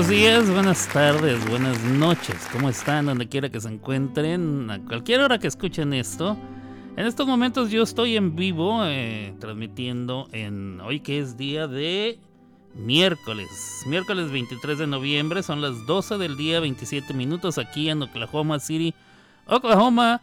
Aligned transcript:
buenos 0.00 0.16
días, 0.16 0.50
buenas 0.50 0.88
tardes, 0.88 1.46
buenas 1.50 1.78
noches. 1.84 2.48
¿Cómo 2.52 2.70
están? 2.70 3.04
Donde 3.04 3.28
quiera 3.28 3.50
que 3.50 3.60
se 3.60 3.68
encuentren, 3.68 4.70
a 4.70 4.78
cualquier 4.78 5.20
hora 5.20 5.38
que 5.38 5.46
escuchen 5.46 5.92
esto. 5.92 6.38
En 6.96 7.06
estos 7.06 7.26
momentos 7.26 7.70
yo 7.70 7.82
estoy 7.82 8.16
en 8.16 8.34
vivo, 8.34 8.80
eh, 8.86 9.34
transmitiendo 9.40 10.26
en 10.32 10.80
hoy 10.80 11.00
que 11.00 11.18
es 11.18 11.36
día 11.36 11.66
de 11.66 12.18
miércoles. 12.74 13.82
Miércoles 13.84 14.30
23 14.30 14.78
de 14.78 14.86
noviembre, 14.86 15.42
son 15.42 15.60
las 15.60 15.84
12 15.84 16.16
del 16.16 16.38
día, 16.38 16.60
27 16.60 17.12
minutos 17.12 17.58
aquí 17.58 17.90
en 17.90 18.00
Oklahoma 18.00 18.58
City, 18.58 18.94
Oklahoma. 19.44 20.22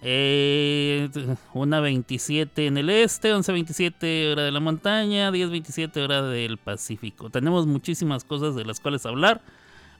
Eh, 0.00 1.08
1.27 1.54 2.66
en 2.66 2.78
el 2.78 2.88
este, 2.90 3.34
11.27 3.34 4.32
hora 4.32 4.44
de 4.44 4.52
la 4.52 4.60
montaña, 4.60 5.30
10.27 5.30 6.04
hora 6.04 6.22
del 6.22 6.56
Pacífico. 6.58 7.30
Tenemos 7.30 7.66
muchísimas 7.66 8.24
cosas 8.24 8.54
de 8.54 8.64
las 8.64 8.80
cuales 8.80 9.06
hablar. 9.06 9.42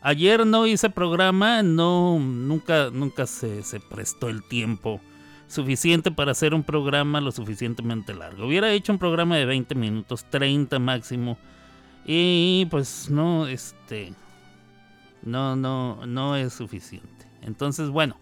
Ayer 0.01 0.47
no 0.47 0.67
hice 0.67 0.91
programa, 0.91 1.63
no, 1.63 2.19
nunca, 2.21 2.91
nunca 2.93 3.27
se, 3.27 3.65
se 3.65 3.81
prestó 3.81 4.29
el 4.29 4.45
tiempo 4.45 5.01
suficiente 5.49 6.13
para 6.13 6.33
hacer 6.33 6.55
un 6.55 6.63
programa 6.63 7.21
lo 7.21 7.33
suficientemente 7.33 8.15
largo. 8.15 8.47
Hubiera 8.47 8.71
hecho 8.71 8.93
un 8.93 8.99
programa 8.99 9.37
de 9.37 9.47
20 9.47 9.75
minutos, 9.75 10.25
30 10.31 10.79
máximo. 10.79 11.39
Y 12.07 12.67
pues 12.71 13.11
no, 13.11 13.49
este, 13.49 14.15
no, 15.23 15.57
no, 15.57 16.07
no 16.07 16.37
es 16.37 16.53
suficiente. 16.53 17.27
Entonces, 17.43 17.89
bueno. 17.89 18.17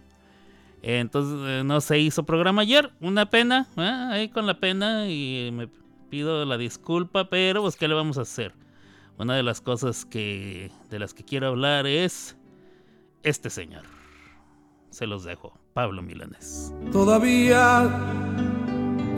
Entonces 0.81 1.39
eh, 1.47 1.63
no 1.65 1.81
se 1.81 1.99
hizo 1.99 2.23
programa 2.23 2.61
ayer, 2.61 2.91
una 3.01 3.29
pena, 3.29 3.67
¿eh? 3.77 4.07
ahí 4.11 4.29
con 4.29 4.45
la 4.45 4.59
pena 4.59 5.09
y 5.09 5.49
me 5.51 5.67
pido 6.09 6.45
la 6.45 6.57
disculpa, 6.57 7.29
pero 7.29 7.61
pues 7.61 7.75
qué 7.75 7.87
le 7.87 7.93
vamos 7.93 8.17
a 8.17 8.21
hacer. 8.21 8.53
Una 9.17 9.35
de 9.35 9.43
las 9.43 9.61
cosas 9.61 10.05
que 10.05 10.71
de 10.89 10.99
las 10.99 11.13
que 11.13 11.23
quiero 11.23 11.47
hablar 11.47 11.87
es 11.87 12.37
este 13.23 13.49
señor. 13.49 13.83
Se 14.91 15.07
los 15.07 15.23
dejo, 15.23 15.59
Pablo 15.73 16.01
Milanes. 16.01 16.73
Todavía 16.91 17.89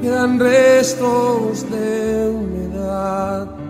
quedan 0.02 0.40
restos 0.40 1.70
de 1.70 2.30
humedad. 2.30 3.69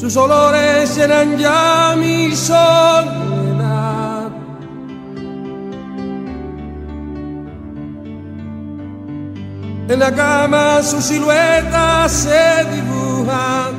Sus 0.00 0.16
olores 0.16 0.96
llenan 0.96 1.36
ya 1.36 1.94
mi 1.94 2.34
soledad. 2.34 4.30
En 9.90 9.98
la 9.98 10.10
cama 10.14 10.82
su 10.82 11.02
silueta 11.02 12.08
se 12.08 12.64
dibuja, 12.72 13.72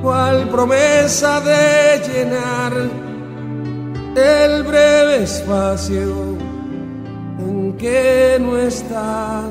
cual 0.00 0.48
promesa 0.48 1.40
de 1.40 2.00
llenar 2.06 2.72
el 4.14 4.62
breve 4.62 5.24
espacio 5.24 6.38
en 7.40 7.76
que 7.76 8.38
no 8.40 8.56
está. 8.56 9.50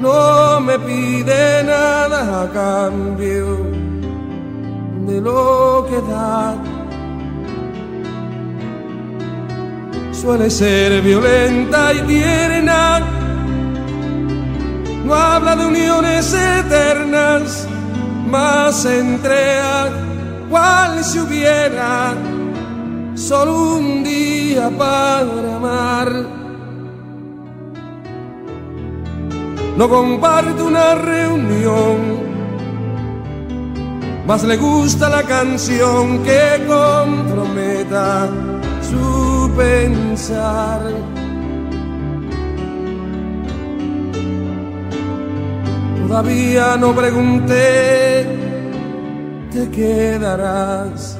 no 0.00 0.60
me 0.60 0.78
pide 0.78 1.64
nada 1.64 2.42
a 2.42 2.48
cambio 2.50 3.66
de 5.06 5.20
lo 5.20 5.86
que 5.88 6.00
da. 6.10 6.54
Suele 10.12 10.50
ser 10.50 11.02
violenta 11.02 11.92
y 11.92 12.00
tierna, 12.02 13.00
no 15.04 15.14
habla 15.14 15.54
de 15.56 15.66
uniones 15.66 16.34
eternas, 16.34 17.68
más 18.28 18.84
entrega 18.84 19.90
cual 20.50 21.04
si 21.04 21.18
hubiera 21.20 22.14
solo 23.14 23.76
un 23.76 24.04
día 24.04 24.70
para 24.76 25.56
amar 25.56 26.35
no 29.76 29.88
comparte 29.88 30.62
una 30.62 30.94
reunión, 30.94 32.26
más 34.26 34.42
le 34.42 34.56
gusta 34.56 35.08
la 35.08 35.22
canción 35.22 36.22
que 36.24 36.64
comprometa 36.66 38.28
su 38.82 39.50
pensar. 39.56 40.80
Todavía 46.08 46.76
no 46.76 46.94
pregunté, 46.94 48.26
te 49.52 49.70
quedarás. 49.70 51.18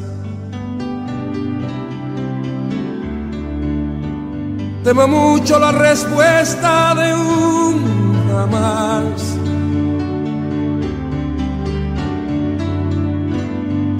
Temo 4.84 5.08
mucho 5.08 5.58
la 5.58 5.72
respuesta 5.72 6.94
de 6.94 7.14
un 7.14 8.25
más. 8.44 9.38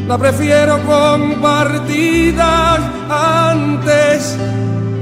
La 0.06 0.19
prefiero 0.19 0.78
compartida 0.84 2.76
antes 3.50 4.36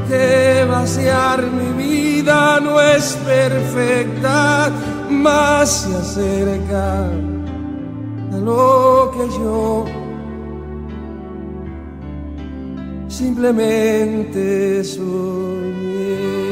que 0.09 0.65
vaciar 0.69 1.43
mi 1.43 1.83
vida. 1.83 2.61
No 2.61 2.81
es 2.81 3.19
perfecta, 3.27 4.71
más 5.11 5.69
se 5.69 5.97
acerca 5.97 7.07
a 8.33 8.37
lo 8.37 9.11
que 9.15 9.29
yo 9.39 9.85
simplemente 13.09 14.83
soñé. 14.85 16.44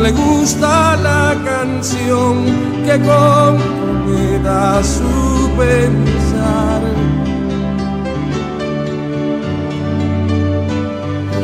Le 0.00 0.12
gusta 0.12 0.96
la 0.96 1.34
canción 1.44 2.44
que 2.84 2.98
comprometa 3.00 4.82
su 4.82 5.50
pensar. 5.56 6.82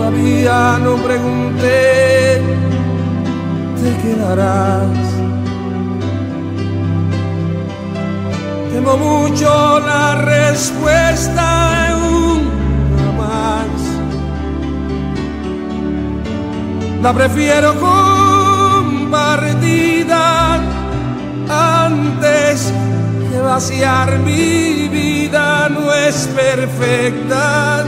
todavía 0.05 0.79
no 0.83 0.97
pregunté, 0.97 2.43
te 3.81 3.97
quedarás. 4.03 4.99
Temo 8.73 8.97
mucho 8.97 9.81
la 9.81 10.15
respuesta 10.17 11.97
una 11.97 13.13
más. 13.19 13.81
La 17.03 17.13
prefiero 17.13 17.75
antes 21.49 22.73
que 23.31 23.39
vaciar 23.39 24.19
mi 24.21 24.89
vida. 24.89 25.69
No 25.69 25.93
es 25.93 26.27
perfecta, 26.29 27.85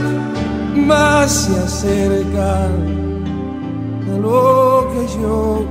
más 0.75 1.31
se 1.31 1.59
acerca 1.59 2.65
a 2.65 4.17
lo 4.19 4.91
que 4.93 5.07
yo 5.21 5.65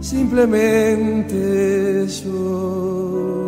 simplemente 0.00 2.08
soñé. 2.08 3.45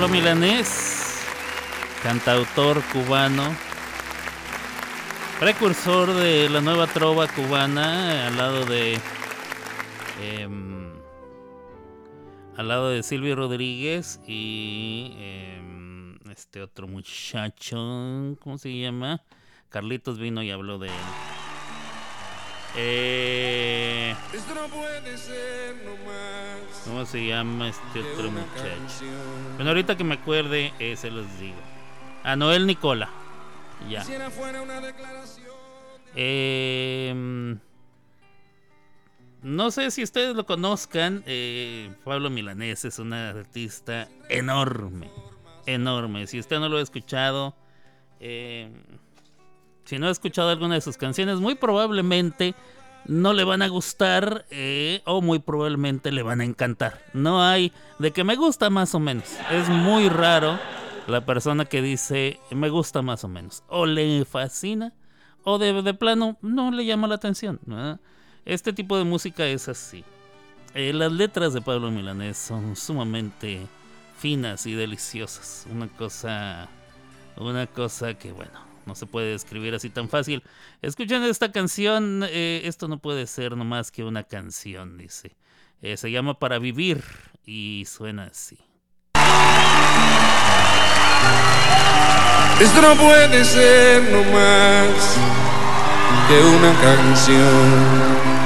Pablo 0.00 0.16
Milanés 0.16 1.26
cantautor 2.02 2.82
cubano, 2.90 3.54
precursor 5.38 6.14
de 6.14 6.48
la 6.48 6.62
nueva 6.62 6.86
trova 6.86 7.28
cubana, 7.28 8.28
al 8.28 8.36
lado 8.38 8.64
de 8.64 8.98
em, 10.22 10.90
al 12.56 12.68
lado 12.68 12.88
de 12.88 13.02
Silvio 13.02 13.36
Rodríguez 13.36 14.18
y 14.26 15.12
em, 15.18 16.18
este 16.30 16.62
otro 16.62 16.88
muchacho, 16.88 17.76
¿cómo 18.40 18.56
se 18.56 18.74
llama? 18.74 19.22
Carlitos 19.68 20.18
vino 20.18 20.42
y 20.42 20.50
habló 20.50 20.78
de 20.78 20.88
él. 20.88 21.29
Eh, 22.76 24.14
¿Cómo 26.84 27.04
se 27.04 27.26
llama 27.26 27.68
este 27.68 28.00
otro 28.00 28.30
muchacho? 28.30 29.04
Bueno, 29.56 29.70
ahorita 29.70 29.96
que 29.96 30.04
me 30.04 30.14
acuerde, 30.14 30.72
eh, 30.78 30.96
se 30.96 31.10
los 31.10 31.26
digo. 31.38 31.58
A 32.22 32.36
Noel 32.36 32.66
Nicola. 32.66 33.10
Ya. 33.88 34.04
Eh, 36.14 37.56
no 39.42 39.70
sé 39.70 39.90
si 39.90 40.02
ustedes 40.02 40.36
lo 40.36 40.44
conozcan. 40.44 41.22
Eh, 41.26 41.92
Pablo 42.04 42.30
Milanés 42.30 42.84
es 42.84 42.98
un 42.98 43.12
artista 43.12 44.08
enorme. 44.28 45.10
Enorme. 45.66 46.26
Si 46.26 46.38
usted 46.38 46.58
no 46.60 46.68
lo 46.68 46.76
ha 46.78 46.82
escuchado. 46.82 47.54
Eh, 48.20 48.70
si 49.84 49.98
no 49.98 50.06
ha 50.08 50.10
escuchado 50.10 50.50
alguna 50.50 50.74
de 50.74 50.80
sus 50.80 50.96
canciones, 50.96 51.40
muy 51.40 51.54
probablemente 51.54 52.54
no 53.06 53.32
le 53.32 53.44
van 53.44 53.62
a 53.62 53.68
gustar 53.68 54.46
eh, 54.50 55.02
o 55.04 55.20
muy 55.20 55.38
probablemente 55.38 56.12
le 56.12 56.22
van 56.22 56.40
a 56.40 56.44
encantar. 56.44 57.02
No 57.12 57.42
hay 57.42 57.72
de 57.98 58.12
que 58.12 58.24
me 58.24 58.36
gusta 58.36 58.70
más 58.70 58.94
o 58.94 59.00
menos. 59.00 59.24
Es 59.50 59.68
muy 59.68 60.08
raro 60.08 60.58
la 61.06 61.24
persona 61.24 61.64
que 61.64 61.82
dice 61.82 62.38
me 62.50 62.68
gusta 62.68 63.02
más 63.02 63.24
o 63.24 63.28
menos. 63.28 63.62
O 63.68 63.86
le 63.86 64.24
fascina 64.24 64.92
o 65.42 65.58
de, 65.58 65.94
plano 65.94 66.36
no 66.42 66.70
le 66.70 66.84
llama 66.84 67.08
la 67.08 67.16
atención. 67.16 67.58
Este 68.44 68.72
tipo 68.72 68.98
de 68.98 69.04
música 69.04 69.46
es 69.46 69.68
así. 69.68 70.04
Eh, 70.74 70.92
las 70.92 71.10
letras 71.10 71.52
de 71.52 71.60
Pablo 71.60 71.90
Milanés 71.90 72.38
son 72.38 72.76
sumamente 72.76 73.66
finas 74.18 74.66
y 74.66 74.74
deliciosas. 74.74 75.66
Una 75.70 75.88
cosa, 75.88 76.68
una 77.36 77.66
cosa 77.66 78.14
que 78.14 78.32
bueno, 78.32 78.69
no 78.86 78.94
se 78.94 79.06
puede 79.06 79.32
describir 79.32 79.74
así 79.74 79.90
tan 79.90 80.08
fácil. 80.08 80.42
Escuchen 80.82 81.22
esta 81.24 81.52
canción, 81.52 82.24
eh, 82.28 82.62
esto 82.64 82.88
no 82.88 82.98
puede 82.98 83.26
ser 83.26 83.56
nomás 83.56 83.90
que 83.90 84.04
una 84.04 84.24
canción, 84.24 84.98
dice. 84.98 85.36
Eh, 85.82 85.96
se 85.96 86.10
llama 86.10 86.38
Para 86.38 86.58
Vivir 86.58 87.02
y 87.46 87.84
suena 87.86 88.24
así. 88.24 88.58
Esto 92.60 92.82
no 92.82 92.94
puede 92.94 93.42
ser 93.44 94.02
no 94.12 94.22
más 94.32 95.16
que 96.28 96.40
una 96.44 96.80
canción. 96.80 98.40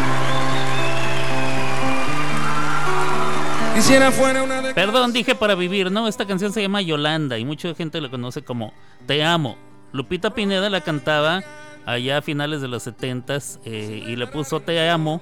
Quisiera 3.74 4.12
fuera 4.12 4.44
una 4.44 4.62
Perdón, 4.72 5.12
dije 5.12 5.34
para 5.34 5.56
vivir, 5.56 5.90
no, 5.90 6.06
esta 6.06 6.26
canción 6.26 6.52
se 6.52 6.62
llama 6.62 6.80
Yolanda 6.80 7.38
y 7.38 7.44
mucha 7.44 7.74
gente 7.74 8.00
la 8.00 8.08
conoce 8.08 8.42
como 8.42 8.72
Te 9.06 9.24
amo. 9.24 9.58
Lupita 9.94 10.30
Pineda 10.30 10.68
la 10.70 10.80
cantaba 10.80 11.44
allá 11.86 12.18
a 12.18 12.22
finales 12.22 12.60
de 12.60 12.66
los 12.66 12.82
70 12.82 13.38
eh, 13.64 14.04
y 14.04 14.16
le 14.16 14.26
puso 14.26 14.58
Te 14.58 14.90
amo 14.90 15.20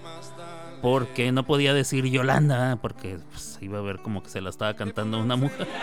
porque 0.81 1.31
no 1.31 1.43
podía 1.45 1.75
decir 1.75 2.07
Yolanda, 2.07 2.79
porque 2.81 3.19
pues, 3.31 3.59
iba 3.61 3.79
a 3.79 3.83
ver 3.83 3.99
como 3.99 4.23
que 4.23 4.31
se 4.31 4.41
la 4.41 4.49
estaba 4.49 4.75
cantando 4.75 5.21
una 5.21 5.37
mujer. 5.37 5.69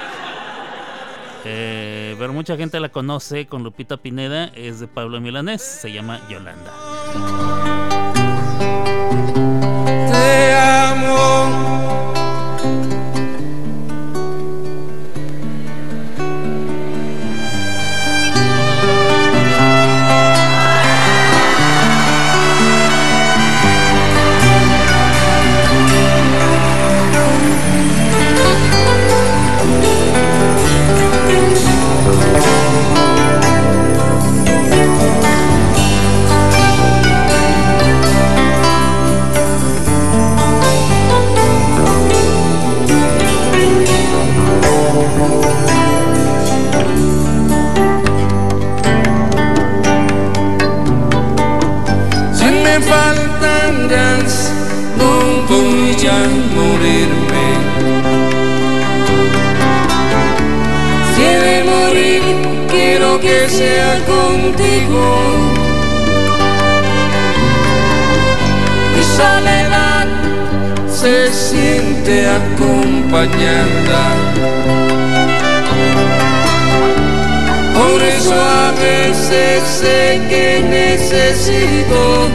Eh, 1.46 2.18
pero 2.20 2.34
mucha 2.34 2.58
gente 2.58 2.82
la 2.82 2.90
conoce 2.90 3.48
con 3.48 3.64
Lupita 3.64 3.96
Pineda, 3.96 4.48
es 4.56 4.82
de 4.82 4.90
Pablo 4.90 5.22
Milanés, 5.22 5.62
se 5.62 5.90
llama 5.90 6.20
Yolanda. 6.30 6.74
Te 10.12 10.54
amo. 10.54 11.79
Sea 63.50 64.00
contigo. 64.06 65.06
Mi 68.96 69.04
soledad 69.04 70.08
se 70.88 71.32
siente 71.34 72.28
acompañada. 72.28 74.04
Por 77.74 78.02
eso 78.04 78.36
a 78.36 78.72
veces 78.72 79.64
sé 79.64 80.22
que 80.30 80.46
necesito 80.70 82.30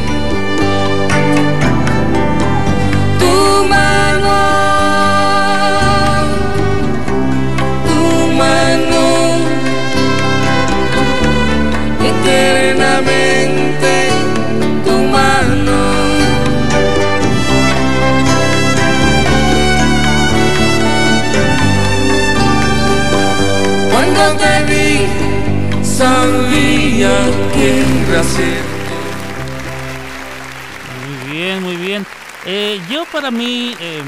Muy 31.07 31.33
bien, 31.33 31.63
muy 31.63 31.77
bien. 31.77 32.07
Eh, 32.47 32.81
yo 32.91 33.05
para 33.13 33.31
mí, 33.31 33.75
em, 33.81 34.05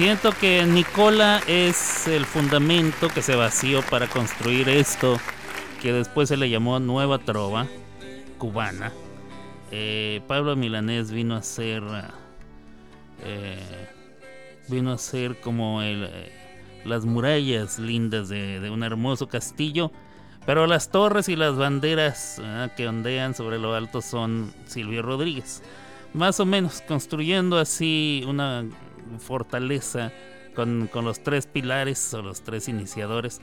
Siento 0.00 0.30
que 0.32 0.64
Nicola 0.64 1.42
es 1.46 2.06
el 2.06 2.24
fundamento 2.24 3.08
que 3.08 3.20
se 3.20 3.36
vació 3.36 3.82
para 3.82 4.06
construir 4.06 4.68
esto, 4.70 5.20
que 5.82 5.92
después 5.92 6.30
se 6.30 6.38
le 6.38 6.48
llamó 6.48 6.80
Nueva 6.80 7.18
Trova 7.18 7.66
cubana. 8.38 8.92
Eh, 9.70 10.22
Pablo 10.26 10.56
Milanés 10.56 11.10
vino 11.10 11.34
a 11.34 11.42
ser, 11.42 11.82
eh, 13.24 13.58
vino 14.68 14.92
a 14.92 14.96
ser 14.96 15.38
como 15.40 15.82
el, 15.82 16.08
las 16.86 17.04
murallas 17.04 17.78
lindas 17.78 18.30
de, 18.30 18.70
un 18.70 18.82
hermoso 18.82 19.28
castillo, 19.28 19.92
pero 20.50 20.66
las 20.66 20.90
torres 20.90 21.28
y 21.28 21.36
las 21.36 21.54
banderas 21.56 22.42
que 22.76 22.88
ondean 22.88 23.36
sobre 23.36 23.60
lo 23.60 23.72
alto 23.72 24.02
son 24.02 24.52
Silvio 24.66 25.00
Rodríguez. 25.00 25.62
Más 26.12 26.40
o 26.40 26.44
menos 26.44 26.82
construyendo 26.88 27.56
así 27.56 28.24
una 28.26 28.64
fortaleza 29.20 30.10
con, 30.56 30.90
los 30.92 31.22
tres 31.22 31.46
pilares 31.46 32.12
o 32.14 32.22
los 32.22 32.40
tres 32.42 32.66
iniciadores. 32.66 33.40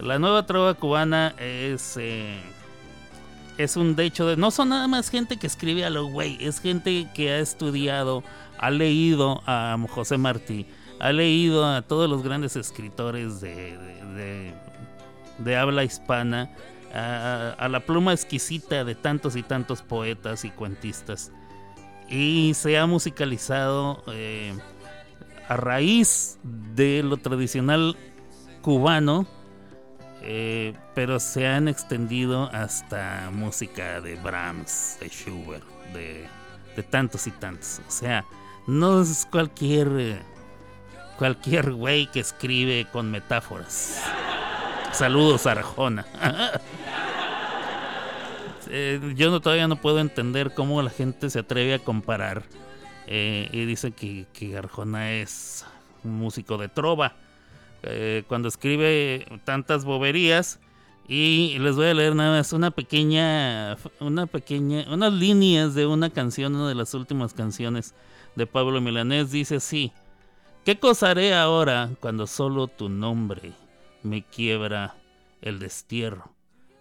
La 0.00 0.18
nueva 0.18 0.44
trova 0.44 0.74
cubana 0.74 1.34
es, 1.38 1.96
eh, 1.96 2.38
es 3.56 3.78
un 3.78 3.98
hecho 3.98 4.26
de... 4.26 4.36
No 4.36 4.50
son 4.50 4.68
nada 4.68 4.86
más 4.86 5.08
gente 5.08 5.38
que 5.38 5.46
escribe 5.46 5.86
a 5.86 5.88
lo 5.88 6.08
güey, 6.08 6.36
es 6.44 6.60
gente 6.60 7.08
que 7.14 7.30
ha 7.30 7.38
estudiado, 7.38 8.22
ha 8.58 8.70
leído 8.70 9.42
a 9.46 9.78
José 9.88 10.18
Martí, 10.18 10.66
ha 10.98 11.10
leído 11.10 11.64
a 11.64 11.80
todos 11.80 12.10
los 12.10 12.22
grandes 12.22 12.54
escritores 12.56 13.40
de, 13.40 14.52
habla 15.56 15.84
hispana, 15.84 16.50
a, 16.92 17.68
la 17.70 17.80
pluma 17.80 18.12
exquisita 18.12 18.84
de 18.84 18.94
tantos 18.94 19.36
y 19.36 19.42
tantos 19.42 19.82
poetas 19.82 20.44
y 20.44 20.50
cuentistas. 20.50 21.32
Y 22.08 22.52
se 22.54 22.78
ha 22.78 22.86
musicalizado... 22.86 24.02
Eh, 24.08 24.54
a 25.50 25.56
raíz 25.56 26.38
de 26.44 27.02
lo 27.02 27.16
tradicional 27.16 27.96
cubano, 28.62 29.26
eh, 30.22 30.74
pero 30.94 31.18
se 31.18 31.44
han 31.44 31.66
extendido 31.66 32.48
hasta 32.52 33.30
música 33.32 34.00
de 34.00 34.14
Brahms, 34.14 34.98
de 35.00 35.08
Schubert, 35.08 35.64
de, 35.92 36.28
tantos 36.88 37.26
y 37.26 37.32
tantos. 37.32 37.80
O 37.88 37.90
sea, 37.90 38.24
no 38.68 39.02
es 39.02 39.26
cualquier 39.28 39.88
eh, 39.98 40.22
cualquier 41.18 41.72
güey 41.72 42.06
que 42.06 42.20
escribe 42.20 42.86
con 42.92 43.10
metáforas. 43.10 44.00
Saludos, 44.92 45.46
Arjona. 45.46 46.06
Eh, 48.72 49.14
yo 49.16 49.40
todavía 49.40 49.66
no 49.66 49.74
puedo 49.74 49.98
entender 49.98 50.54
cómo 50.54 50.80
la 50.80 50.90
gente 50.90 51.28
se 51.28 51.40
atreve 51.40 51.74
a 51.74 51.80
comparar 51.80 52.44
eh, 53.08 53.48
y 53.50 53.64
dice 53.64 53.90
que, 53.90 54.26
que, 54.32 54.56
Arjona 54.56 55.10
es 55.14 55.66
un 56.04 56.14
músico 56.14 56.56
de 56.56 56.68
trova. 56.68 57.16
Eh, 57.82 58.22
cuando 58.28 58.46
escribe 58.46 59.26
tantas 59.44 59.84
boberías. 59.84 60.60
Y 61.08 61.58
les 61.58 61.74
voy 61.74 61.88
a 61.88 61.94
leer 61.94 62.14
nada 62.14 62.38
más 62.38 62.52
una 62.52 62.70
pequeña, 62.70 63.76
una 63.98 64.26
pequeña, 64.26 64.84
unas 64.88 65.12
líneas 65.12 65.74
de 65.74 65.86
una 65.86 66.10
canción, 66.10 66.54
una 66.54 66.68
de 66.68 66.76
las 66.76 66.94
últimas 66.94 67.34
canciones 67.34 67.96
de 68.36 68.46
Pablo 68.46 68.80
Milanés. 68.80 69.32
Dice 69.32 69.56
así: 69.56 69.92
¿Qué 70.64 70.78
cosa 70.78 71.10
haré 71.10 71.34
ahora 71.34 71.90
cuando 71.98 72.28
solo 72.28 72.68
tu 72.68 72.88
nombre 72.88 73.52
me 74.02 74.22
quiebra 74.22 74.94
el 75.40 75.58
destierro? 75.58 76.32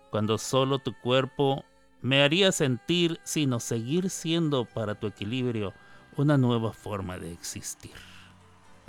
Cuando 0.09 0.37
solo 0.37 0.79
tu 0.79 0.93
cuerpo 0.93 1.63
me 2.01 2.23
haría 2.23 2.51
sentir, 2.51 3.19
sino 3.23 3.59
seguir 3.59 4.09
siendo 4.09 4.65
para 4.65 4.95
tu 4.95 5.07
equilibrio 5.07 5.73
una 6.15 6.37
nueva 6.37 6.73
forma 6.73 7.17
de 7.17 7.31
existir. 7.31 7.91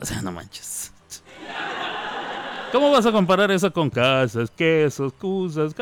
O 0.00 0.04
sea, 0.04 0.22
no 0.22 0.32
manches. 0.32 0.92
¿Cómo 2.72 2.90
vas 2.90 3.04
a 3.04 3.12
comparar 3.12 3.50
eso 3.50 3.72
con 3.72 3.90
casas, 3.90 4.50
quesos, 4.50 5.12
cosas, 5.14 5.74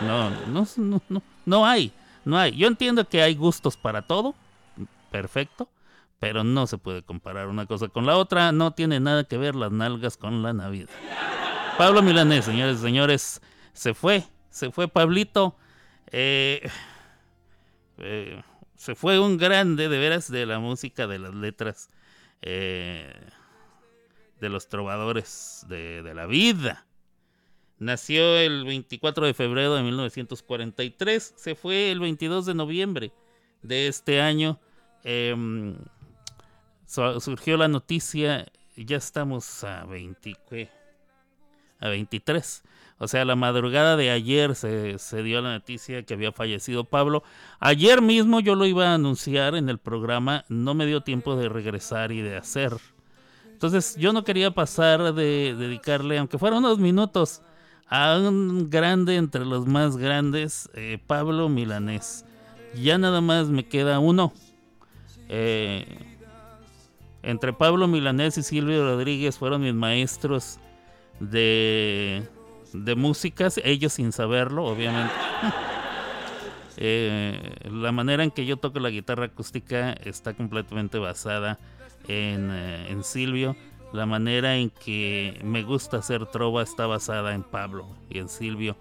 No, 0.00 0.30
no, 0.30 0.66
no, 0.76 1.02
no, 1.08 1.22
no 1.46 1.66
hay, 1.66 1.92
no 2.24 2.36
hay. 2.36 2.56
Yo 2.56 2.66
entiendo 2.66 3.08
que 3.08 3.22
hay 3.22 3.36
gustos 3.36 3.76
para 3.76 4.02
todo, 4.02 4.34
perfecto, 5.12 5.68
pero 6.18 6.44
no 6.44 6.66
se 6.66 6.78
puede 6.78 7.02
comparar 7.02 7.48
una 7.48 7.66
cosa 7.66 7.88
con 7.88 8.06
la 8.06 8.16
otra. 8.16 8.52
No 8.52 8.72
tiene 8.72 9.00
nada 9.00 9.24
que 9.24 9.38
ver 9.38 9.54
las 9.54 9.72
nalgas 9.72 10.16
con 10.16 10.42
la 10.42 10.52
Navidad. 10.52 10.90
Pablo 11.76 12.02
Milanés, 12.02 12.44
señores 12.44 12.78
y 12.78 12.82
señores, 12.82 13.40
se 13.72 13.94
fue, 13.94 14.24
se 14.50 14.72
fue 14.72 14.88
Pablito. 14.88 15.56
Eh, 16.10 16.68
eh, 17.98 18.42
se 18.74 18.94
fue 18.94 19.18
un 19.18 19.36
grande 19.36 19.88
de 19.88 19.98
veras 19.98 20.30
de 20.30 20.46
la 20.46 20.58
música, 20.58 21.06
de 21.06 21.18
las 21.18 21.34
letras, 21.34 21.90
eh, 22.42 23.12
de 24.40 24.48
los 24.48 24.68
trovadores 24.68 25.66
de, 25.68 26.02
la 26.14 26.26
vida. 26.26 26.86
Nació 27.78 28.38
el 28.38 28.64
24 28.64 29.26
de 29.26 29.34
febrero 29.34 29.74
de 29.74 29.82
1943, 29.82 31.34
se 31.36 31.54
fue 31.54 31.92
el 31.92 32.00
22 32.00 32.46
de 32.46 32.54
noviembre 32.54 33.12
de 33.62 33.88
este 33.88 34.20
año. 34.20 34.60
Surgió 36.88 37.58
la 37.58 37.68
noticia, 37.68 38.46
ya 38.74 38.96
estamos 38.96 39.62
a 39.62 39.84
20, 39.84 40.70
a 41.80 41.88
23. 41.90 42.62
O 42.96 43.06
sea, 43.06 43.26
la 43.26 43.36
madrugada 43.36 43.94
de 43.98 44.10
ayer 44.10 44.54
se, 44.54 45.22
dio 45.22 45.42
la 45.42 45.52
noticia 45.52 46.02
que 46.04 46.14
había 46.14 46.32
fallecido 46.32 46.84
Pablo. 46.84 47.22
Ayer 47.60 48.00
mismo 48.00 48.40
yo 48.40 48.54
lo 48.54 48.64
iba 48.64 48.88
a 48.88 48.94
anunciar 48.94 49.54
en 49.54 49.68
el 49.68 49.76
programa, 49.76 50.46
no 50.48 50.72
me 50.72 50.86
dio 50.86 51.02
tiempo 51.02 51.36
de 51.36 51.50
regresar 51.50 52.10
y 52.10 52.22
de 52.22 52.38
hacer. 52.38 52.72
Entonces 53.52 53.94
yo 53.96 54.14
no 54.14 54.24
quería 54.24 54.52
pasar 54.52 55.12
de 55.12 55.54
dedicarle, 55.58 56.16
aunque 56.16 56.38
fueran 56.38 56.60
unos 56.60 56.78
minutos, 56.78 57.42
a 57.86 58.16
un 58.16 58.70
grande 58.70 59.16
entre 59.16 59.44
los 59.44 59.66
más 59.66 59.98
grandes, 59.98 60.70
eh, 60.72 60.98
Pablo 61.06 61.50
Milanés. 61.50 62.24
Ya 62.74 62.96
nada 62.96 63.20
más 63.20 63.48
me 63.48 63.68
queda 63.68 63.98
uno. 63.98 64.32
Eh, 65.28 66.17
entre 67.28 67.52
Pablo 67.52 67.86
Milanés 67.86 68.38
y 68.38 68.42
Silvio 68.42 68.84
Rodríguez 68.84 69.38
fueron 69.38 69.62
mis 69.62 69.74
maestros 69.74 70.58
de 71.20 72.26
de 72.72 72.94
músicas, 72.94 73.60
ellos 73.64 73.94
sin 73.94 74.12
saberlo, 74.12 74.64
obviamente. 74.64 75.14
Eh, 76.80 77.56
la 77.72 77.90
manera 77.90 78.22
en 78.22 78.30
que 78.30 78.46
yo 78.46 78.56
toco 78.56 78.78
la 78.78 78.90
guitarra 78.90 79.24
acústica 79.24 79.94
está 79.94 80.34
completamente 80.34 80.96
basada 81.00 81.58
en, 82.06 82.52
eh, 82.52 82.90
en, 82.90 83.02
Silvio. 83.02 83.56
La 83.92 84.06
manera 84.06 84.54
en 84.54 84.70
que 84.70 85.40
me 85.42 85.64
gusta 85.64 85.96
hacer 85.96 86.26
trova 86.26 86.62
está 86.62 86.86
basada 86.86 87.34
en 87.34 87.42
Pablo 87.42 87.96
y 88.08 88.20
en 88.20 88.28
Silvio. 88.28 88.76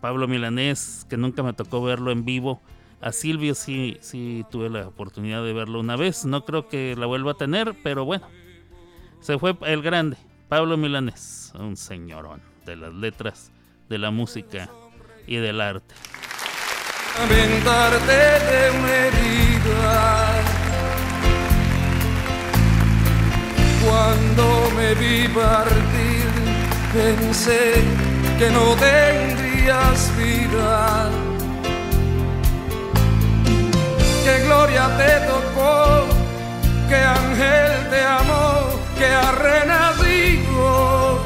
Pablo 0.00 0.26
Milanés, 0.26 1.06
que 1.08 1.16
nunca 1.16 1.44
me 1.44 1.52
tocó 1.52 1.80
verlo 1.80 2.10
en 2.10 2.24
vivo. 2.24 2.60
A 3.00 3.12
Silvio 3.12 3.54
sí, 3.54 3.98
sí 4.00 4.44
tuve 4.50 4.70
la 4.70 4.88
oportunidad 4.88 5.44
de 5.44 5.52
verlo 5.52 5.80
una 5.80 5.96
vez. 5.96 6.24
No 6.24 6.44
creo 6.44 6.68
que 6.68 6.94
la 6.96 7.06
vuelva 7.06 7.32
a 7.32 7.34
tener, 7.34 7.74
pero 7.82 8.04
bueno. 8.04 8.26
Se 9.20 9.38
fue 9.38 9.56
el 9.62 9.82
grande, 9.82 10.16
Pablo 10.48 10.76
Milanés, 10.76 11.52
un 11.58 11.76
señorón 11.76 12.40
de 12.64 12.76
las 12.76 12.94
letras, 12.94 13.50
de 13.88 13.98
la 13.98 14.10
música 14.10 14.70
y 15.26 15.36
del 15.36 15.60
arte. 15.60 15.94
Aventarte 17.22 18.12
de 18.12 18.70
una 18.78 18.94
herida. 19.06 20.42
Cuando 23.84 24.70
me 24.76 24.94
vi 24.94 25.28
partir, 25.28 26.26
pensé 26.92 27.82
que 28.38 28.50
no 28.50 28.74
tendrías 28.76 30.12
vida. 30.16 31.25
Gloria 34.56 34.88
te 34.96 35.12
tocó, 35.26 36.06
que 36.88 36.96
ángel 36.96 37.90
te 37.90 38.00
amó, 38.02 38.70
que 38.96 39.04
ha 39.04 39.30
renacido 39.32 41.18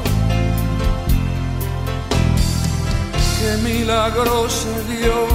qué 3.39 3.51
milagro 3.63 4.49
se 4.49 4.73
dio 4.91 5.27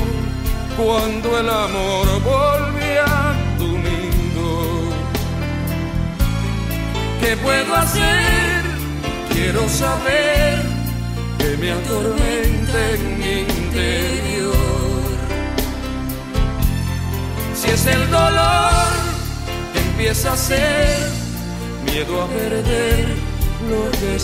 cuando 0.76 1.40
el 1.40 1.48
amor 1.48 2.06
volvía 2.22 3.06
a 3.06 3.34
tu 3.56 3.68
nido. 3.78 4.50
¿Qué 7.20 7.34
puedo 7.38 7.74
hacer? 7.76 8.62
Quiero 9.32 9.66
saber 9.70 10.60
que 11.38 11.56
me 11.56 11.72
atormenta 11.72 12.90
en 12.90 13.18
mi 13.18 13.40
interior. 13.40 14.75
Si 17.66 17.72
es 17.72 17.86
el 17.86 18.10
dolor 18.10 18.92
que 19.72 19.80
empieza 19.80 20.32
a 20.32 20.36
ser 20.36 21.10
miedo 21.84 22.22
a 22.22 22.28
perder 22.28 23.08
lo 23.68 23.90
que 23.98 24.20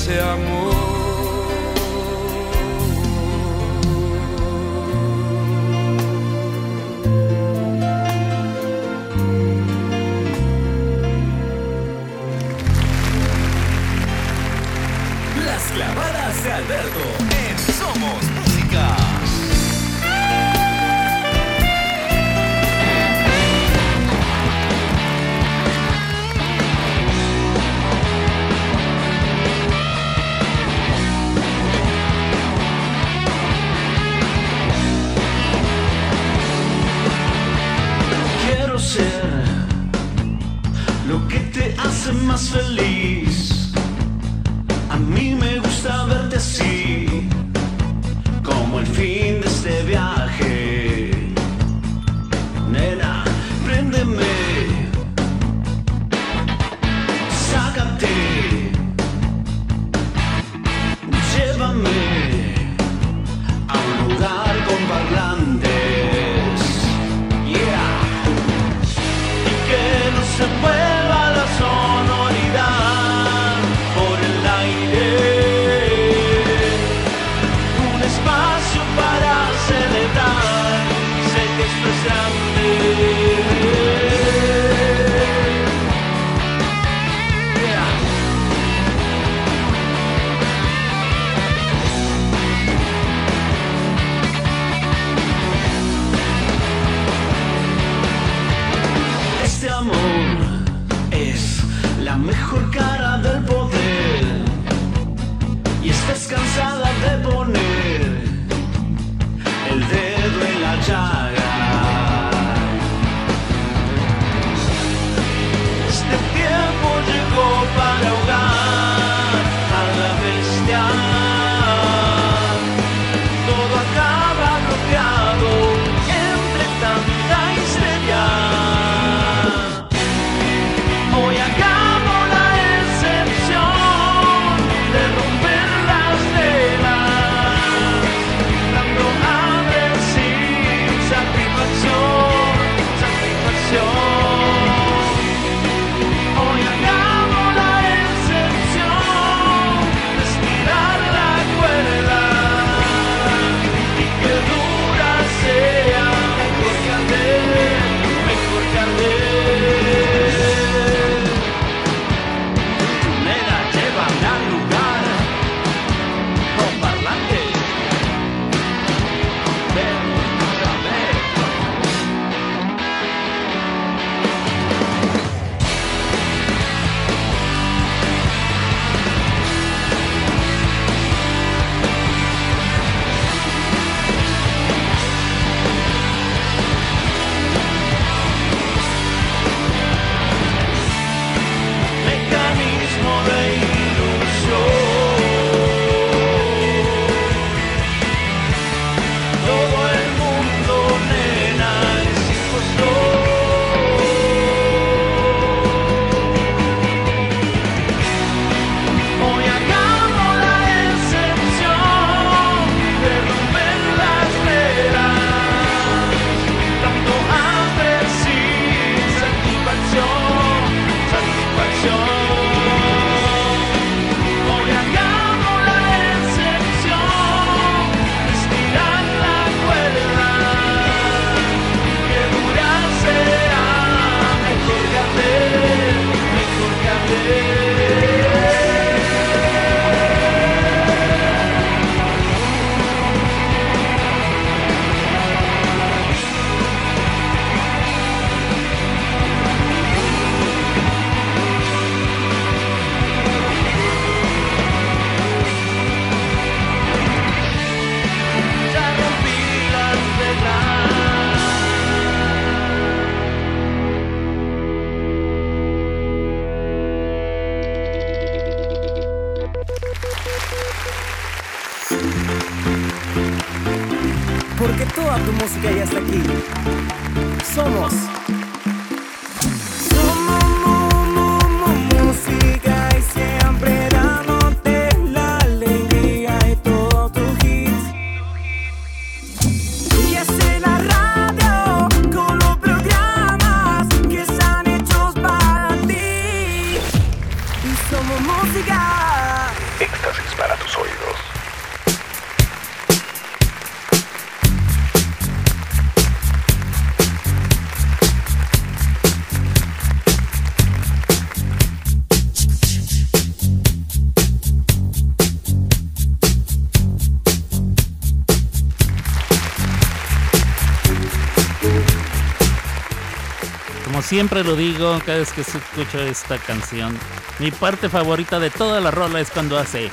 siempre 324.13 324.45
lo 324.45 324.55
digo 324.57 324.99
cada 325.07 325.21
vez 325.21 325.33
que 325.33 325.41
escucho 325.41 325.99
esta 326.01 326.37
canción. 326.37 326.99
Mi 327.39 327.51
parte 327.51 327.89
favorita 327.89 328.39
de 328.39 328.51
toda 328.51 328.79
la 328.79 328.91
rola 328.91 329.23
es 329.23 329.31
cuando 329.31 329.57
hace. 329.57 329.91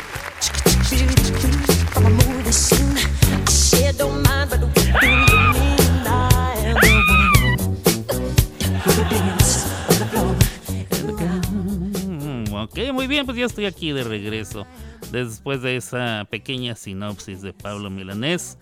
Ok, 12.52 12.78
muy 12.92 13.08
bien, 13.08 13.26
pues 13.26 13.38
ya 13.38 13.46
estoy 13.46 13.68
aquí 13.68 13.94
de 13.94 14.04
regreso. 14.04 14.68
Después 15.14 15.62
de 15.62 15.78
esa 15.78 16.28
pequeña 16.30 16.76
sinopsis 16.76 17.42
de 17.42 17.54
Pablo 17.54 17.90
Milanés. 17.90 18.58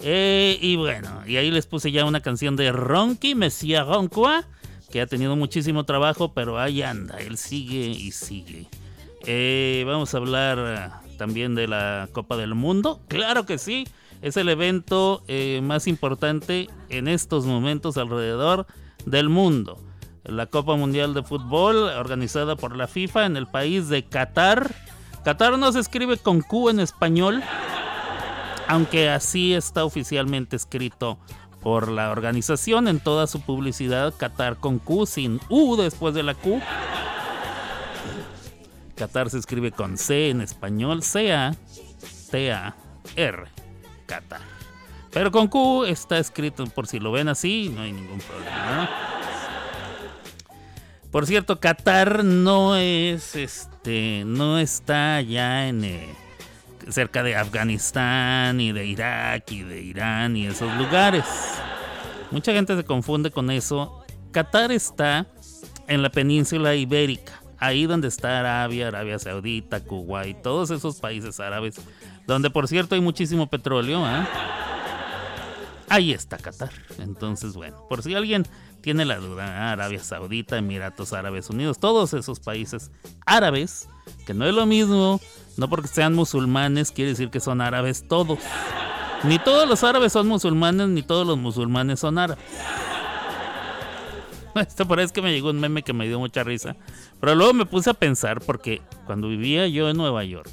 Eh, 0.00 0.58
y 0.60 0.74
bueno, 0.74 1.22
y 1.28 1.36
ahí 1.36 1.52
les 1.52 1.68
puse 1.68 1.92
ya 1.92 2.04
una 2.04 2.22
canción 2.22 2.56
de 2.56 2.72
Ronky 2.72 3.36
Messia 3.36 3.84
Roncoa 3.84 4.44
que 4.90 5.00
ha 5.00 5.06
tenido 5.06 5.36
muchísimo 5.36 5.84
trabajo, 5.84 6.32
pero 6.32 6.58
ahí 6.58 6.82
anda, 6.82 7.18
él 7.18 7.36
sigue 7.36 7.86
y 7.86 8.12
sigue. 8.12 8.68
Eh, 9.24 9.84
vamos 9.86 10.14
a 10.14 10.18
hablar 10.18 10.58
eh, 10.60 11.16
también 11.16 11.54
de 11.54 11.66
la 11.66 12.08
Copa 12.12 12.36
del 12.36 12.54
Mundo. 12.54 13.00
Claro 13.08 13.44
que 13.44 13.58
sí, 13.58 13.86
es 14.22 14.36
el 14.36 14.48
evento 14.48 15.22
eh, 15.26 15.60
más 15.62 15.86
importante 15.86 16.68
en 16.88 17.08
estos 17.08 17.44
momentos 17.46 17.96
alrededor 17.96 18.66
del 19.04 19.28
mundo. 19.28 19.82
La 20.24 20.46
Copa 20.46 20.76
Mundial 20.76 21.14
de 21.14 21.22
Fútbol, 21.22 21.76
organizada 21.76 22.56
por 22.56 22.76
la 22.76 22.86
FIFA 22.86 23.26
en 23.26 23.36
el 23.36 23.46
país 23.46 23.88
de 23.88 24.04
Qatar. 24.04 24.74
Qatar 25.24 25.58
no 25.58 25.72
se 25.72 25.80
escribe 25.80 26.16
con 26.16 26.40
Q 26.40 26.70
en 26.70 26.80
español, 26.80 27.42
aunque 28.68 29.08
así 29.08 29.54
está 29.54 29.84
oficialmente 29.84 30.56
escrito 30.56 31.18
por 31.66 31.90
la 31.90 32.12
organización 32.12 32.86
en 32.86 33.00
toda 33.00 33.26
su 33.26 33.40
publicidad. 33.40 34.14
Qatar 34.16 34.58
con 34.58 34.78
Q, 34.78 35.04
sin 35.04 35.40
U 35.48 35.74
después 35.74 36.14
de 36.14 36.22
la 36.22 36.34
Q. 36.34 36.60
Qatar 38.94 39.30
se 39.30 39.38
escribe 39.38 39.72
con 39.72 39.98
C 39.98 40.30
en 40.30 40.42
español, 40.42 41.02
C-A-T-A-R, 41.02 41.56
Qatar. 44.06 44.42
Pero 45.10 45.32
con 45.32 45.48
Q 45.48 45.86
está 45.86 46.18
escrito, 46.18 46.64
por 46.66 46.86
si 46.86 47.00
lo 47.00 47.10
ven 47.10 47.26
así, 47.26 47.68
no 47.74 47.82
hay 47.82 47.90
ningún 47.90 48.20
problema. 48.20 48.88
Por 51.10 51.26
cierto, 51.26 51.58
Qatar 51.58 52.22
no 52.22 52.76
es, 52.76 53.34
este, 53.34 54.22
no 54.24 54.60
está 54.60 55.20
ya 55.20 55.66
en 55.66 55.82
cerca 56.88 57.22
de 57.22 57.36
Afganistán 57.36 58.60
y 58.60 58.72
de 58.72 58.86
Irak 58.86 59.50
y 59.50 59.62
de 59.62 59.80
Irán 59.80 60.36
y 60.36 60.46
esos 60.46 60.74
lugares. 60.76 61.24
Mucha 62.30 62.52
gente 62.52 62.76
se 62.76 62.84
confunde 62.84 63.30
con 63.30 63.50
eso. 63.50 64.04
Qatar 64.32 64.72
está 64.72 65.26
en 65.88 66.02
la 66.02 66.10
península 66.10 66.74
ibérica 66.74 67.40
ahí 67.58 67.86
donde 67.86 68.08
está 68.08 68.40
Arabia, 68.40 68.88
Arabia 68.88 69.18
Saudita, 69.18 69.80
Kuwait, 69.80 70.42
todos 70.42 70.70
esos 70.70 71.00
países 71.00 71.40
árabes, 71.40 71.76
donde 72.26 72.50
por 72.50 72.68
cierto 72.68 72.94
hay 72.94 73.00
muchísimo 73.00 73.48
petróleo, 73.48 74.06
¿eh? 74.06 74.26
ahí 75.88 76.12
está 76.12 76.38
Qatar. 76.38 76.72
Entonces, 76.98 77.54
bueno, 77.54 77.86
por 77.88 78.02
si 78.02 78.14
alguien 78.14 78.44
tiene 78.80 79.04
la 79.04 79.16
duda, 79.16 79.72
Arabia 79.72 80.02
Saudita, 80.02 80.58
Emiratos 80.58 81.12
Árabes 81.12 81.50
Unidos, 81.50 81.78
todos 81.78 82.14
esos 82.14 82.40
países 82.40 82.90
árabes, 83.24 83.88
que 84.26 84.34
no 84.34 84.46
es 84.46 84.54
lo 84.54 84.66
mismo, 84.66 85.20
no 85.56 85.68
porque 85.68 85.88
sean 85.88 86.14
musulmanes 86.14 86.92
quiere 86.92 87.10
decir 87.10 87.30
que 87.30 87.40
son 87.40 87.60
árabes 87.60 88.06
todos. 88.08 88.38
Ni 89.24 89.38
todos 89.38 89.68
los 89.68 89.82
árabes 89.82 90.12
son 90.12 90.28
musulmanes, 90.28 90.88
ni 90.88 91.02
todos 91.02 91.26
los 91.26 91.38
musulmanes 91.38 92.00
son 92.00 92.18
árabes. 92.18 92.44
Esto 94.54 94.98
es 94.98 95.12
que 95.12 95.22
me 95.22 95.32
llegó 95.32 95.50
un 95.50 95.60
meme 95.60 95.82
que 95.82 95.92
me 95.92 96.06
dio 96.06 96.18
mucha 96.18 96.44
risa. 96.44 96.76
Pero 97.20 97.34
luego 97.34 97.52
me 97.52 97.66
puse 97.66 97.90
a 97.90 97.94
pensar 97.94 98.40
porque 98.40 98.82
cuando 99.06 99.28
vivía 99.28 99.66
yo 99.68 99.88
en 99.88 99.96
Nueva 99.96 100.24
York, 100.24 100.50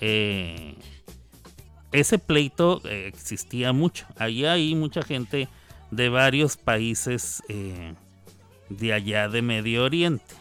eh, 0.00 0.76
ese 1.92 2.18
pleito 2.18 2.80
eh, 2.84 3.06
existía 3.06 3.72
mucho. 3.72 4.06
Allí 4.16 4.44
hay 4.44 4.74
mucha 4.74 5.02
gente 5.02 5.48
de 5.90 6.08
varios 6.08 6.56
países 6.56 7.42
eh, 7.48 7.94
de 8.68 8.92
allá 8.92 9.28
de 9.28 9.42
Medio 9.42 9.84
Oriente. 9.84 10.34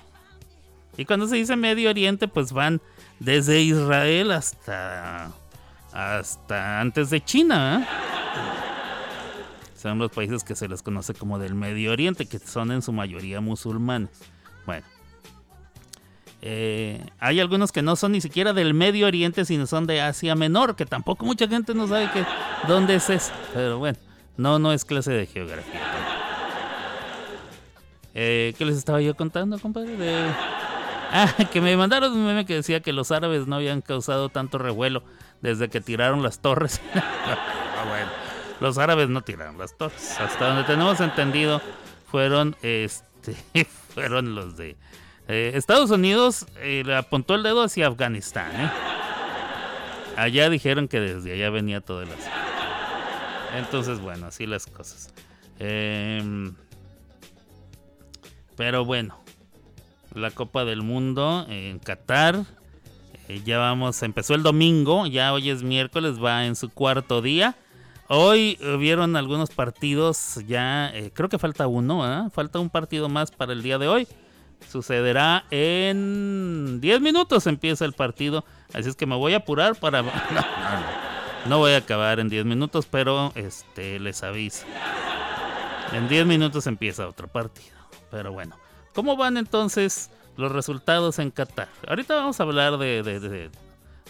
Y 0.97 1.05
cuando 1.05 1.27
se 1.27 1.35
dice 1.35 1.55
Medio 1.55 1.89
Oriente, 1.89 2.27
pues 2.27 2.51
van 2.51 2.81
desde 3.19 3.61
Israel 3.61 4.31
hasta, 4.31 5.31
hasta 5.91 6.79
antes 6.79 7.09
de 7.09 7.23
China. 7.23 7.87
Son 9.75 9.97
los 9.97 10.11
países 10.11 10.43
que 10.43 10.55
se 10.55 10.67
les 10.67 10.81
conoce 10.81 11.13
como 11.13 11.39
del 11.39 11.55
Medio 11.55 11.91
Oriente, 11.91 12.25
que 12.25 12.39
son 12.39 12.71
en 12.71 12.81
su 12.81 12.93
mayoría 12.93 13.41
musulmanes. 13.41 14.11
Bueno, 14.65 14.85
eh, 16.41 17.05
hay 17.19 17.39
algunos 17.39 17.71
que 17.71 17.81
no 17.81 17.95
son 17.95 18.11
ni 18.11 18.21
siquiera 18.21 18.53
del 18.53 18.73
Medio 18.73 19.07
Oriente, 19.07 19.45
sino 19.45 19.65
son 19.65 19.87
de 19.87 20.01
Asia 20.01 20.35
Menor, 20.35 20.75
que 20.75 20.85
tampoco 20.85 21.25
mucha 21.25 21.47
gente 21.47 21.73
no 21.73 21.87
sabe 21.87 22.11
que, 22.11 22.25
dónde 22.67 22.95
es 22.95 23.09
eso. 23.09 23.31
Pero 23.53 23.79
bueno, 23.79 23.97
no, 24.37 24.59
no 24.59 24.73
es 24.73 24.85
clase 24.85 25.11
de 25.11 25.25
geografía. 25.25 25.81
Eh, 28.13 28.53
¿Qué 28.57 28.65
les 28.65 28.77
estaba 28.77 29.01
yo 29.01 29.15
contando, 29.15 29.57
compadre? 29.57 29.95
Ah, 31.13 31.31
que 31.51 31.61
me 31.61 31.77
mandaron 31.77 32.11
un 32.11 32.25
meme 32.25 32.45
que 32.45 32.55
decía 32.55 32.81
que 32.81 32.91
los 32.91 33.11
árabes 33.11 33.45
no 33.45 33.55
habían 33.57 33.81
causado 33.81 34.29
tanto 34.29 34.57
revuelo 34.57 35.03
desde 35.41 35.69
que 35.69 35.79
tiraron 35.79 36.23
las 36.23 36.39
torres. 36.39 36.81
Ah, 37.75 37.85
bueno, 37.85 38.09
los 38.61 38.77
árabes 38.77 39.09
no 39.09 39.23
tiraron 39.23 39.57
las 39.57 39.75
torres. 39.75 40.17
Hasta 40.17 40.47
donde 40.47 40.63
tenemos 40.63 41.01
entendido, 41.01 41.61
fueron, 42.09 42.55
este, 42.61 43.35
fueron 43.93 44.35
los 44.35 44.55
de 44.55 44.77
eh, 45.27 45.51
Estados 45.55 45.89
Unidos 45.89 46.45
eh, 46.57 46.83
le 46.85 46.95
apuntó 46.95 47.35
el 47.35 47.43
dedo 47.43 47.63
hacia 47.63 47.87
Afganistán. 47.87 48.51
¿eh? 48.55 48.69
Allá 50.15 50.49
dijeron 50.49 50.87
que 50.87 50.99
desde 50.99 51.33
allá 51.33 51.49
venía 51.49 51.81
todo 51.81 52.03
el 52.03 52.09
asunto. 52.09 52.29
Entonces, 53.57 53.99
bueno, 53.99 54.27
así 54.27 54.45
las 54.45 54.65
cosas. 54.65 55.13
Em, 55.59 56.55
pero 58.55 58.85
bueno, 58.85 59.22
la 60.13 60.31
Copa 60.31 60.65
del 60.65 60.81
Mundo 60.81 61.45
en 61.49 61.79
Qatar. 61.79 62.45
ya 63.45 63.57
vamos, 63.57 64.01
empezó 64.03 64.35
el 64.35 64.43
domingo, 64.43 65.07
ya 65.07 65.33
hoy 65.33 65.49
es 65.49 65.63
miércoles, 65.63 66.23
va 66.23 66.45
en 66.45 66.55
su 66.55 66.69
cuarto 66.69 67.21
día. 67.21 67.55
Hoy 68.07 68.57
vieron 68.79 69.15
algunos 69.15 69.49
partidos, 69.49 70.39
ya 70.45 70.93
creo 71.13 71.29
que 71.29 71.39
falta 71.39 71.67
uno, 71.67 72.29
falta 72.31 72.59
un 72.59 72.69
partido 72.69 73.09
más 73.09 73.31
para 73.31 73.53
el 73.53 73.63
día 73.63 73.77
de 73.77 73.87
hoy. 73.87 74.07
Sucederá 74.69 75.45
en 75.51 76.79
10 76.81 77.01
minutos 77.01 77.47
empieza 77.47 77.85
el 77.85 77.93
partido. 77.93 78.45
Así 78.73 78.89
es 78.89 78.95
que 78.95 79.05
me 79.05 79.15
voy 79.15 79.33
a 79.33 79.37
apurar 79.37 79.75
para... 79.75 80.03
No, 81.45 81.57
voy 81.57 81.73
a 81.73 81.77
acabar 81.77 82.21
en 82.21 82.29
10 82.29 82.45
minutos, 82.45 82.87
pero 82.89 83.33
este 83.35 83.99
les 83.99 84.23
aviso. 84.23 84.65
En 85.91 86.07
10 86.07 86.25
minutos 86.25 86.67
empieza 86.67 87.05
otro 87.05 87.27
partido. 87.27 87.75
Pero 88.09 88.31
bueno, 88.31 88.55
¿cómo 88.93 89.15
van 89.15 89.37
entonces 89.37 90.09
los 90.37 90.51
resultados 90.51 91.19
en 91.19 91.31
Qatar? 91.31 91.69
Ahorita 91.87 92.15
vamos 92.15 92.39
a 92.39 92.43
hablar 92.43 92.77
de, 92.77 93.03
de, 93.03 93.49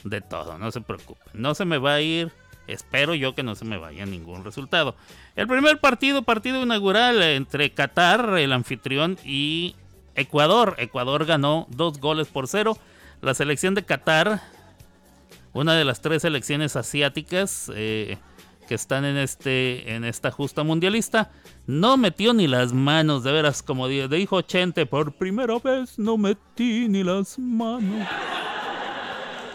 de 0.04 0.22
todo, 0.22 0.58
no 0.58 0.72
se 0.72 0.82
preocupen. 0.82 1.28
No 1.34 1.56
se 1.56 1.66
me 1.66 1.78
va 1.78 1.96
a 1.96 2.02
ir 2.02 2.32
Espero 2.68 3.14
yo 3.14 3.36
que 3.36 3.44
no 3.44 3.56
se 3.56 3.66
me 3.66 3.78
vaya 3.78 4.06
ningún 4.06 4.44
resultado. 4.44 4.96
El 5.36 5.48
primer 5.48 5.80
partido, 5.80 6.24
partido 6.24 6.64
inaugural 6.64 7.22
entre 7.22 7.72
Qatar, 7.72 8.38
el 8.38 8.54
anfitrión, 8.54 9.18
y 9.26 9.76
Ecuador. 10.16 10.76
Ecuador 10.78 11.26
ganó 11.26 11.68
dos 11.70 12.00
goles 12.00 12.28
por 12.28 12.48
cero. 12.48 12.78
La 13.22 13.34
selección 13.34 13.76
de 13.76 13.84
Qatar, 13.84 14.42
una 15.52 15.76
de 15.76 15.84
las 15.84 16.02
tres 16.02 16.22
selecciones 16.22 16.76
asiáticas 16.76 17.70
eh, 17.76 18.18
que 18.68 18.76
están 18.76 19.06
en, 19.06 19.18
este, 19.18 19.96
en 19.96 20.04
esta 20.04 20.32
justa 20.32 20.64
mundialista, 20.64 21.32
no 21.68 21.98
metió 21.98 22.34
ni 22.34 22.48
las 22.48 22.74
manos, 22.74 23.24
de 23.24 23.32
veras, 23.32 23.64
como 23.64 23.88
dijo 23.88 24.42
Chente, 24.42 24.86
por 24.86 25.14
primera 25.14 25.60
vez 25.60 25.98
no 25.98 26.18
metí 26.18 26.88
ni 26.88 27.04
las 27.04 27.38
manos. 27.40 28.08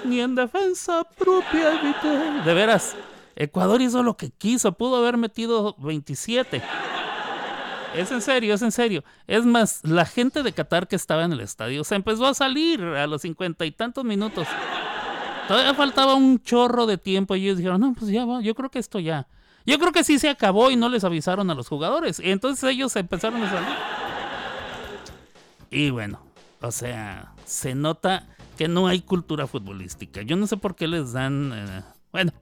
Ni 0.04 0.20
en 0.20 0.34
defensa 0.34 1.04
propia 1.16 1.70
De 2.44 2.54
veras, 2.54 2.96
Ecuador 3.36 3.82
hizo 3.82 4.02
lo 4.02 4.16
que 4.16 4.30
quiso, 4.30 4.72
pudo 4.72 4.96
haber 4.96 5.16
metido 5.16 5.74
27. 5.78 6.62
Es 7.94 8.12
en 8.12 8.20
serio, 8.20 8.54
es 8.54 8.62
en 8.62 8.72
serio. 8.72 9.02
Es 9.26 9.44
más, 9.44 9.80
la 9.82 10.04
gente 10.04 10.42
de 10.42 10.52
Qatar 10.52 10.88
que 10.88 10.96
estaba 10.96 11.24
en 11.24 11.32
el 11.32 11.40
estadio 11.40 11.84
se 11.84 11.94
empezó 11.94 12.26
a 12.26 12.34
salir 12.34 12.82
a 12.82 13.06
los 13.06 13.22
cincuenta 13.22 13.64
y 13.64 13.70
tantos 13.70 14.04
minutos. 14.04 14.46
Todavía 15.48 15.74
faltaba 15.74 16.14
un 16.14 16.40
chorro 16.40 16.86
de 16.86 16.98
tiempo 16.98 17.34
y 17.34 17.44
ellos 17.44 17.56
dijeron, 17.56 17.80
no, 17.80 17.94
pues 17.94 18.10
ya 18.10 18.24
va, 18.24 18.40
yo 18.42 18.54
creo 18.54 18.70
que 18.70 18.78
esto 18.78 19.00
ya. 19.00 19.26
Yo 19.66 19.78
creo 19.78 19.92
que 19.92 20.04
sí 20.04 20.18
se 20.18 20.28
acabó 20.28 20.70
y 20.70 20.76
no 20.76 20.88
les 20.88 21.04
avisaron 21.04 21.50
a 21.50 21.54
los 21.54 21.68
jugadores. 21.68 22.20
Y 22.20 22.30
entonces 22.30 22.70
ellos 22.70 22.94
empezaron 22.96 23.42
a 23.42 23.50
salir. 23.50 23.68
Y 25.70 25.90
bueno, 25.90 26.20
o 26.60 26.70
sea, 26.70 27.32
se 27.44 27.74
nota 27.74 28.26
que 28.56 28.68
no 28.68 28.86
hay 28.86 29.00
cultura 29.00 29.46
futbolística. 29.46 30.22
Yo 30.22 30.36
no 30.36 30.46
sé 30.46 30.56
por 30.56 30.76
qué 30.76 30.86
les 30.86 31.12
dan... 31.12 31.52
Eh, 31.54 31.82
bueno, 32.12 32.32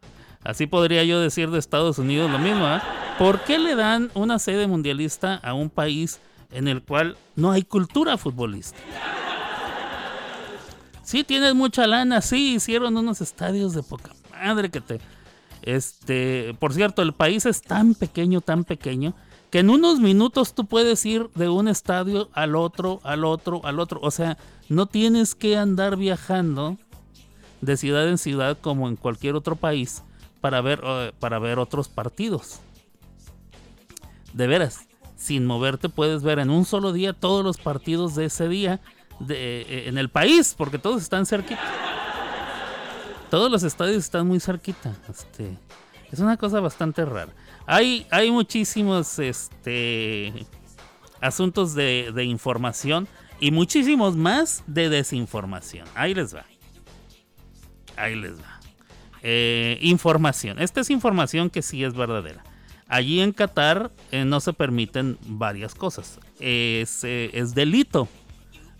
Así 0.47 0.69
podría 0.69 1.03
yo 1.03 1.21
decir 1.21 1.51
de 1.51 1.59
Estados 1.59 1.99
Unidos 1.99 2.31
lo 2.31 2.39
mismo. 2.39 2.69
¿eh? 2.69 2.81
¿Por 3.19 3.41
qué 3.41 3.59
le 3.59 3.75
dan 3.75 4.13
una 4.15 4.39
sede 4.39 4.69
mundialista 4.69 5.35
a 5.35 5.55
un 5.55 5.71
país 5.71 6.21
en 6.53 6.69
el 6.69 6.83
cual 6.83 7.17
no 7.35 7.51
hay 7.51 7.63
cultura 7.63 8.17
futbolística? 8.17 8.81
Sí, 11.07 11.23
tienes 11.23 11.55
mucha 11.55 11.87
lana, 11.87 12.21
sí, 12.21 12.57
hicieron 12.57 12.97
unos 12.97 13.21
estadios 13.21 13.75
de 13.75 13.85
poca 13.85 14.11
madre 14.33 14.73
que 14.73 14.81
te... 14.81 15.01
Este, 15.63 16.53
por 16.59 16.75
cierto, 16.75 17.01
el 17.01 17.13
país 17.13 17.47
es 17.47 17.63
tan 17.63 17.95
pequeño, 17.95 18.41
tan 18.41 18.65
pequeño, 18.65 19.15
que 19.53 19.61
en 19.61 19.71
unos 19.71 20.01
minutos 20.01 20.53
tú 20.53 20.67
puedes 20.67 21.07
ir 21.07 21.31
de 21.37 21.49
un 21.49 21.69
estadio 21.69 22.29
al 22.33 22.57
otro, 22.57 22.99
al 23.05 23.25
otro, 23.25 23.61
al 23.65 23.79
otro. 23.79 24.01
O 24.03 24.11
sea, 24.11 24.37
no 24.69 24.87
tienes 24.87 25.37
que 25.37 25.57
andar 25.57 25.97
viajando 25.97 26.77
de 27.61 27.77
ciudad 27.77 28.09
en 28.09 28.19
ciudad 28.19 28.59
como 28.61 28.89
en 28.89 28.97
cualquier 28.97 29.37
otro 29.37 29.55
país 29.55 30.03
para 30.41 30.61
ver, 30.61 30.81
eh, 30.83 31.13
para 31.21 31.39
ver 31.39 31.61
otros 31.61 31.87
partidos. 31.87 32.59
De 34.33 34.49
veras, 34.49 34.89
sin 35.15 35.47
moverte 35.47 35.89
puedes 35.89 36.25
ver 36.25 36.41
en 36.41 36.51
un 36.51 36.65
solo 36.65 36.93
día 36.93 37.13
todos 37.13 37.45
los 37.45 37.59
partidos 37.59 38.17
de 38.17 38.25
ese 38.25 38.49
día 38.49 38.81
de- 39.21 39.63
eh, 39.63 39.89
en 39.89 39.99
el 39.99 40.09
país, 40.09 40.55
porque 40.57 40.79
todos 40.79 41.03
están 41.03 41.27
cerquita. 41.27 41.61
Todos 43.31 43.51
los 43.51 43.63
estadios 43.63 43.99
están 43.99 44.27
muy 44.27 44.39
cerquita. 44.41 44.95
Este, 45.09 45.59
es 46.13 46.19
una 46.21 46.37
cosa 46.37 46.61
bastante 46.61 47.05
rara. 47.05 47.33
Hay, 47.67 48.07
hay 48.11 48.31
muchísimos 48.31 49.19
este, 49.19 50.33
asuntos 51.21 51.75
de, 51.75 52.13
de 52.15 52.25
información 52.25 53.09
y 53.41 53.51
muchísimos 53.51 54.15
más 54.17 54.63
de 54.69 54.89
desinformación. 54.89 55.87
Ahí 55.95 56.15
les 56.15 56.35
va. 56.35 56.45
Ahí 57.97 58.15
les 58.15 58.39
va. 58.39 58.61
Eh, 59.23 59.79
información. 59.83 60.61
Esta 60.61 60.81
es 60.81 60.91
información 60.91 61.51
que 61.51 61.63
sí 61.63 61.83
es 61.83 61.95
verdadera. 61.95 62.45
Allí 62.87 63.21
en 63.21 63.33
Qatar 63.33 63.91
eh, 64.13 64.25
no 64.25 64.39
se 64.39 64.53
permiten 64.53 65.19
varias 65.27 65.75
cosas. 65.75 66.21
Es, 66.39 67.03
es 67.03 67.55
delito 67.57 68.07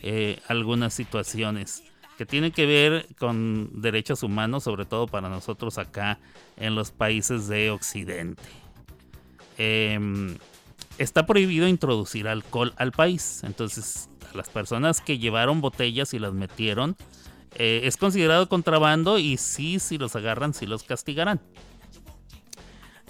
eh, 0.03 0.41
algunas 0.49 0.95
situaciones 0.95 1.83
que 2.17 2.27
tienen 2.27 2.53
que 2.53 2.67
ver 2.67 3.07
con 3.19 3.81
derechos 3.81 4.23
humanos, 4.23 4.65
sobre 4.65 4.85
todo 4.85 5.07
para 5.07 5.29
nosotros 5.29 5.79
acá 5.79 6.19
en 6.57 6.75
los 6.75 6.91
países 6.91 7.47
de 7.49 7.71
Occidente. 7.71 8.43
Em, 9.59 10.37
está 10.99 11.27
prohibido 11.27 11.69
introducir 11.69 12.29
alcohol 12.29 12.73
al 12.77 12.93
país. 12.93 13.43
Entonces, 13.45 14.09
a 14.33 14.37
las 14.37 14.49
personas 14.49 15.01
que 15.01 15.19
llevaron 15.19 15.61
botellas 15.61 16.15
y 16.15 16.19
las 16.19 16.33
metieron, 16.33 16.97
eh, 17.55 17.83
es 17.85 17.97
considerado 17.97 18.49
contrabando 18.49 19.19
y 19.19 19.37
sí, 19.37 19.79
si 19.79 19.99
los 19.99 20.17
agarran, 20.17 20.55
sí 20.55 20.67
los 20.67 20.83
castigarán. 20.83 21.41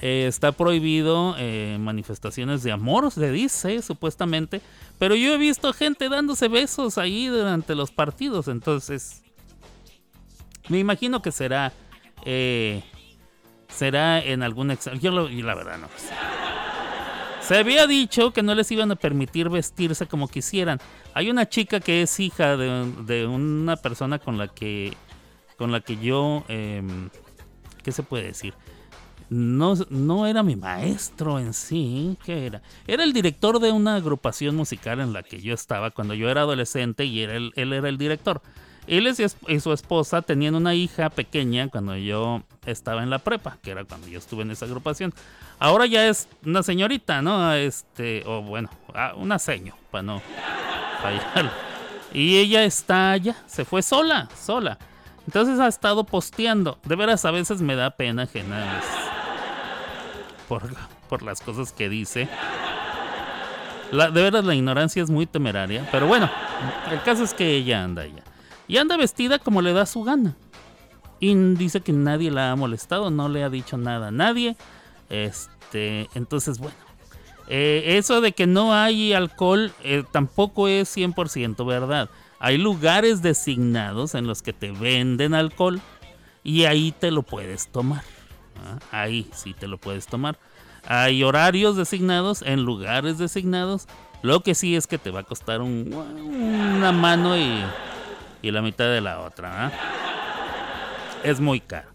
Eh, 0.03 0.27
está 0.29 0.53
prohibido 0.53 1.35
eh, 1.39 1.79
manifestaciones 1.81 2.63
de 2.63 2.71
amor, 2.73 3.11
se 3.11 3.31
dice, 3.33 3.81
supuestamente. 3.81 4.61
Pero 4.99 5.15
yo 5.15 5.35
he 5.35 5.39
visto 5.39 5.73
gente 5.73 6.09
dándose 6.11 6.49
besos 6.49 6.99
ahí 6.99 7.27
durante 7.29 7.75
los 7.75 7.91
partidos. 7.91 8.49
Entonces, 8.49 9.23
me 10.69 10.79
imagino 10.79 11.23
que 11.23 11.33
será. 11.33 11.73
eh, 12.25 12.83
será 13.69 14.23
en 14.23 14.43
algún 14.43 14.71
examen. 14.71 15.01
Yo 15.01 15.11
lo- 15.11 15.29
y 15.29 15.43
la 15.43 15.55
verdad 15.55 15.79
no. 15.79 15.89
Se 17.41 17.57
había 17.59 17.87
dicho 17.87 18.33
que 18.33 18.43
no 18.43 18.55
les 18.55 18.71
iban 18.73 18.91
a 18.91 18.97
permitir 18.97 19.49
vestirse 19.49 20.07
como 20.07 20.29
quisieran. 20.29 20.81
Hay 21.15 21.31
una 21.31 21.49
chica 21.49 21.79
que 21.81 22.03
es 22.03 22.19
hija 22.21 22.57
de, 22.57 22.93
de 23.05 23.27
una 23.27 23.77
persona 23.77 24.19
con 24.19 24.37
la 24.39 24.49
que. 24.49 24.93
con 25.57 25.73
la 25.73 25.81
que 25.81 25.97
yo. 25.97 26.45
em, 26.49 27.09
¿Qué 27.85 27.93
se 27.93 28.03
puede 28.03 28.25
decir? 28.25 28.53
No, 29.31 29.75
no 29.91 30.27
era 30.27 30.43
mi 30.43 30.57
maestro 30.57 31.39
en 31.39 31.53
sí, 31.53 32.17
¿qué 32.25 32.47
era? 32.47 32.63
Era 32.87 33.05
el 33.05 33.13
director 33.13 33.59
de 33.61 33.73
una 33.73 33.97
agrupación 33.97 34.55
musical 34.57 35.01
en 35.01 35.13
la 35.13 35.23
que 35.23 35.41
yo 35.41 35.53
estaba 35.55 35.91
cuando 35.91 36.15
yo 36.15 36.29
era 36.31 36.43
adolescente 36.43 37.05
y 37.05 37.21
era 37.23 37.35
él, 37.37 37.53
él 37.57 37.73
era 37.73 37.89
el 37.89 37.99
director. 37.99 38.41
Él 38.87 39.09
y 39.09 39.15
su 39.17 39.25
es- 39.25 39.37
y 39.49 39.59
su 39.59 39.73
esposa 39.73 40.23
tenían 40.23 40.55
una 40.55 40.75
hija 40.77 41.11
pequeña 41.11 41.69
cuando 41.69 41.97
yo 41.97 42.45
estaba 42.67 43.03
en 43.03 43.11
la 43.11 43.19
prepa, 43.19 43.59
que 43.61 43.73
era 43.73 43.85
cuando 43.85 44.07
yo 44.07 44.19
estuve 44.19 44.43
en 44.43 44.53
esa 44.53 44.67
agrupación. 44.67 45.13
Ahora 45.59 45.87
ya 45.87 46.07
es 46.07 46.29
una 46.45 46.63
señorita, 46.63 47.21
¿no? 47.21 47.53
Este, 47.53 48.23
o 48.27 48.43
bueno, 48.43 48.71
ah, 48.95 49.15
una 49.17 49.41
seño, 49.41 49.75
para 49.91 50.03
no 50.03 50.23
fallar. 51.03 51.51
Y 52.15 52.37
ella 52.37 52.63
está 52.65 53.11
allá, 53.11 53.35
se 53.47 53.65
fue 53.65 53.83
sola, 53.83 54.29
sola. 54.41 54.79
Entonces 55.27 55.59
ha 55.59 55.67
estado 55.67 56.05
posteando. 56.05 56.79
De 56.85 56.95
veras, 56.95 57.25
a 57.25 57.33
veces 57.33 57.61
me 57.61 57.75
da 57.75 57.91
pena 57.91 58.23
ajena. 58.23 58.81
Por, 60.49 61.23
las 61.23 61.41
cosas 61.41 61.73
que 61.73 61.89
dice. 61.89 62.29
De 63.91 64.11
veras 64.11 64.45
la 64.45 64.55
ignorancia 64.55 65.03
es 65.03 65.11
muy 65.11 65.27
temeraria. 65.27 65.89
Pero 65.93 66.07
bueno, 66.07 66.31
el 66.91 67.01
caso 67.03 67.25
es 67.25 67.35
que 67.35 67.57
ella 67.57 67.85
anda 67.85 68.03
allá. 68.03 68.23
Y 68.69 68.79
anda 68.79 68.97
vestida 68.97 69.39
como 69.39 69.63
le 69.63 69.73
da 69.73 69.87
su 69.87 70.03
gana. 70.03 70.35
Y 71.21 71.35
dice 71.55 71.81
que 71.81 71.93
nadie 71.93 72.31
la 72.31 72.53
ha 72.53 72.57
molestado, 72.57 73.11
no 73.11 73.29
le 73.29 73.43
ha 73.43 73.49
dicho 73.49 73.77
nada 73.77 74.09
a 74.09 74.11
nadie. 74.11 74.57
Este, 75.09 76.09
entonces 76.15 76.59
bueno. 76.59 76.77
Eh, 77.49 77.97
eso 77.97 78.21
de 78.21 78.33
que 78.33 78.49
no 78.49 78.75
hay 78.75 79.13
alcohol 79.13 79.73
eh, 79.85 80.03
tampoco 80.11 80.67
es 80.69 80.95
100% 80.97 81.65
verdad. 81.65 82.11
Hay 82.41 82.59
lugares 82.59 83.23
designados 83.23 84.15
en 84.15 84.27
los 84.27 84.43
que 84.43 84.53
te 84.53 84.73
venden 84.73 85.33
alcohol 85.33 85.81
y 86.43 86.65
ahí 86.65 86.93
te 86.93 87.11
lo 87.11 87.23
puedes 87.23 87.69
tomar. 87.69 88.03
¿Ah? 88.65 88.79
Ahí 88.91 89.29
sí 89.35 89.55
te 89.55 89.67
lo 89.67 89.79
puedes 89.79 90.07
tomar. 90.07 90.39
Hay 90.89 91.23
horarios 91.25 91.77
designados 91.77 92.43
en 92.43 92.63
lugares 92.63 93.19
designados. 93.19 93.87
Lo 94.23 94.41
que 94.41 94.55
sí 94.55 94.77
es 94.77 94.87
que 94.87 94.99
te 94.99 95.11
va 95.11 95.21
a 95.21 95.25
costar 95.25 95.61
un- 95.61 95.93
una 95.93 96.93
mano 96.93 97.37
y, 97.37 97.63
la 98.43 98.63
mitad 98.63 98.85
de 98.87 99.01
la 99.01 99.21
otra. 99.21 99.67
¿ah? 99.67 99.73
Es 101.25 101.41
muy 101.41 101.61
caro. 101.61 101.89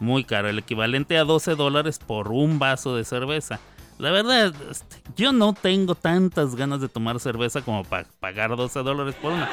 Muy 0.00 0.24
caro. 0.24 0.48
El 0.48 0.58
equivalente 0.58 1.18
a 1.18 1.24
12 1.24 1.54
dólares 1.54 1.98
por 1.98 2.28
un 2.28 2.58
vaso 2.58 2.96
de 2.96 3.04
cerveza. 3.04 3.60
La 3.98 4.10
verdad, 4.10 4.52
este, 4.70 5.02
yo 5.16 5.32
no 5.32 5.52
tengo 5.52 5.94
tantas 5.94 6.56
ganas 6.56 6.80
de 6.80 6.88
tomar 6.88 7.20
cerveza 7.20 7.60
como 7.60 7.84
para 7.84 8.06
pagar 8.18 8.56
12 8.56 8.82
dólares 8.82 9.14
por 9.20 9.32
una. 9.32 9.48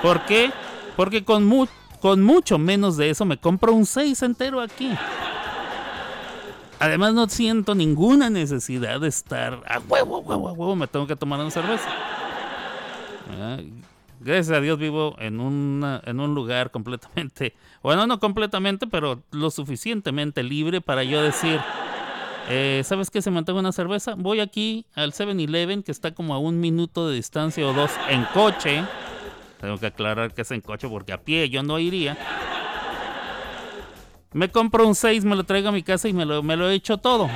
¿Por 0.00 0.22
qué? 0.24 0.50
Porque 0.96 1.24
con, 1.24 1.48
con 2.00 2.22
mucho 2.22 2.58
menos 2.58 2.96
de 2.96 3.10
eso 3.10 3.24
me 3.24 3.36
compro 3.36 3.72
un 3.72 3.86
6 3.86 4.22
entero 4.22 4.60
aquí. 4.60 4.90
Además 6.82 7.14
no 7.14 7.28
siento 7.28 7.74
ninguna 7.74 8.28
necesidad 8.30 9.00
de 9.00 9.08
estar 9.08 9.62
a 9.66 9.78
huevo, 9.88 10.16
a 10.16 10.20
huevo, 10.20 10.48
a 10.48 10.52
huevo, 10.52 10.76
me 10.76 10.86
tengo 10.86 11.06
que 11.06 11.16
tomar 11.16 11.38
una 11.40 11.50
cerveza. 11.50 11.88
Ah, 13.40 13.58
Gracias 14.20 14.56
a 14.56 14.60
Dios 14.60 14.78
vivo 14.78 15.16
en, 15.18 15.40
una- 15.40 16.00
en 16.04 16.20
un 16.20 16.32
lugar 16.34 16.70
completamente, 16.70 17.54
bueno, 17.82 18.06
no 18.06 18.20
completamente, 18.20 18.86
pero 18.86 19.20
lo 19.32 19.50
suficientemente 19.50 20.44
libre 20.44 20.80
para 20.80 21.02
yo 21.02 21.20
decir, 21.22 21.58
eh, 22.48 22.82
¿sabes 22.84 23.10
qué? 23.10 23.20
Se 23.20 23.32
me 23.32 23.38
antoja 23.38 23.58
una 23.58 23.72
cerveza. 23.72 24.14
Voy 24.16 24.38
aquí 24.38 24.86
al 24.94 25.12
7-Eleven, 25.12 25.82
que 25.82 25.90
está 25.90 26.14
como 26.14 26.34
a 26.34 26.38
un 26.38 26.60
minuto 26.60 27.08
de 27.08 27.16
distancia 27.16 27.66
o 27.66 27.72
dos 27.72 27.90
en 28.08 28.24
coche. 28.32 28.84
Tengo 29.60 29.76
que 29.78 29.86
aclarar 29.86 30.34
que 30.34 30.42
es 30.42 30.50
en 30.52 30.60
coche 30.60 30.88
porque 30.88 31.12
a 31.12 31.18
pie 31.20 31.48
yo 31.50 31.64
no 31.64 31.80
iría. 31.80 32.16
Me 34.32 34.50
compro 34.50 34.86
un 34.86 34.94
6, 34.94 35.24
me 35.24 35.36
lo 35.36 35.44
traigo 35.44 35.68
a 35.68 35.72
mi 35.72 35.82
casa 35.82 36.08
y 36.08 36.12
me 36.12 36.24
lo, 36.24 36.42
me 36.42 36.56
lo 36.56 36.68
he 36.70 36.74
hecho 36.74 36.98
todo. 36.98 37.28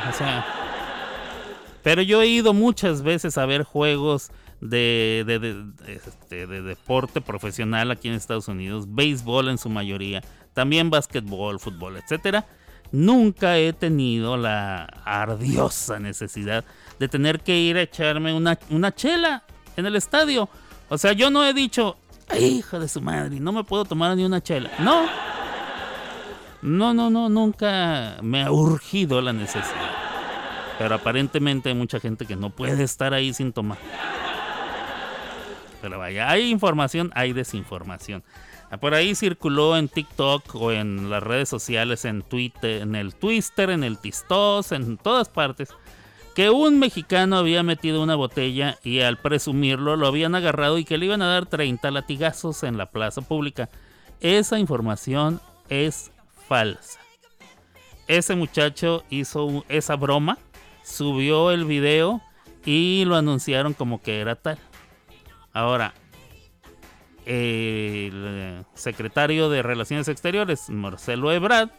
Pero 1.83 2.03
yo 2.03 2.23
he 2.23 2.27
ido 2.27 2.53
muchas 2.53 3.03
veces 3.03 3.39
a 3.39 3.47
ver 3.47 3.63
juegos 3.63 4.31
este, 4.61 5.25
de 6.47 6.63
deporte 6.63 7.21
profesional 7.21 7.91
aquí 7.91 8.09
en 8.09 8.15
Estados 8.15 8.49
Unidos, 8.49 8.87
béisbol 8.89 9.49
en 9.51 9.59
su 9.59 9.69
mayoría, 9.69 10.23
también 10.55 10.91
básquetbol, 10.91 11.61
fútbol, 11.61 11.97
etcétera. 11.97 12.47
Nunca 12.93 13.59
he 13.59 13.73
tenido 13.73 14.37
la 14.37 14.85
ardiosa 15.05 15.99
necesidad 15.99 16.65
de 16.99 17.09
tener 17.09 17.41
que 17.41 17.57
ir 17.59 17.77
a 17.77 17.83
echarme 17.83 18.33
una, 18.33 18.59
una 18.71 18.95
chela 18.95 19.45
en 19.77 19.87
el 19.87 19.97
estadio. 19.97 20.49
O 20.89 20.97
sea, 20.97 21.13
yo 21.13 21.31
no 21.31 21.45
he 21.45 21.53
dicho, 21.53 21.97
"Ay, 22.29 22.45
hija 22.59 22.79
de 22.79 22.89
su 22.89 23.01
madre, 23.01 23.39
no 23.41 23.53
me 23.53 23.65
puedo 23.65 23.85
tomar 23.85 24.17
ni 24.17 24.25
una 24.25 24.41
chela. 24.41 24.71
No, 24.79 25.05
no, 26.67 26.93
no, 26.95 27.11
no, 27.11 27.29
nunca 27.29 28.19
me 28.23 28.43
ha 28.43 28.51
urgido 28.51 29.21
la 29.21 29.33
necesidad. 29.33 29.93
Pero 30.79 30.97
aparentemente 30.97 31.69
hay 31.69 31.77
mucha 31.77 32.01
gente 32.01 32.27
que 32.27 32.35
no 32.35 32.51
puede 32.51 32.83
estar 32.83 33.15
ahí 33.15 33.33
sin 33.33 33.53
tomar. 33.53 33.79
Pero 35.81 36.01
vaya, 36.01 36.29
hay 36.29 36.51
información, 36.51 37.13
hay 37.15 37.33
desinformación. 37.33 38.25
Ah, 38.69 38.79
Por 38.79 38.95
ahí 38.95 39.15
circuló 39.15 39.77
en 39.77 39.89
TikTok 39.89 40.57
o 40.57 40.73
en 40.73 41.09
las 41.09 41.23
redes 41.23 41.49
sociales, 41.49 42.05
en 42.05 42.23
Twitter, 42.23 42.83
en 42.83 42.97
el 42.97 43.15
Twister, 43.15 43.71
en 43.71 43.85
el 43.85 43.99
Tistos, 43.99 44.73
en 44.73 44.97
todas 44.97 45.29
partes, 45.29 45.69
que 46.35 46.51
un 46.51 46.81
mexicano 46.81 47.37
había 47.37 47.63
metido 47.63 48.03
una 48.03 48.17
botella 48.17 48.77
y 48.83 49.03
al 49.03 49.19
presumirlo 49.19 49.95
lo 49.95 50.09
habían 50.09 50.35
agarrado 50.35 50.79
y 50.79 50.85
que 50.85 50.99
le 50.99 51.07
iban 51.07 51.23
a 51.23 51.29
dar 51.29 51.47
30 51.47 51.93
latigazos 51.93 52.65
en 52.65 52.77
la 52.77 52.87
plaza 52.87 53.23
pública. 53.23 53.69
Esa 54.19 54.59
información 54.59 55.41
es 55.69 56.11
falsa. 56.49 57.01
Ese 58.09 58.37
muchacho 58.37 59.05
hizo 59.11 59.65
esa 59.69 59.97
broma, 59.97 60.39
subió 60.85 61.51
el 61.51 61.65
video 61.65 62.23
y 62.65 63.05
lo 63.05 63.17
anunciaron 63.17 63.75
como 63.75 64.01
que 64.01 64.21
era 64.21 64.37
tal. 64.37 64.59
Ahora, 65.53 65.95
el 67.25 68.13
eh, 68.15 68.63
secretario 68.75 69.51
de 69.51 69.63
Relaciones 69.63 70.07
Exteriores, 70.09 70.71
Marcelo 70.71 71.33
Ebrard, 71.33 71.71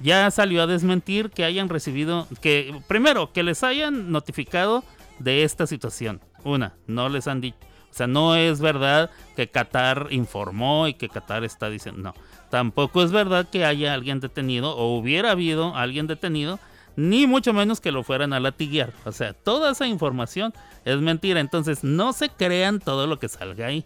ya 0.00 0.30
salió 0.30 0.62
a 0.62 0.66
desmentir 0.66 1.30
que 1.30 1.44
hayan 1.44 1.68
recibido, 1.68 2.28
que 2.40 2.80
primero, 2.86 3.32
que 3.32 3.42
les 3.42 3.62
hayan 3.62 4.12
notificado 4.12 4.84
de 5.18 5.42
esta 5.42 5.66
situación. 5.66 6.20
Una, 6.44 6.74
no 6.86 7.08
les 7.08 7.26
han 7.26 7.40
dicho, 7.40 7.56
o 7.94 7.96
sea, 7.96 8.08
no 8.08 8.34
es 8.34 8.60
verdad 8.60 9.08
que 9.36 9.46
Qatar 9.46 10.08
informó 10.10 10.88
y 10.88 10.94
que 10.94 11.08
Qatar 11.08 11.44
está 11.44 11.70
diciendo, 11.70 12.02
no, 12.02 12.14
tampoco 12.50 13.04
es 13.04 13.12
verdad 13.12 13.46
que 13.48 13.64
haya 13.64 13.94
alguien 13.94 14.18
detenido 14.18 14.76
o 14.76 14.98
hubiera 14.98 15.30
habido 15.30 15.76
alguien 15.76 16.08
detenido, 16.08 16.58
ni 16.96 17.28
mucho 17.28 17.52
menos 17.52 17.80
que 17.80 17.92
lo 17.92 18.02
fueran 18.02 18.32
a 18.32 18.40
latiguear. 18.40 18.92
O 19.04 19.12
sea, 19.12 19.32
toda 19.32 19.70
esa 19.70 19.86
información 19.86 20.52
es 20.84 20.96
mentira, 20.96 21.38
entonces 21.38 21.84
no 21.84 22.12
se 22.12 22.30
crean 22.30 22.80
todo 22.80 23.06
lo 23.06 23.20
que 23.20 23.28
salga 23.28 23.68
ahí. 23.68 23.84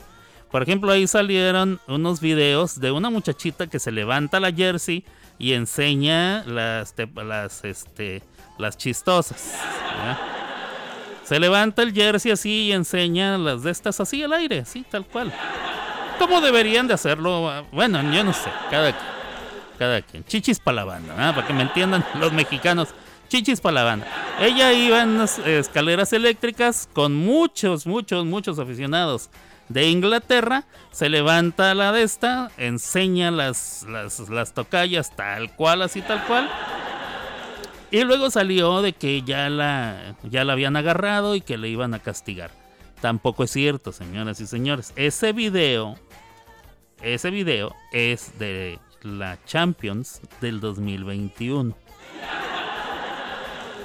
Por 0.50 0.62
ejemplo, 0.62 0.90
ahí 0.90 1.06
salieron 1.06 1.78
unos 1.86 2.22
videos 2.22 2.80
de 2.80 2.90
una 2.90 3.10
muchachita 3.10 3.66
que 3.66 3.78
se 3.78 3.92
levanta 3.92 4.40
la 4.40 4.50
jersey 4.50 5.04
y 5.38 5.52
enseña 5.52 6.44
las, 6.46 6.94
las, 7.14 7.62
este, 7.62 8.22
las 8.56 8.78
chistosas. 8.78 9.52
Se 11.28 11.38
levanta 11.38 11.82
el 11.82 11.92
jersey 11.92 12.32
así 12.32 12.68
y 12.68 12.72
enseña 12.72 13.36
las 13.36 13.62
de 13.62 13.70
estas 13.70 14.00
así 14.00 14.22
al 14.22 14.32
aire, 14.32 14.60
así 14.60 14.82
tal 14.90 15.04
cual. 15.04 15.30
¿Cómo 16.18 16.40
deberían 16.40 16.88
de 16.88 16.94
hacerlo? 16.94 17.66
Bueno, 17.70 18.00
yo 18.10 18.24
no 18.24 18.32
sé, 18.32 18.48
cada 18.70 18.92
quien. 18.92 19.12
Cada 19.78 20.00
quien. 20.00 20.24
Chichis 20.24 20.58
para 20.58 20.76
la 20.76 20.84
banda, 20.84 21.14
¿ah? 21.18 21.34
para 21.34 21.46
que 21.46 21.52
me 21.52 21.64
entiendan 21.64 22.02
los 22.14 22.32
mexicanos. 22.32 22.88
Chichis 23.28 23.60
para 23.60 23.74
la 23.74 23.84
banda. 23.84 24.06
Ella 24.40 24.72
iba 24.72 25.02
en 25.02 25.10
unas 25.10 25.38
escaleras 25.40 26.14
eléctricas 26.14 26.88
con 26.94 27.14
muchos, 27.14 27.86
muchos, 27.86 28.24
muchos 28.24 28.58
aficionados 28.58 29.28
de 29.68 29.90
Inglaterra. 29.90 30.64
Se 30.92 31.10
levanta 31.10 31.74
la 31.74 31.92
de 31.92 32.04
esta, 32.04 32.50
enseña 32.56 33.30
las, 33.30 33.84
las, 33.86 34.30
las 34.30 34.54
tocallas 34.54 35.14
tal 35.14 35.54
cual, 35.54 35.82
así 35.82 36.00
tal 36.00 36.24
cual. 36.24 36.48
Y 37.90 38.04
luego 38.04 38.30
salió 38.30 38.82
de 38.82 38.92
que 38.92 39.22
ya 39.22 39.48
la, 39.48 40.16
ya 40.24 40.44
la 40.44 40.52
habían 40.52 40.76
agarrado 40.76 41.34
y 41.34 41.40
que 41.40 41.56
le 41.56 41.68
iban 41.68 41.94
a 41.94 42.00
castigar. 42.00 42.50
Tampoco 43.00 43.44
es 43.44 43.50
cierto, 43.50 43.92
señoras 43.92 44.40
y 44.40 44.46
señores. 44.46 44.92
Ese 44.96 45.32
video, 45.32 45.96
ese 47.00 47.30
video 47.30 47.74
es 47.92 48.38
de 48.38 48.78
la 49.02 49.38
Champions 49.44 50.20
del 50.40 50.60
2021. 50.60 51.74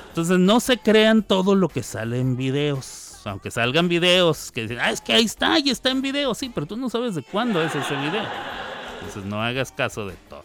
Entonces 0.09 0.37
no 0.37 0.59
se 0.59 0.77
crean 0.77 1.23
todo 1.23 1.55
lo 1.55 1.69
que 1.69 1.81
sale 1.81 2.19
en 2.19 2.35
videos. 2.35 3.21
Aunque 3.25 3.51
salgan 3.51 3.87
videos 3.87 4.51
que 4.51 4.63
dicen, 4.63 4.79
ah, 4.81 4.91
es 4.91 4.99
que 4.99 5.13
ahí 5.13 5.23
está, 5.23 5.57
y 5.59 5.69
está 5.69 5.91
en 5.91 6.01
video. 6.01 6.35
Sí, 6.35 6.51
pero 6.53 6.67
tú 6.67 6.75
no 6.75 6.89
sabes 6.89 7.15
de 7.15 7.23
cuándo 7.23 7.63
es 7.63 7.73
ese 7.73 7.95
video. 7.95 8.25
Entonces 8.99 9.25
no 9.25 9.41
hagas 9.41 9.71
caso 9.71 10.05
de 10.05 10.15
todo. 10.29 10.43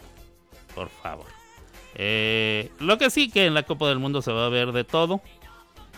Por 0.73 0.89
favor. 0.89 1.38
Eh, 2.01 2.71
lo 2.79 2.97
que 2.97 3.09
sí 3.09 3.29
que 3.29 3.45
en 3.45 3.53
la 3.53 3.63
Copa 3.63 3.89
del 3.89 3.99
Mundo 3.99 4.21
se 4.21 4.31
va 4.31 4.45
a 4.45 4.49
ver 4.49 4.71
de 4.71 4.85
todo. 4.85 5.19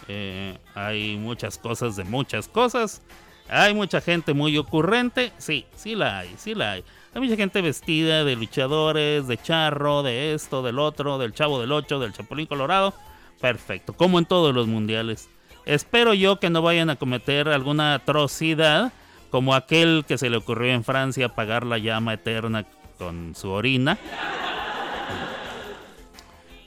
Eh, 0.07 0.57
hay 0.73 1.15
muchas 1.15 1.59
cosas 1.59 1.95
de 1.95 2.03
muchas 2.03 2.47
cosas. 2.47 3.03
Hay 3.47 3.75
mucha 3.75 4.01
gente 4.01 4.33
muy 4.33 4.57
ocurrente. 4.57 5.31
Sí, 5.37 5.67
sí 5.75 5.93
la 5.93 6.17
hay, 6.17 6.33
sí 6.37 6.55
la 6.55 6.71
hay. 6.71 6.83
Hay 7.13 7.21
mucha 7.21 7.35
gente 7.35 7.61
vestida 7.61 8.23
de 8.23 8.35
luchadores, 8.35 9.27
de 9.27 9.37
charro, 9.37 10.01
de 10.01 10.33
esto, 10.33 10.63
del 10.63 10.79
otro, 10.79 11.19
del 11.19 11.33
chavo 11.33 11.61
del 11.61 11.71
8, 11.71 11.99
del 11.99 12.13
chapulín 12.13 12.47
colorado. 12.47 12.95
Perfecto, 13.39 13.93
como 13.93 14.17
en 14.17 14.25
todos 14.25 14.55
los 14.55 14.65
mundiales. 14.65 15.29
Espero 15.65 16.15
yo 16.15 16.39
que 16.39 16.49
no 16.49 16.63
vayan 16.63 16.89
a 16.89 16.95
cometer 16.95 17.47
alguna 17.47 17.93
atrocidad 17.93 18.91
como 19.29 19.53
aquel 19.53 20.03
que 20.07 20.17
se 20.17 20.31
le 20.31 20.37
ocurrió 20.37 20.73
en 20.73 20.83
Francia 20.83 21.27
apagar 21.27 21.63
la 21.63 21.77
llama 21.77 22.15
eterna 22.15 22.65
con 22.97 23.35
su 23.35 23.51
orina. 23.51 23.99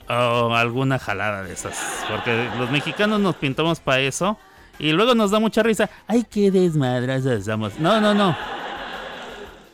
O 0.07 0.53
alguna 0.53 0.99
jalada 0.99 1.43
de 1.43 1.53
esas. 1.53 2.05
Porque 2.09 2.49
los 2.57 2.69
mexicanos 2.69 3.19
nos 3.19 3.35
pintamos 3.35 3.79
para 3.79 4.01
eso. 4.01 4.37
Y 4.77 4.91
luego 4.91 5.15
nos 5.15 5.31
da 5.31 5.39
mucha 5.39 5.63
risa. 5.63 5.89
Ay, 6.07 6.25
qué 6.29 6.51
desmadras 6.51 7.25
estamos. 7.25 7.79
No, 7.79 8.01
no, 8.01 8.13
no. 8.13 8.35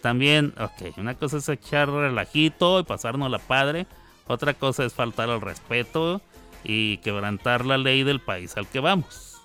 También, 0.01 0.53
ok, 0.59 0.97
una 0.97 1.15
cosa 1.15 1.37
es 1.37 1.49
echar 1.49 1.89
relajito 1.89 2.79
y 2.79 2.83
pasarnos 2.83 3.29
la 3.29 3.39
padre. 3.39 3.87
Otra 4.27 4.53
cosa 4.53 4.85
es 4.85 4.93
faltar 4.93 5.29
al 5.29 5.41
respeto 5.41 6.21
y 6.63 6.97
quebrantar 6.97 7.65
la 7.65 7.77
ley 7.77 8.03
del 8.03 8.19
país 8.19 8.55
al 8.57 8.67
que 8.67 8.79
vamos. 8.79 9.41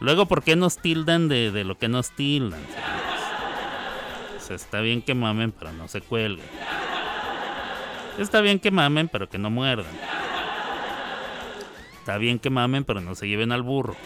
Luego, 0.00 0.26
¿por 0.26 0.42
qué 0.42 0.56
nos 0.56 0.78
tildan 0.78 1.28
de, 1.28 1.50
de 1.50 1.64
lo 1.64 1.78
que 1.78 1.88
nos 1.88 2.10
tildan? 2.10 2.60
O 4.36 4.40
sea, 4.40 4.56
está 4.56 4.80
bien 4.80 5.02
que 5.02 5.14
mamen, 5.14 5.52
pero 5.52 5.72
no 5.72 5.86
se 5.88 6.00
cuelguen. 6.00 6.46
Está 8.18 8.40
bien 8.40 8.58
que 8.58 8.70
mamen, 8.70 9.08
pero 9.08 9.28
que 9.28 9.38
no 9.38 9.50
muerdan. 9.50 9.92
Está 11.98 12.18
bien 12.18 12.38
que 12.38 12.50
mamen, 12.50 12.84
pero 12.84 13.00
no 13.00 13.14
se 13.14 13.28
lleven 13.28 13.52
al 13.52 13.62
burro. 13.62 13.96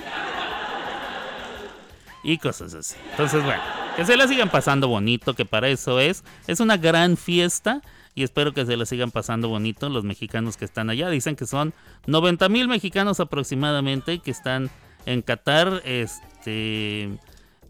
Y 2.23 2.38
cosas 2.38 2.75
así. 2.75 2.97
Entonces, 3.11 3.45
bueno, 3.45 3.62
que 3.97 4.05
se 4.05 4.17
la 4.17 4.27
sigan 4.27 4.51
pasando 4.51 4.88
bonito, 4.88 5.35
que 5.35 5.45
para 5.45 5.69
eso 5.69 6.01
es. 6.01 6.25
Es 6.47 6.61
una 6.61 6.77
gran 6.77 7.17
fiesta 7.17 7.83
y 8.14 8.23
espero 8.23 8.53
que 8.53 8.64
se 8.64 8.77
la 8.77 8.87
sigan 8.87 9.11
pasando 9.11 9.49
bonito 9.49 9.88
los 9.88 10.05
mexicanos 10.05 10.57
que 10.57 10.64
están 10.64 10.90
allá. 10.90 11.11
Dicen 11.11 11.37
que 11.37 11.47
son 11.47 11.75
90 12.07 12.49
mil 12.49 12.69
mexicanos 12.69 13.21
aproximadamente 13.21 14.21
que 14.21 14.31
están 14.31 14.71
en 15.07 15.23
Qatar, 15.23 15.83
este, 15.85 17.11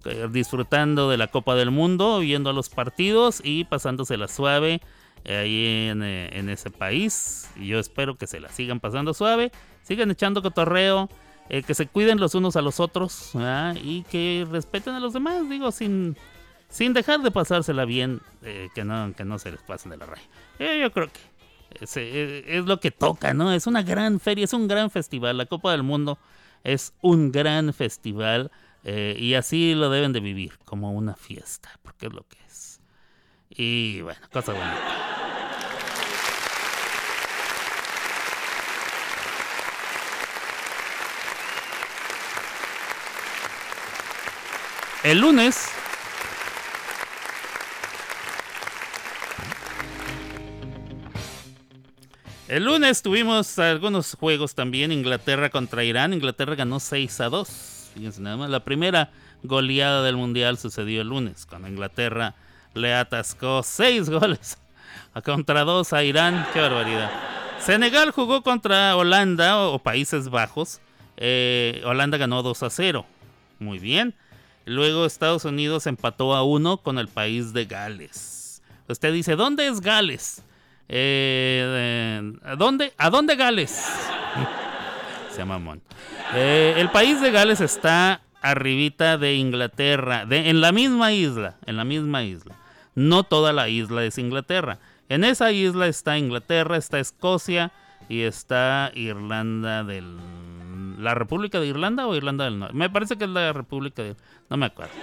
eh, 0.04 0.28
disfrutando 0.30 1.08
de 1.10 1.16
la 1.16 1.28
Copa 1.28 1.54
del 1.54 1.70
Mundo, 1.70 2.20
viendo 2.20 2.52
los 2.52 2.68
partidos 2.68 3.40
y 3.42 3.64
pasándosela 3.64 4.28
suave 4.28 4.80
ahí 5.24 5.88
en, 5.88 6.02
eh, 6.02 6.30
en 6.32 6.48
ese 6.48 6.70
país. 6.70 7.48
Y 7.56 7.68
yo 7.68 7.78
espero 7.78 8.16
que 8.16 8.26
se 8.26 8.40
la 8.40 8.48
sigan 8.48 8.80
pasando 8.80 9.14
suave, 9.14 9.52
sigan 9.82 10.10
echando 10.10 10.42
cotorreo, 10.42 11.08
eh, 11.50 11.62
que 11.62 11.74
se 11.74 11.86
cuiden 11.86 12.18
los 12.18 12.34
unos 12.34 12.56
a 12.56 12.62
los 12.62 12.80
otros 12.80 13.32
y 13.82 14.02
que 14.04 14.46
respeten 14.50 14.94
a 14.94 15.00
los 15.00 15.12
demás, 15.12 15.48
digo, 15.48 15.70
sin, 15.72 16.16
sin 16.70 16.94
dejar 16.94 17.20
de 17.20 17.30
pasársela 17.30 17.84
bien, 17.84 18.22
eh, 18.42 18.70
que, 18.74 18.82
no, 18.84 19.12
que 19.14 19.24
no 19.24 19.38
se 19.38 19.50
les 19.50 19.60
pasen 19.60 19.90
de 19.90 19.98
la 19.98 20.06
raya. 20.06 20.22
Eh, 20.58 20.80
yo 20.80 20.90
creo 20.90 21.08
que 21.08 21.20
es, 21.80 22.64
lo 22.64 22.80
que 22.80 22.90
toca, 22.90 23.34
¿no? 23.34 23.52
Es 23.52 23.66
una 23.66 23.82
gran 23.82 24.20
feria, 24.20 24.44
es 24.44 24.54
un 24.54 24.68
gran 24.68 24.90
festival. 24.90 25.36
La 25.36 25.44
Copa 25.44 25.72
del 25.72 25.82
Mundo 25.82 26.18
es 26.62 26.94
un 27.02 27.30
gran 27.30 27.74
festival 27.74 28.50
y 28.86 29.32
así 29.32 29.74
lo 29.74 29.88
deben 29.88 30.12
de 30.12 30.20
vivir, 30.20 30.58
como 30.66 30.92
una 30.92 31.14
fiesta, 31.14 31.70
porque 31.82 32.06
es 32.06 32.12
lo 32.12 32.22
que 32.28 32.36
es. 32.46 32.80
Y 33.48 34.02
bueno, 34.02 34.20
cosa 34.30 34.52
bonita. 34.52 35.03
El 45.04 45.20
lunes 45.20 45.68
El 52.48 52.64
lunes 52.64 53.02
tuvimos 53.02 53.58
algunos 53.58 54.14
juegos 54.14 54.54
también. 54.54 54.92
Inglaterra 54.92 55.50
contra 55.50 55.84
Irán. 55.84 56.14
Inglaterra 56.14 56.54
ganó 56.54 56.80
6 56.80 57.20
a 57.20 57.28
2. 57.28 57.90
Fíjense 57.94 58.22
nada 58.22 58.38
más. 58.38 58.48
La 58.48 58.60
primera 58.60 59.10
goleada 59.42 60.02
del 60.02 60.16
mundial 60.16 60.56
sucedió 60.56 61.02
el 61.02 61.08
lunes. 61.08 61.44
Cuando 61.44 61.68
Inglaterra 61.68 62.34
le 62.72 62.94
atascó 62.94 63.62
6 63.62 64.08
goles 64.10 64.56
a 65.12 65.20
contra 65.20 65.64
2 65.64 65.92
a 65.92 66.02
Irán. 66.02 66.46
Qué 66.54 66.60
barbaridad. 66.60 67.10
Senegal 67.58 68.10
jugó 68.10 68.42
contra 68.42 68.96
Holanda 68.96 69.58
o, 69.58 69.78
Países 69.80 70.30
Bajos. 70.30 70.80
Eh, 71.18 71.82
Holanda 71.84 72.16
ganó 72.16 72.42
2 72.42 72.62
a 72.62 72.70
0. 72.70 73.04
Muy 73.58 73.78
bien. 73.78 74.14
Luego 74.64 75.04
Estados 75.04 75.44
Unidos 75.44 75.86
empató 75.86 76.34
a 76.34 76.42
1 76.42 76.78
con 76.78 76.98
el 76.98 77.08
país 77.08 77.52
de 77.52 77.66
Gales. 77.66 78.62
Usted 78.88 79.12
dice, 79.12 79.36
¿dónde 79.36 79.66
es 79.66 79.80
Gales? 79.80 80.42
Eh, 80.88 81.64
eh, 81.66 82.32
¿a, 82.44 82.56
dónde, 82.56 82.92
¿A 82.98 83.10
dónde 83.10 83.36
Gales? 83.36 83.70
Se 85.30 85.38
llama 85.38 85.58
Mon. 85.58 85.82
Eh, 86.34 86.74
el 86.78 86.90
país 86.90 87.20
de 87.20 87.30
Gales 87.30 87.60
está 87.60 88.20
arribita 88.40 89.16
de 89.16 89.34
Inglaterra, 89.34 90.26
en 90.28 90.60
la 90.60 90.70
misma 90.72 91.12
isla, 91.12 91.56
en 91.66 91.76
la 91.76 91.84
misma 91.84 92.24
isla. 92.24 92.54
No 92.94 93.24
toda 93.24 93.52
la 93.52 93.68
isla 93.68 94.04
es 94.04 94.18
Inglaterra. 94.18 94.78
En 95.08 95.24
esa 95.24 95.50
isla 95.50 95.86
está 95.86 96.18
Inglaterra, 96.18 96.76
está 96.76 97.00
Escocia 97.00 97.72
y 98.08 98.22
está 98.22 98.90
Irlanda 98.94 99.82
del... 99.84 100.18
¿La 101.04 101.14
República 101.14 101.60
de 101.60 101.66
Irlanda 101.66 102.06
o 102.06 102.16
Irlanda 102.16 102.46
del 102.46 102.58
Norte? 102.58 102.74
Me 102.74 102.88
parece 102.88 103.16
que 103.16 103.24
es 103.24 103.30
la 103.30 103.52
República 103.52 104.02
de... 104.02 104.16
No 104.48 104.56
me 104.56 104.66
acuerdo. 104.66 104.94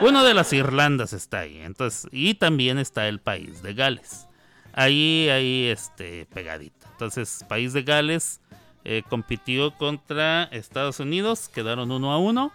Una 0.00 0.22
de 0.22 0.32
las 0.32 0.52
Irlandas 0.52 1.12
está 1.12 1.40
ahí. 1.40 1.58
Entonces, 1.58 2.08
y 2.12 2.34
también 2.34 2.78
está 2.78 3.08
el 3.08 3.18
país 3.18 3.62
de 3.62 3.74
Gales. 3.74 4.28
Ahí, 4.72 5.28
ahí, 5.28 5.66
este, 5.66 6.26
pegadito. 6.26 6.86
Entonces, 6.92 7.44
país 7.48 7.72
de 7.72 7.82
Gales 7.82 8.40
eh, 8.84 9.02
compitió 9.08 9.72
contra 9.72 10.44
Estados 10.44 11.00
Unidos. 11.00 11.48
Quedaron 11.48 11.90
uno 11.90 12.12
a 12.12 12.18
uno. 12.18 12.52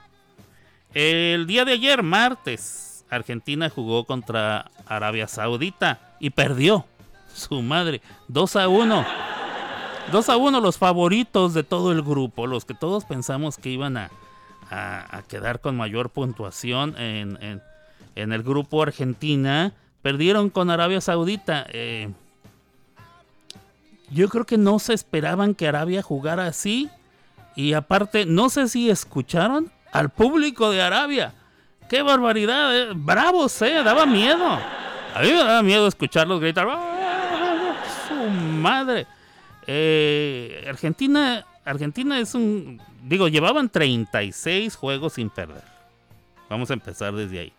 El 0.93 1.47
día 1.47 1.65
de 1.65 1.73
ayer, 1.73 2.01
martes, 2.01 3.05
Argentina 3.09 3.69
jugó 3.69 4.05
contra 4.05 4.71
Arabia 4.85 5.27
Saudita 5.27 6.15
y 6.21 6.29
perdió. 6.29 6.85
Su 7.33 7.61
madre, 7.61 8.01
2 8.29 8.55
a 8.55 8.67
1. 8.69 9.05
2 10.11 10.29
a 10.29 10.37
1 10.37 10.61
los 10.61 10.77
favoritos 10.77 11.53
de 11.53 11.63
todo 11.63 11.91
el 11.91 12.01
grupo, 12.01 12.47
los 12.47 12.65
que 12.65 12.73
todos 12.73 13.05
pensamos 13.05 13.57
que 13.57 13.69
iban 13.69 13.97
a, 13.97 14.09
a- 14.69 15.21
quedar 15.27 15.59
con 15.59 15.75
mayor 15.75 16.09
puntuación 16.09 16.95
en, 16.97 17.37
en- 17.41 17.61
en 18.15 18.31
el 18.33 18.41
grupo 18.43 18.81
Argentina, 18.81 19.73
perdieron 20.01 20.49
con 20.49 20.69
Arabia 20.71 21.01
Saudita. 21.01 21.65
Eh, 21.69 22.09
yo 24.09 24.29
creo 24.29 24.45
que 24.45 24.57
no 24.57 24.79
se 24.79 24.93
esperaban 24.93 25.53
que 25.53 25.67
Arabia 25.67 26.01
jugara 26.01 26.47
así. 26.47 26.89
Y 27.55 27.73
aparte, 27.73 28.25
no 28.25 28.49
sé 28.49 28.69
si 28.69 28.89
escucharon 28.89 29.71
al 29.91 30.09
público 30.09 30.71
de 30.71 30.81
Arabia. 30.81 31.33
¡Qué 31.89 32.01
barbaridad! 32.01 32.75
eh! 32.77 32.89
¡Bravos, 32.95 33.61
eh! 33.61 33.81
Daba 33.83 34.05
miedo. 34.05 34.45
A 34.47 35.21
mí 35.21 35.27
me 35.29 35.37
daba 35.43 35.61
miedo 35.63 35.87
escucharlos 35.87 36.39
gritar. 36.39 36.67
¡Ah, 36.69 37.73
¡Su 38.07 38.15
madre! 38.29 39.05
Eh, 39.67 40.65
Argentina, 40.67 41.45
Argentina 41.65 42.19
es 42.19 42.33
un... 42.33 42.81
Digo, 43.03 43.27
llevaban 43.27 43.69
36 43.69 44.75
juegos 44.75 45.13
sin 45.13 45.29
perder. 45.29 45.63
Vamos 46.49 46.71
a 46.71 46.73
empezar 46.73 47.13
desde 47.13 47.39
ahí. 47.39 47.53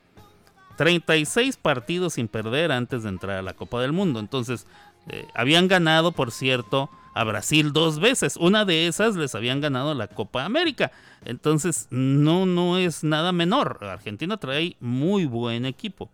36 0.76 1.56
partidos 1.56 2.14
sin 2.14 2.28
perder 2.28 2.72
antes 2.72 3.02
de 3.02 3.10
entrar 3.10 3.38
a 3.38 3.42
la 3.42 3.52
Copa 3.52 3.80
del 3.80 3.92
Mundo. 3.92 4.20
Entonces, 4.20 4.66
eh, 5.08 5.26
habían 5.34 5.68
ganado, 5.68 6.12
por 6.12 6.32
cierto, 6.32 6.90
a 7.14 7.24
Brasil 7.24 7.72
dos 7.72 7.98
veces. 7.98 8.36
Una 8.36 8.64
de 8.64 8.86
esas 8.86 9.16
les 9.16 9.34
habían 9.34 9.60
ganado 9.60 9.92
la 9.94 10.06
Copa 10.06 10.44
América. 10.44 10.92
Entonces, 11.24 11.88
no, 11.90 12.46
no 12.46 12.78
es 12.78 13.04
nada 13.04 13.32
menor. 13.32 13.78
Argentina 13.82 14.36
trae 14.36 14.76
muy 14.80 15.26
buen 15.26 15.66
equipo. 15.66 16.08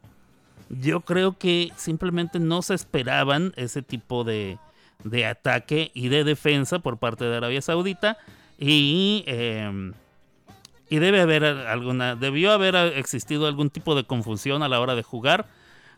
Yo 0.71 1.03
creo 1.03 1.39
que 1.39 1.71
simplemente 1.77 2.41
no 2.41 2.63
se 2.63 2.75
esperaban 2.75 3.53
ese 3.57 3.83
tipo 3.83 4.25
de, 4.25 4.59
de 5.05 5.27
ataque 5.27 5.91
y 5.95 6.09
de 6.09 6.25
defensa 6.25 6.81
por 6.81 6.99
parte 6.99 7.25
de 7.25 7.37
Arabia 7.37 7.63
Saudita. 7.63 8.19
Y, 8.59 9.25
eh, 9.27 9.93
y 10.89 10.99
debe 10.99 11.21
haber 11.21 11.45
alguna, 11.45 12.17
debió 12.17 12.53
haber 12.53 12.75
existido 12.75 13.47
algún 13.47 13.71
tipo 13.71 13.95
de 13.95 14.05
confusión 14.05 14.63
a 14.63 14.69
la 14.69 14.81
hora 14.81 14.95
de 14.95 15.03
jugar. 15.03 15.47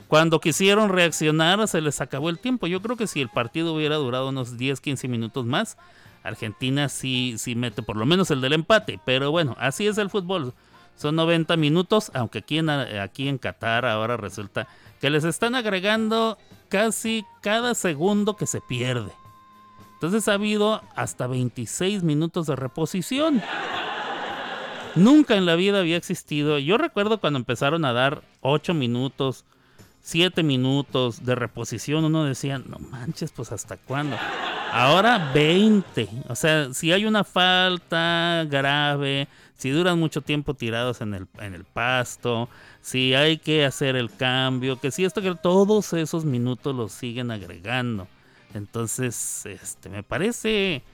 Cuando 0.08 0.40
quisieron 0.40 0.90
reaccionar 0.90 1.66
se 1.66 1.80
les 1.80 2.00
acabó 2.00 2.30
el 2.30 2.38
tiempo. 2.38 2.66
Yo 2.66 2.80
creo 2.80 2.96
que 2.96 3.06
si 3.06 3.20
el 3.20 3.28
partido 3.28 3.74
hubiera 3.74 3.96
durado 3.96 4.28
unos 4.28 4.56
10, 4.56 4.80
15 4.80 5.08
minutos 5.08 5.46
más, 5.46 5.76
Argentina 6.22 6.88
sí, 6.88 7.34
sí 7.38 7.54
mete 7.54 7.82
por 7.82 7.96
lo 7.96 8.06
menos 8.06 8.30
el 8.30 8.40
del 8.40 8.52
empate. 8.52 9.00
Pero 9.04 9.30
bueno, 9.30 9.56
así 9.58 9.86
es 9.86 9.98
el 9.98 10.10
fútbol. 10.10 10.54
Son 10.96 11.14
90 11.14 11.56
minutos, 11.56 12.10
aunque 12.14 12.38
aquí 12.38 12.58
en, 12.58 12.70
aquí 12.70 13.28
en 13.28 13.38
Qatar 13.38 13.84
ahora 13.84 14.16
resulta 14.16 14.66
que 15.00 15.10
les 15.10 15.24
están 15.24 15.54
agregando 15.54 16.38
casi 16.68 17.24
cada 17.40 17.74
segundo 17.74 18.36
que 18.36 18.46
se 18.46 18.60
pierde. 18.60 19.12
Entonces 19.94 20.28
ha 20.28 20.34
habido 20.34 20.82
hasta 20.94 21.26
26 21.26 22.02
minutos 22.02 22.46
de 22.46 22.56
reposición. 22.56 23.42
Nunca 24.94 25.36
en 25.36 25.46
la 25.46 25.56
vida 25.56 25.80
había 25.80 25.96
existido. 25.96 26.58
Yo 26.58 26.78
recuerdo 26.78 27.18
cuando 27.18 27.38
empezaron 27.38 27.84
a 27.84 27.92
dar 27.92 28.22
8 28.40 28.74
minutos, 28.74 29.44
7 30.02 30.42
minutos 30.42 31.24
de 31.24 31.34
reposición, 31.34 32.04
uno 32.04 32.24
decía, 32.24 32.58
no 32.58 32.78
manches, 32.78 33.32
pues 33.32 33.52
hasta 33.52 33.76
cuándo. 33.76 34.16
Ahora 34.72 35.32
20. 35.32 36.08
O 36.28 36.34
sea, 36.34 36.72
si 36.74 36.92
hay 36.92 37.06
una 37.06 37.24
falta 37.24 38.46
grave, 38.48 39.28
si 39.56 39.70
duran 39.70 39.98
mucho 39.98 40.20
tiempo 40.20 40.54
tirados 40.54 41.00
en 41.00 41.14
el, 41.14 41.26
en 41.38 41.54
el 41.54 41.64
pasto, 41.64 42.48
si 42.86 43.14
hay 43.14 43.38
que 43.38 43.64
hacer 43.64 43.96
el 43.96 44.14
cambio, 44.14 44.78
que 44.78 44.92
si 44.92 45.04
esto, 45.04 45.20
que 45.20 45.34
todos 45.34 45.92
esos 45.92 46.24
minutos 46.24 46.72
los 46.72 46.92
siguen 46.92 47.32
agregando. 47.32 48.06
Entonces, 48.54 49.44
este, 49.44 49.88
me 49.88 50.04
parece 50.04 50.84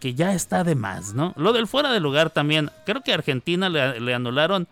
que 0.00 0.14
ya 0.14 0.32
está 0.32 0.64
de 0.64 0.74
más, 0.74 1.12
¿no? 1.12 1.34
Lo 1.36 1.52
del 1.52 1.66
fuera 1.66 1.92
de 1.92 2.00
lugar 2.00 2.30
también. 2.30 2.70
Creo 2.86 3.02
que 3.02 3.12
a 3.12 3.16
Argentina 3.16 3.68
le, 3.68 4.14
anularon 4.14 4.66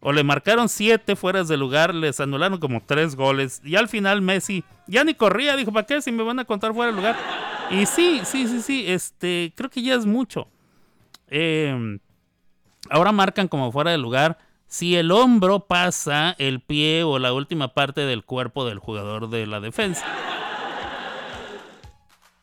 o 0.00 0.10
le 0.10 0.24
marcaron 0.24 0.68
siete 0.68 1.14
fueras 1.14 1.46
de 1.46 1.56
lugar, 1.56 1.94
les 1.94 2.18
anularon 2.18 2.58
como 2.58 2.82
tres 2.84 3.14
goles. 3.14 3.62
Y 3.62 3.76
al 3.76 3.86
final 3.86 4.20
Messi 4.20 4.64
ya 4.88 5.04
ni 5.04 5.14
corría, 5.14 5.54
dijo, 5.54 5.70
¿para 5.70 5.86
qué 5.86 6.02
si 6.02 6.10
me 6.10 6.24
van 6.24 6.40
a 6.40 6.44
contar 6.44 6.74
fuera 6.74 6.90
de 6.90 6.96
lugar? 6.96 7.16
Y 7.70 7.86
sí, 7.86 8.22
sí, 8.24 8.48
sí, 8.48 8.62
sí, 8.62 8.84
este, 8.88 9.52
creo 9.54 9.70
que 9.70 9.80
ya 9.80 9.94
es 9.94 10.06
mucho. 10.06 10.48
Eh, 11.28 12.00
ahora 12.90 13.12
marcan 13.12 13.46
como 13.46 13.70
fuera 13.70 13.92
de 13.92 13.98
lugar 13.98 14.49
si 14.70 14.94
el 14.94 15.10
hombro 15.10 15.66
pasa 15.66 16.36
el 16.38 16.60
pie 16.60 17.02
o 17.02 17.18
la 17.18 17.32
última 17.32 17.74
parte 17.74 18.02
del 18.02 18.24
cuerpo 18.24 18.64
del 18.64 18.78
jugador 18.78 19.28
de 19.28 19.44
la 19.48 19.58
defensa. 19.58 20.06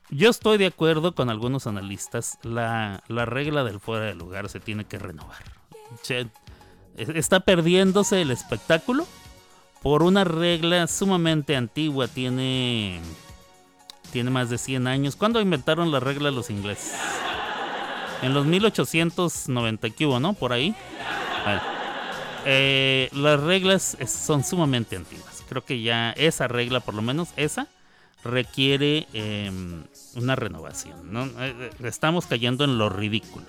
Yo 0.09 0.29
estoy 0.29 0.57
de 0.57 0.65
acuerdo 0.65 1.15
con 1.15 1.29
algunos 1.29 1.67
analistas, 1.67 2.37
la, 2.43 3.01
la 3.07 3.25
regla 3.25 3.63
del 3.63 3.79
fuera 3.79 4.05
de 4.05 4.15
lugar 4.15 4.49
se 4.49 4.59
tiene 4.59 4.83
que 4.83 4.99
renovar. 4.99 5.41
Está 6.97 7.39
perdiéndose 7.39 8.21
el 8.21 8.31
espectáculo 8.31 9.07
por 9.81 10.03
una 10.03 10.25
regla 10.25 10.85
sumamente 10.87 11.55
antigua, 11.55 12.09
tiene, 12.09 12.99
tiene 14.11 14.31
más 14.31 14.49
de 14.49 14.57
100 14.57 14.85
años. 14.87 15.15
¿Cuándo 15.15 15.39
inventaron 15.39 15.93
la 15.93 16.01
regla 16.01 16.29
los 16.31 16.49
ingleses? 16.49 16.93
En 18.21 18.33
los 18.33 18.45
1890 18.45 19.89
que 19.91 20.05
hubo, 20.05 20.19
¿no? 20.19 20.33
Por 20.33 20.51
ahí. 20.51 20.75
Bueno, 21.45 21.76
eh, 22.49 23.09
las 23.11 23.39
reglas 23.41 23.97
son 24.07 24.43
sumamente 24.43 24.95
antiguas. 24.95 25.43
Creo 25.49 25.63
que 25.65 25.81
ya 25.81 26.11
esa 26.11 26.47
regla, 26.47 26.79
por 26.79 26.93
lo 26.93 27.01
menos 27.01 27.29
esa, 27.35 27.67
requiere 28.23 29.05
eh, 29.13 29.51
una 30.15 30.35
renovación. 30.35 31.11
¿no? 31.13 31.25
Eh, 31.25 31.29
eh, 31.59 31.69
Estamos 31.83 32.25
cayendo 32.25 32.63
en 32.63 32.77
lo 32.77 32.89
ridículo 32.89 33.45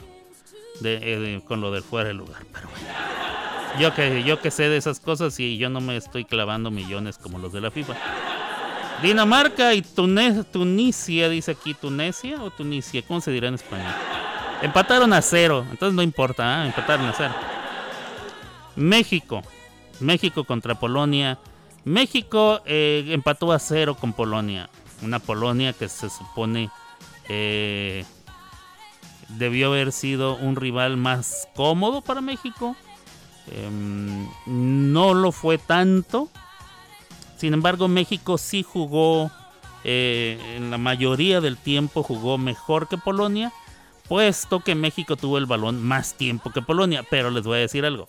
de, 0.80 0.98
eh, 1.36 1.40
con 1.46 1.60
lo 1.60 1.70
del 1.70 1.82
fuera 1.82 2.08
de 2.08 2.14
lugar. 2.14 2.42
Pero 2.52 2.68
bueno. 2.68 2.86
Yo 3.80 3.94
que, 3.94 4.24
yo 4.24 4.40
que 4.40 4.50
sé 4.50 4.68
de 4.68 4.76
esas 4.78 4.98
cosas 4.98 5.38
y 5.38 5.58
yo 5.58 5.68
no 5.70 5.80
me 5.80 5.96
estoy 5.96 6.24
clavando 6.24 6.70
millones 6.70 7.18
como 7.18 7.38
los 7.38 7.52
de 7.52 7.60
la 7.60 7.70
FIFA. 7.70 7.94
Dinamarca 9.02 9.74
y 9.74 9.82
Tune- 9.82 10.42
Tunisia, 10.44 11.28
dice 11.28 11.52
aquí, 11.52 11.74
Tunesia 11.74 12.42
o 12.42 12.50
Tunisia, 12.50 13.02
¿cómo 13.06 13.20
se 13.20 13.30
dirá 13.30 13.46
en 13.48 13.54
español? 13.54 13.92
Empataron 14.62 15.12
a 15.12 15.22
cero, 15.22 15.64
entonces 15.70 15.94
no 15.94 16.02
importa, 16.02 16.62
¿ah? 16.62 16.66
empataron 16.66 17.06
a 17.06 17.12
cero. 17.16 17.32
México, 18.78 19.42
México 20.00 20.44
contra 20.44 20.78
Polonia. 20.78 21.38
México 21.84 22.62
eh, 22.64 23.04
empató 23.08 23.52
a 23.52 23.58
cero 23.58 23.96
con 23.98 24.12
Polonia. 24.12 24.70
Una 25.02 25.18
Polonia 25.18 25.72
que 25.72 25.88
se 25.88 26.08
supone 26.08 26.70
eh, 27.28 28.04
debió 29.30 29.68
haber 29.68 29.92
sido 29.92 30.36
un 30.36 30.56
rival 30.56 30.96
más 30.96 31.48
cómodo 31.56 32.02
para 32.02 32.20
México. 32.20 32.76
Em, 33.50 34.28
no 34.46 35.14
lo 35.14 35.32
fue 35.32 35.58
tanto. 35.58 36.28
Sin 37.36 37.54
embargo, 37.54 37.88
México 37.88 38.38
sí 38.38 38.62
jugó, 38.62 39.30
eh, 39.82 40.38
en 40.56 40.70
la 40.70 40.78
mayoría 40.78 41.40
del 41.40 41.56
tiempo 41.56 42.02
jugó 42.02 42.38
mejor 42.38 42.88
que 42.88 42.98
Polonia, 42.98 43.52
puesto 44.08 44.60
que 44.60 44.74
México 44.74 45.16
tuvo 45.16 45.38
el 45.38 45.46
balón 45.46 45.82
más 45.82 46.14
tiempo 46.14 46.50
que 46.50 46.62
Polonia. 46.62 47.04
Pero 47.10 47.30
les 47.30 47.44
voy 47.44 47.58
a 47.58 47.62
decir 47.62 47.84
algo. 47.84 48.06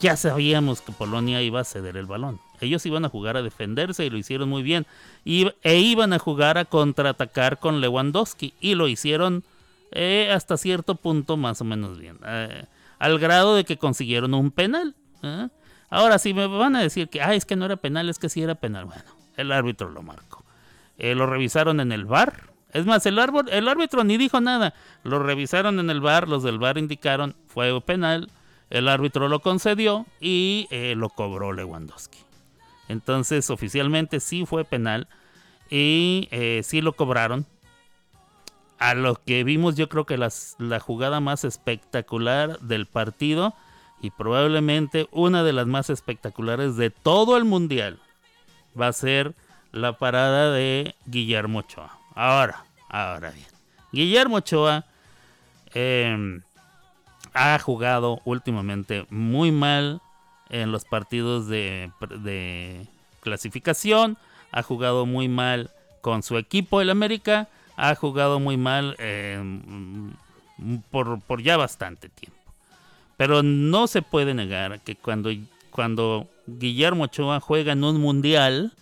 Ya 0.00 0.16
sabíamos 0.16 0.80
que 0.80 0.92
Polonia 0.92 1.42
iba 1.42 1.60
a 1.60 1.64
ceder 1.64 1.96
el 1.96 2.06
balón. 2.06 2.40
Ellos 2.60 2.84
iban 2.86 3.04
a 3.04 3.08
jugar 3.08 3.36
a 3.36 3.42
defenderse 3.42 4.04
y 4.04 4.10
lo 4.10 4.18
hicieron 4.18 4.48
muy 4.48 4.62
bien. 4.62 4.86
Y, 5.24 5.50
e 5.62 5.78
iban 5.78 6.12
a 6.12 6.18
jugar 6.18 6.58
a 6.58 6.64
contraatacar 6.64 7.58
con 7.58 7.80
Lewandowski. 7.80 8.54
Y 8.60 8.74
lo 8.74 8.88
hicieron 8.88 9.44
eh, 9.92 10.30
hasta 10.32 10.56
cierto 10.56 10.96
punto 10.96 11.36
más 11.36 11.60
o 11.60 11.64
menos 11.64 11.98
bien. 11.98 12.18
Eh, 12.24 12.64
al 12.98 13.18
grado 13.18 13.54
de 13.54 13.64
que 13.64 13.78
consiguieron 13.78 14.34
un 14.34 14.50
penal. 14.50 14.94
¿eh? 15.22 15.48
Ahora, 15.88 16.18
si 16.18 16.34
me 16.34 16.46
van 16.46 16.76
a 16.76 16.82
decir 16.82 17.08
que 17.08 17.22
ah, 17.22 17.34
es 17.34 17.44
que 17.44 17.56
no 17.56 17.64
era 17.64 17.76
penal, 17.76 18.08
es 18.08 18.18
que 18.18 18.28
sí 18.28 18.42
era 18.42 18.54
penal. 18.54 18.86
Bueno, 18.86 19.04
el 19.36 19.52
árbitro 19.52 19.90
lo 19.90 20.02
marcó. 20.02 20.44
Lo 20.98 21.26
revisaron 21.26 21.80
en 21.80 21.92
el 21.92 22.06
bar. 22.06 22.50
Es 22.72 22.84
más, 22.86 23.06
el, 23.06 23.18
el 23.18 23.68
árbitro 23.68 24.02
ni 24.02 24.16
dijo 24.16 24.40
nada. 24.40 24.74
Lo 25.02 25.18
revisaron 25.18 25.78
en 25.78 25.90
el 25.90 26.00
bar, 26.00 26.28
los 26.28 26.42
del 26.42 26.58
bar 26.58 26.78
indicaron 26.78 27.36
fue 27.46 27.80
penal. 27.80 28.30
El 28.70 28.88
árbitro 28.88 29.28
lo 29.28 29.40
concedió 29.40 30.06
y 30.20 30.66
eh, 30.70 30.94
lo 30.96 31.08
cobró 31.08 31.52
Lewandowski. 31.52 32.18
Entonces, 32.88 33.50
oficialmente 33.50 34.20
sí 34.20 34.46
fue 34.46 34.64
penal 34.64 35.08
y 35.70 36.28
eh, 36.30 36.62
sí 36.64 36.80
lo 36.80 36.94
cobraron. 36.94 37.46
A 38.78 38.94
lo 38.94 39.14
que 39.24 39.42
vimos, 39.42 39.76
yo 39.76 39.88
creo 39.88 40.04
que 40.04 40.18
la 40.18 40.80
jugada 40.80 41.20
más 41.20 41.44
espectacular 41.44 42.58
del 42.60 42.86
partido 42.86 43.54
y 44.02 44.10
probablemente 44.10 45.08
una 45.10 45.42
de 45.42 45.52
las 45.52 45.66
más 45.66 45.88
espectaculares 45.88 46.76
de 46.76 46.90
todo 46.90 47.36
el 47.36 47.44
mundial 47.44 47.98
va 48.78 48.88
a 48.88 48.92
ser 48.92 49.34
la 49.72 49.94
parada 49.94 50.52
de 50.52 50.94
Guillermo 51.06 51.60
Ochoa. 51.60 51.98
Ahora, 52.14 52.64
ahora 52.88 53.30
bien, 53.30 53.46
Guillermo 53.92 54.36
Ochoa 54.36 54.84
em, 55.72 56.42
ha 57.36 57.58
jugado 57.58 58.22
últimamente 58.24 59.06
muy 59.10 59.52
mal 59.52 60.00
en 60.48 60.72
los 60.72 60.86
partidos 60.86 61.48
de, 61.48 61.90
clasificación, 63.20 64.16
ha 64.52 64.62
jugado 64.62 65.04
muy 65.04 65.28
mal 65.28 65.70
con 66.00 66.22
su 66.22 66.38
equipo 66.38 66.80
el 66.80 66.88
América, 66.88 67.48
ha 67.76 67.94
jugado 67.94 68.40
muy 68.40 68.56
mal 68.56 68.96
mm, 68.98 70.76
por, 70.90 71.42
ya 71.42 71.58
bastante 71.58 72.08
tiempo. 72.08 72.38
Pero 73.18 73.42
no 73.42 73.86
se 73.86 74.00
puede 74.00 74.32
negar 74.32 74.80
que 74.80 74.96
cuando, 74.96 76.26
Guillermo 76.46 77.04
Ochoa 77.04 77.40
juega 77.40 77.72
en 77.72 77.84
un 77.84 78.00
mundial, 78.00 78.72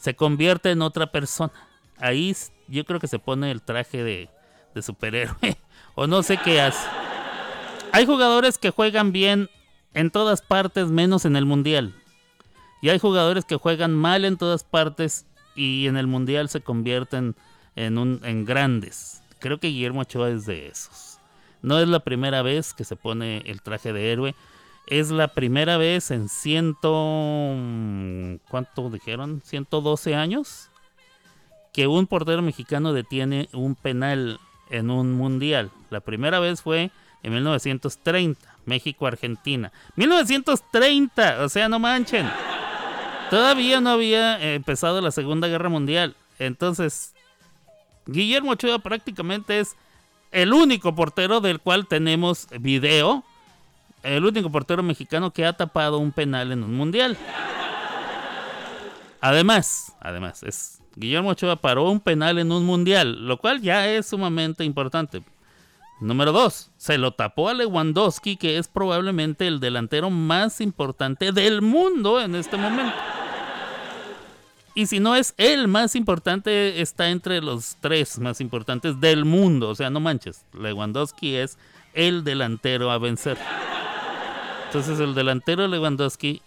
se 0.00 0.16
convierte 0.16 0.70
en 0.70 0.80
otra 0.80 1.12
persona. 1.12 1.52
Ahí 1.98 2.34
yo 2.66 2.86
creo 2.86 2.98
que 2.98 3.08
se 3.08 3.18
pone 3.18 3.50
el 3.50 3.60
traje 3.60 4.02
de 4.02 4.82
superhéroe. 4.82 5.58
o 5.94 6.06
no 6.06 6.22
sé 6.22 6.38
qué 6.38 6.62
hace. 6.62 7.11
Hay 7.92 8.06
jugadores 8.06 8.56
que 8.56 8.70
juegan 8.70 9.12
bien 9.12 9.50
en 9.92 10.10
todas 10.10 10.40
partes 10.40 10.88
menos 10.90 11.26
en 11.26 11.36
el 11.36 11.44
mundial. 11.44 11.94
Y 12.80 12.88
hay 12.88 12.98
jugadores 12.98 13.44
que 13.44 13.56
juegan 13.56 13.94
mal 13.94 14.24
en 14.24 14.38
todas 14.38 14.64
partes 14.64 15.26
y 15.54 15.86
en 15.86 15.98
el 15.98 16.06
mundial 16.06 16.48
se 16.48 16.62
convierten 16.62 17.36
en, 17.76 17.98
un, 17.98 18.22
en 18.24 18.46
grandes. 18.46 19.22
Creo 19.40 19.60
que 19.60 19.68
Guillermo 19.68 20.00
Ochoa 20.00 20.30
es 20.30 20.46
de 20.46 20.68
esos. 20.68 21.18
No 21.60 21.78
es 21.78 21.86
la 21.86 22.00
primera 22.00 22.40
vez 22.40 22.72
que 22.72 22.84
se 22.84 22.96
pone 22.96 23.42
el 23.44 23.60
traje 23.60 23.92
de 23.92 24.10
héroe. 24.10 24.34
Es 24.86 25.10
la 25.10 25.28
primera 25.28 25.76
vez 25.76 26.10
en 26.10 26.30
ciento... 26.30 26.88
¿Cuánto 28.48 28.88
dijeron? 28.88 29.42
112 29.44 30.14
años. 30.14 30.70
Que 31.74 31.86
un 31.86 32.06
portero 32.06 32.40
mexicano 32.40 32.94
detiene 32.94 33.50
un 33.52 33.74
penal 33.74 34.40
en 34.70 34.90
un 34.90 35.12
mundial. 35.12 35.70
La 35.90 36.00
primera 36.00 36.40
vez 36.40 36.62
fue 36.62 36.90
en 37.22 37.32
1930. 37.32 38.52
México-Argentina. 38.64 39.72
1930. 39.96 41.44
O 41.44 41.48
sea, 41.48 41.68
no 41.68 41.78
manchen. 41.78 42.30
Todavía 43.30 43.80
no 43.80 43.90
había 43.90 44.54
empezado 44.54 45.00
la 45.00 45.10
Segunda 45.10 45.48
Guerra 45.48 45.68
Mundial. 45.68 46.14
Entonces, 46.38 47.14
Guillermo 48.06 48.52
Ochoa 48.52 48.78
prácticamente 48.78 49.60
es 49.60 49.74
el 50.30 50.52
único 50.52 50.94
portero 50.94 51.40
del 51.40 51.60
cual 51.60 51.86
tenemos 51.86 52.48
video. 52.60 53.24
El 54.02 54.24
único 54.24 54.50
portero 54.50 54.82
mexicano 54.82 55.30
que 55.30 55.46
ha 55.46 55.52
tapado 55.52 55.98
un 55.98 56.12
penal 56.12 56.52
en 56.52 56.62
un 56.64 56.74
mundial. 56.74 57.16
Además, 59.20 59.94
además, 60.00 60.42
es 60.42 60.82
Guillermo 60.96 61.30
Ochoa 61.30 61.56
paró 61.56 61.88
un 61.88 62.00
penal 62.00 62.38
en 62.38 62.50
un 62.50 62.66
mundial, 62.66 63.26
lo 63.26 63.38
cual 63.38 63.62
ya 63.62 63.88
es 63.88 64.06
sumamente 64.06 64.64
importante. 64.64 65.22
Número 66.00 66.32
2. 66.32 66.72
Se 66.76 66.98
lo 66.98 67.12
tapó 67.12 67.48
a 67.48 67.54
Lewandowski, 67.54 68.36
que 68.36 68.58
es 68.58 68.68
probablemente 68.68 69.46
el 69.46 69.60
delantero 69.60 70.10
más 70.10 70.60
importante 70.60 71.32
del 71.32 71.62
mundo 71.62 72.20
en 72.20 72.34
este 72.34 72.56
momento. 72.56 72.96
Y 74.74 74.86
si 74.86 75.00
no 75.00 75.14
es 75.14 75.34
el 75.36 75.68
más 75.68 75.94
importante, 75.94 76.80
está 76.80 77.10
entre 77.10 77.42
los 77.42 77.76
tres 77.80 78.18
más 78.18 78.40
importantes 78.40 79.00
del 79.00 79.24
mundo. 79.24 79.68
O 79.68 79.74
sea, 79.74 79.90
no 79.90 80.00
manches. 80.00 80.46
Lewandowski 80.54 81.36
es 81.36 81.58
el 81.92 82.24
delantero 82.24 82.90
a 82.90 82.98
vencer. 82.98 83.36
Entonces 84.66 84.98
el 85.00 85.14
delantero 85.14 85.68
Lewandowski 85.68 86.40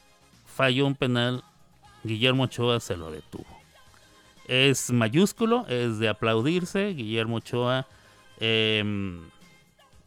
falló 0.45 0.87
un 0.87 0.95
penal. 0.95 1.43
Guillermo 2.03 2.43
Ochoa 2.43 2.79
se 2.79 2.97
lo 2.97 3.11
detuvo. 3.11 3.45
Es 4.47 4.91
mayúsculo, 4.91 5.65
es 5.67 5.99
de 5.99 6.09
aplaudirse. 6.09 6.93
Guillermo 6.95 7.37
Ochoa, 7.37 7.87
em, 8.39 9.29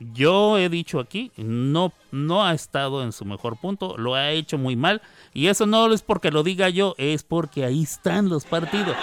yo 0.01 0.59
he 0.59 0.69
dicho 0.69 1.01
aquí, 1.01 1.33
no, 1.37 1.93
no 2.13 2.45
ha 2.45 2.55
estado 2.55 3.03
en 3.03 3.13
su 3.13 3.25
mejor 3.25 3.57
punto, 3.57 3.97
lo 3.99 4.15
ha 4.15 4.31
hecho 4.31 4.57
muy 4.57 4.77
mal. 4.77 5.03
Y 5.35 5.49
eso 5.49 5.67
no 5.67 5.93
es 5.93 6.03
porque 6.03 6.31
lo 6.31 6.43
diga 6.43 6.69
yo, 6.69 6.95
es 6.99 7.25
porque 7.25 7.65
ahí 7.65 7.83
están 7.83 8.29
los 8.29 8.45
partidos. 8.45 8.97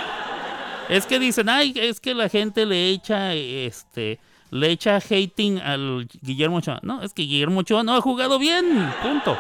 Es 0.88 1.06
que 1.06 1.20
dicen, 1.20 1.50
ay, 1.50 1.74
es 1.76 2.00
que 2.00 2.14
la 2.14 2.30
gente 2.30 2.66
le 2.66 2.90
echa, 2.92 3.34
este, 3.34 4.20
le 4.52 4.70
echa 4.70 4.98
hating 4.98 5.60
al 5.60 6.08
Guillermo 6.22 6.58
Ochoa. 6.58 6.80
No, 6.84 7.02
es 7.02 7.14
que 7.14 7.24
Guillermo 7.24 7.62
Ochoa 7.62 7.84
no 7.84 7.96
ha 7.96 8.02
jugado 8.02 8.40
bien, 8.40 8.90
punto. 9.02 9.38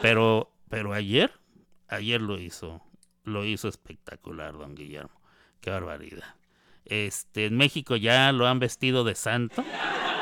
Pero, 0.00 0.50
pero 0.68 0.94
ayer, 0.94 1.32
ayer 1.88 2.20
lo 2.20 2.38
hizo, 2.38 2.80
lo 3.24 3.44
hizo 3.44 3.68
espectacular, 3.68 4.56
don 4.56 4.74
Guillermo. 4.74 5.20
Qué 5.60 5.70
barbaridad. 5.70 6.34
Este, 6.84 7.46
en 7.46 7.56
México 7.56 7.96
ya 7.96 8.32
lo 8.32 8.46
han 8.46 8.58
vestido 8.58 9.04
de 9.04 9.14
santo. 9.14 9.64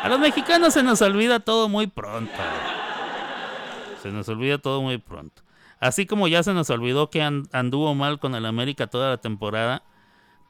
A 0.02 0.08
los 0.08 0.18
mexicanos 0.18 0.72
se 0.74 0.82
nos 0.82 1.02
olvida 1.02 1.40
todo 1.40 1.68
muy 1.68 1.86
pronto. 1.86 2.32
Se 4.02 4.10
nos 4.10 4.28
olvida 4.28 4.58
todo 4.58 4.80
muy 4.82 4.98
pronto. 4.98 5.42
Así 5.78 6.06
como 6.06 6.28
ya 6.28 6.42
se 6.42 6.52
nos 6.54 6.70
olvidó 6.70 7.10
que 7.10 7.22
an- 7.22 7.48
anduvo 7.52 7.94
mal 7.94 8.18
con 8.18 8.34
el 8.34 8.46
América 8.46 8.86
toda 8.86 9.10
la 9.10 9.16
temporada, 9.18 9.82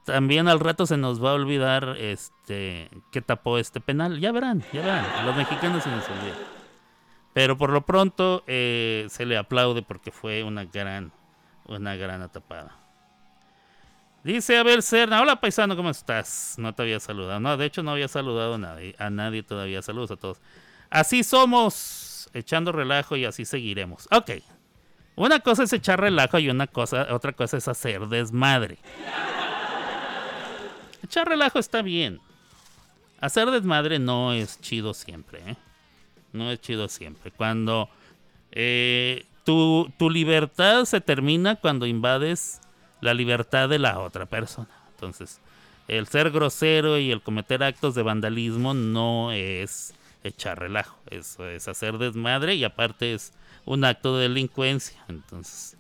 también 0.05 0.49
al 0.49 0.61
rato 0.61 0.87
se 0.87 0.97
nos 0.97 1.23
va 1.25 1.31
a 1.31 1.35
olvidar 1.35 1.97
este 1.99 2.91
que 3.13 3.23
tapó 3.23 3.59
este 3.59 3.81
penal. 3.81 4.21
Ya 4.21 4.33
verán, 4.33 4.63
ya 4.73 4.81
verán. 4.83 5.05
A 5.19 5.23
los 5.25 5.37
mexicanos 5.37 5.83
se 5.85 5.91
nos 5.91 6.05
olvida. 6.09 6.35
Pero 7.33 7.57
por 7.57 7.71
lo 7.71 7.83
pronto 7.83 8.43
eh, 8.47 9.07
se 9.09 9.25
le 9.27 9.37
aplaude 9.37 9.83
porque 9.83 10.11
fue 10.11 10.43
una 10.43 10.65
gran, 10.65 11.13
una 11.67 11.95
gran 11.97 12.29
tapada. 12.31 12.77
Dice 14.23 14.59
Abel 14.59 14.83
Serna, 14.83 15.23
hola 15.23 15.41
paisano, 15.41 15.75
¿cómo 15.77 15.89
estás? 15.89 16.57
No 16.59 16.75
te 16.75 16.83
había 16.83 17.01
saludado. 17.01 17.41
No, 17.41 17.57
de 17.57 17.65
hecho 17.65 17.83
no 17.83 17.93
había 17.93 18.07
saludado 18.07 18.55
a 18.55 18.59
nadie, 18.59 18.95
a 18.99 19.09
nadie 19.09 19.43
todavía. 19.43 19.81
Saludos 19.81 20.11
a 20.11 20.17
todos. 20.17 20.39
Así 20.91 21.25
somos, 21.25 22.29
echando 22.35 22.71
relajo 22.71 23.17
y 23.17 23.25
así 23.25 23.47
seguiremos. 23.47 24.09
Ok. 24.11 24.33
Una 25.17 25.41
cosa 25.41 25.63
es 25.63 25.73
echar 25.73 26.01
relajo 26.01 26.39
y 26.39 26.51
una 26.51 26.67
cosa, 26.67 27.07
otra 27.11 27.33
cosa 27.33 27.57
es 27.57 27.67
hacer 27.67 28.09
desmadre. 28.09 28.79
Echar 31.03 31.29
relajo 31.29 31.59
está 31.59 31.83
bien. 31.83 32.21
Hacer 33.21 33.51
desmadre 33.51 33.99
no 33.99 34.33
es 34.33 34.61
chido 34.61 34.95
siempre, 34.95 35.43
¿eh? 35.47 35.57
No 36.33 36.51
es 36.51 36.61
chido 36.61 36.89
siempre. 36.89 37.33
Cuando 37.33 37.89
eh, 38.53 39.27
tu, 39.45 39.91
tu 39.99 40.09
libertad 40.09 40.85
se 40.85 41.01
termina 41.01 41.57
cuando 41.57 41.87
invades 41.87 42.61
la 43.01 43.15
libertad 43.15 43.69
de 43.69 43.79
la 43.79 43.99
otra 44.01 44.27
persona. 44.27 44.69
Entonces, 44.95 45.41
el 45.89 46.07
ser 46.07 46.31
grosero 46.31 46.99
y 46.99 47.11
el 47.11 47.23
cometer 47.23 47.63
actos 47.63 47.95
de 47.95 48.03
vandalismo 48.03 48.75
no 48.75 49.33
es 49.33 49.95
echar 50.23 50.59
relajo. 50.59 50.99
Eso 51.11 51.49
es 51.49 51.67
hacer 51.69 51.99
desmadre 51.99 52.55
y 52.55 52.65
aparte 52.65 53.15
es 53.15 53.33
un 53.65 53.85
acto 53.85 54.17
de 54.17 54.25
delincuencia. 54.29 55.03
Entonces, 55.09 55.77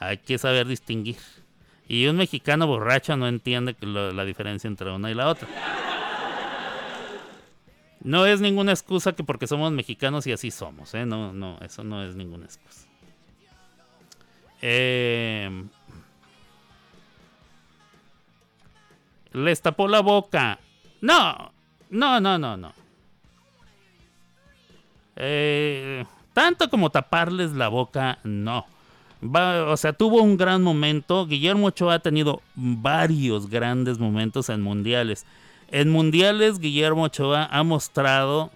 hay 0.00 0.18
que 0.18 0.38
saber 0.38 0.66
distinguir. 0.66 1.18
Y 1.88 2.06
un 2.06 2.16
mexicano 2.16 2.66
borracho 2.66 3.16
no 3.16 3.28
entiende 3.28 3.76
lo- 3.80 4.12
la 4.12 4.24
diferencia 4.24 4.66
entre 4.68 4.90
una 4.90 5.10
y 5.10 5.14
la 5.14 5.28
otra. 5.28 5.46
No 8.00 8.26
es 8.26 8.40
ninguna 8.40 8.72
excusa 8.72 9.12
que 9.12 9.22
porque 9.22 9.46
somos 9.46 9.70
mexicanos 9.72 10.26
y 10.26 10.32
así 10.32 10.50
somos, 10.50 10.92
¿eh? 10.94 11.06
No, 11.06 11.32
no, 11.32 11.58
eso 11.60 11.84
no 11.84 12.02
es 12.02 12.16
ninguna 12.16 12.46
excusa. 12.46 12.86
Eh, 14.60 15.64
les 19.32 19.60
tapó 19.60 19.88
la 19.88 20.00
boca. 20.00 20.58
No, 21.00 21.52
no, 21.90 22.20
no, 22.20 22.38
no, 22.38 22.56
no. 22.56 22.72
Eh, 25.16 26.04
tanto 26.32 26.70
como 26.70 26.90
taparles 26.90 27.52
la 27.52 27.68
boca, 27.68 28.18
no. 28.24 28.66
O 29.22 29.76
sea, 29.76 29.92
tuvo 29.92 30.22
un 30.22 30.36
gran 30.36 30.62
momento. 30.62 31.26
Guillermo 31.26 31.68
Ochoa 31.68 31.94
ha 31.94 31.98
tenido 32.00 32.42
varios 32.54 33.48
grandes 33.48 33.98
momentos 33.98 34.48
en 34.48 34.62
mundiales. 34.62 35.26
En 35.70 35.90
mundiales, 35.90 36.58
Guillermo 36.58 37.04
Ochoa 37.04 37.48
ha 37.50 37.62
mostrado 37.62 38.50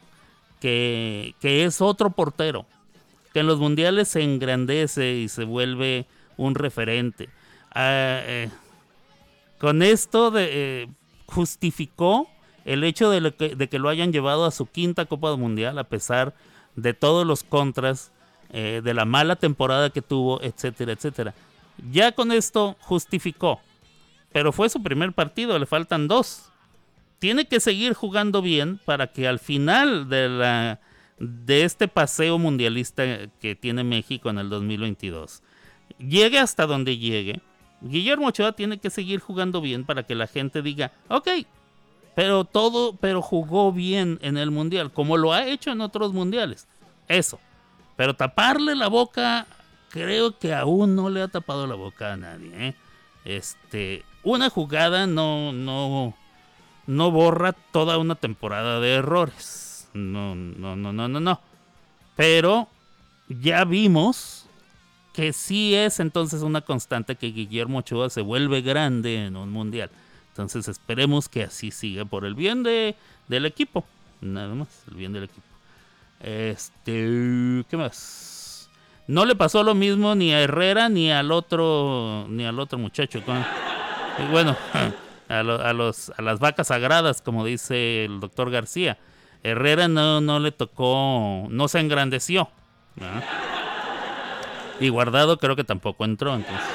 que, 0.60 1.34
que 1.40 1.64
es 1.64 1.80
otro 1.80 2.10
portero. 2.10 2.66
Que 3.32 3.40
en 3.40 3.46
los 3.46 3.60
mundiales 3.60 4.08
se 4.08 4.22
engrandece 4.22 5.14
y 5.14 5.28
se 5.28 5.44
vuelve 5.44 6.06
un 6.36 6.54
referente. 6.54 7.28
Ah, 7.72 8.20
eh, 8.22 8.50
con 9.58 9.82
esto 9.82 10.32
eh, 10.36 10.88
justificó 11.26 12.28
el 12.64 12.82
hecho 12.84 13.10
de, 13.10 13.68
que, 13.68 13.78
lo 13.78 13.88
hayan 13.88 14.12
llevado 14.12 14.44
a 14.44 14.50
su 14.50 14.66
quinta 14.66 15.06
Copa 15.06 15.34
Mundial 15.36 15.78
a 15.78 15.84
pesar 15.84 16.34
de 16.74 16.94
todos 16.94 17.26
los 17.26 17.44
contras, 17.44 18.12
eh, 18.50 18.80
de 18.82 18.92
la 18.92 19.04
mala 19.04 19.36
temporada 19.36 19.90
que 19.90 20.02
tuvo, 20.02 20.42
etcétera, 20.42 20.92
etcétera. 20.92 21.34
Ya 21.90 22.12
con 22.12 22.32
esto 22.32 22.76
justificó, 22.80 23.60
pero 24.32 24.52
fue 24.52 24.68
su 24.68 24.82
primer 24.82 25.12
partido, 25.12 25.58
le 25.58 25.66
faltan 25.66 26.08
dos. 26.08 26.50
Tiene 27.18 27.46
que 27.46 27.60
seguir 27.60 27.94
jugando 27.94 28.42
bien 28.42 28.78
para 28.84 29.06
que 29.06 29.26
al 29.28 29.38
final 29.38 30.08
de 30.08 31.64
este 31.64 31.88
paseo 31.88 32.38
mundialista 32.38 33.04
que 33.40 33.54
tiene 33.54 33.84
México 33.84 34.28
en 34.28 34.38
el 34.38 34.50
2022, 34.50 35.42
llegue 35.98 36.38
hasta 36.38 36.66
donde 36.66 36.98
llegue. 36.98 37.40
Guillermo 37.80 38.28
Ochoa 38.28 38.52
tiene 38.52 38.78
que 38.78 38.90
seguir 38.90 39.20
jugando 39.20 39.60
bien 39.60 39.84
para 39.84 40.04
que 40.04 40.14
la 40.14 40.26
gente 40.26 40.62
diga, 40.62 40.92
ok, 41.08 41.28
pero 42.14 42.44
todo, 42.44 42.96
pero 42.96 43.20
jugó 43.20 43.72
bien 43.72 44.18
en 44.22 44.38
el 44.38 44.50
mundial, 44.50 44.90
como 44.90 45.16
lo 45.16 45.32
ha 45.32 45.46
hecho 45.46 45.70
en 45.70 45.82
otros 45.82 46.12
mundiales. 46.12 46.66
Eso. 47.08 47.38
Pero 47.96 48.14
taparle 48.14 48.74
la 48.74 48.88
boca, 48.88 49.46
creo 49.90 50.38
que 50.38 50.54
aún 50.54 50.96
no 50.96 51.10
le 51.10 51.22
ha 51.22 51.28
tapado 51.28 51.66
la 51.66 51.74
boca 51.74 52.14
a 52.14 52.16
nadie. 52.16 52.50
¿eh? 52.54 52.74
Este, 53.24 54.02
una 54.22 54.50
jugada 54.50 55.06
no, 55.06 55.52
no, 55.52 56.14
no 56.86 57.10
borra 57.10 57.52
toda 57.52 57.98
una 57.98 58.14
temporada 58.14 58.80
de 58.80 58.94
errores. 58.94 59.88
No, 59.92 60.34
no, 60.34 60.74
no, 60.74 60.92
no, 60.92 61.08
no, 61.08 61.20
no. 61.20 61.40
Pero 62.16 62.68
ya 63.28 63.64
vimos 63.64 64.45
que 65.16 65.32
sí 65.32 65.74
es 65.74 65.98
entonces 65.98 66.42
una 66.42 66.60
constante 66.60 67.16
que 67.16 67.28
Guillermo 67.28 67.78
Ochoa 67.78 68.10
se 68.10 68.20
vuelve 68.20 68.60
grande 68.60 69.24
en 69.24 69.36
un 69.36 69.50
mundial. 69.50 69.88
Entonces 70.28 70.68
esperemos 70.68 71.30
que 71.30 71.44
así 71.44 71.70
siga 71.70 72.04
por 72.04 72.26
el 72.26 72.34
bien 72.34 72.62
de, 72.62 72.94
del 73.26 73.46
equipo. 73.46 73.86
Nada 74.20 74.54
más, 74.54 74.68
el 74.90 74.96
bien 74.96 75.14
del 75.14 75.24
equipo. 75.24 75.46
Este, 76.20 77.64
¿qué 77.70 77.76
más? 77.78 78.68
No 79.06 79.24
le 79.24 79.34
pasó 79.34 79.62
lo 79.62 79.74
mismo 79.74 80.14
ni 80.14 80.34
a 80.34 80.40
Herrera 80.42 80.90
ni 80.90 81.10
al 81.10 81.32
otro 81.32 82.26
ni 82.28 82.44
al 82.44 82.60
otro 82.60 82.78
muchacho. 82.78 83.18
y 83.18 84.30
bueno, 84.30 84.54
a 85.30 85.42
los 85.42 86.10
a 86.10 86.20
las 86.20 86.40
vacas 86.40 86.66
sagradas, 86.66 87.22
como 87.22 87.42
dice 87.42 88.04
el 88.04 88.20
doctor 88.20 88.50
García. 88.50 88.98
Herrera 89.42 89.88
no, 89.88 90.20
no 90.20 90.40
le 90.40 90.52
tocó, 90.52 91.46
no 91.48 91.68
se 91.68 91.80
engrandeció. 91.80 92.50
¿no? 92.96 93.45
Y 94.80 94.88
Guardado 94.90 95.38
creo 95.38 95.56
que 95.56 95.64
tampoco 95.64 96.04
entró, 96.04 96.34
entonces. 96.34 96.66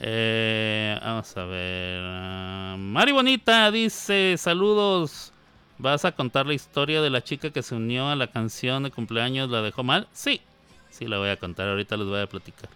Eh, 0.00 0.98
vamos 1.02 1.36
a 1.36 1.44
ver. 1.44 2.00
ah, 2.04 2.76
Mari 2.78 3.12
Bonita 3.12 3.70
dice: 3.70 4.36
Saludos. 4.38 5.32
¿Vas 5.78 6.04
a 6.04 6.12
contar 6.12 6.46
la 6.46 6.52
historia 6.54 7.00
de 7.00 7.08
la 7.08 7.24
chica 7.24 7.50
que 7.50 7.62
se 7.62 7.74
unió 7.74 8.10
a 8.10 8.16
la 8.16 8.26
canción 8.26 8.82
de 8.82 8.90
cumpleaños? 8.90 9.48
¿La 9.48 9.62
dejó 9.62 9.82
mal? 9.82 10.08
Sí, 10.12 10.42
sí, 10.90 11.06
la 11.06 11.16
voy 11.18 11.30
a 11.30 11.38
contar. 11.38 11.68
Ahorita 11.68 11.96
les 11.96 12.06
voy 12.06 12.20
a 12.20 12.26
platicar. 12.26 12.68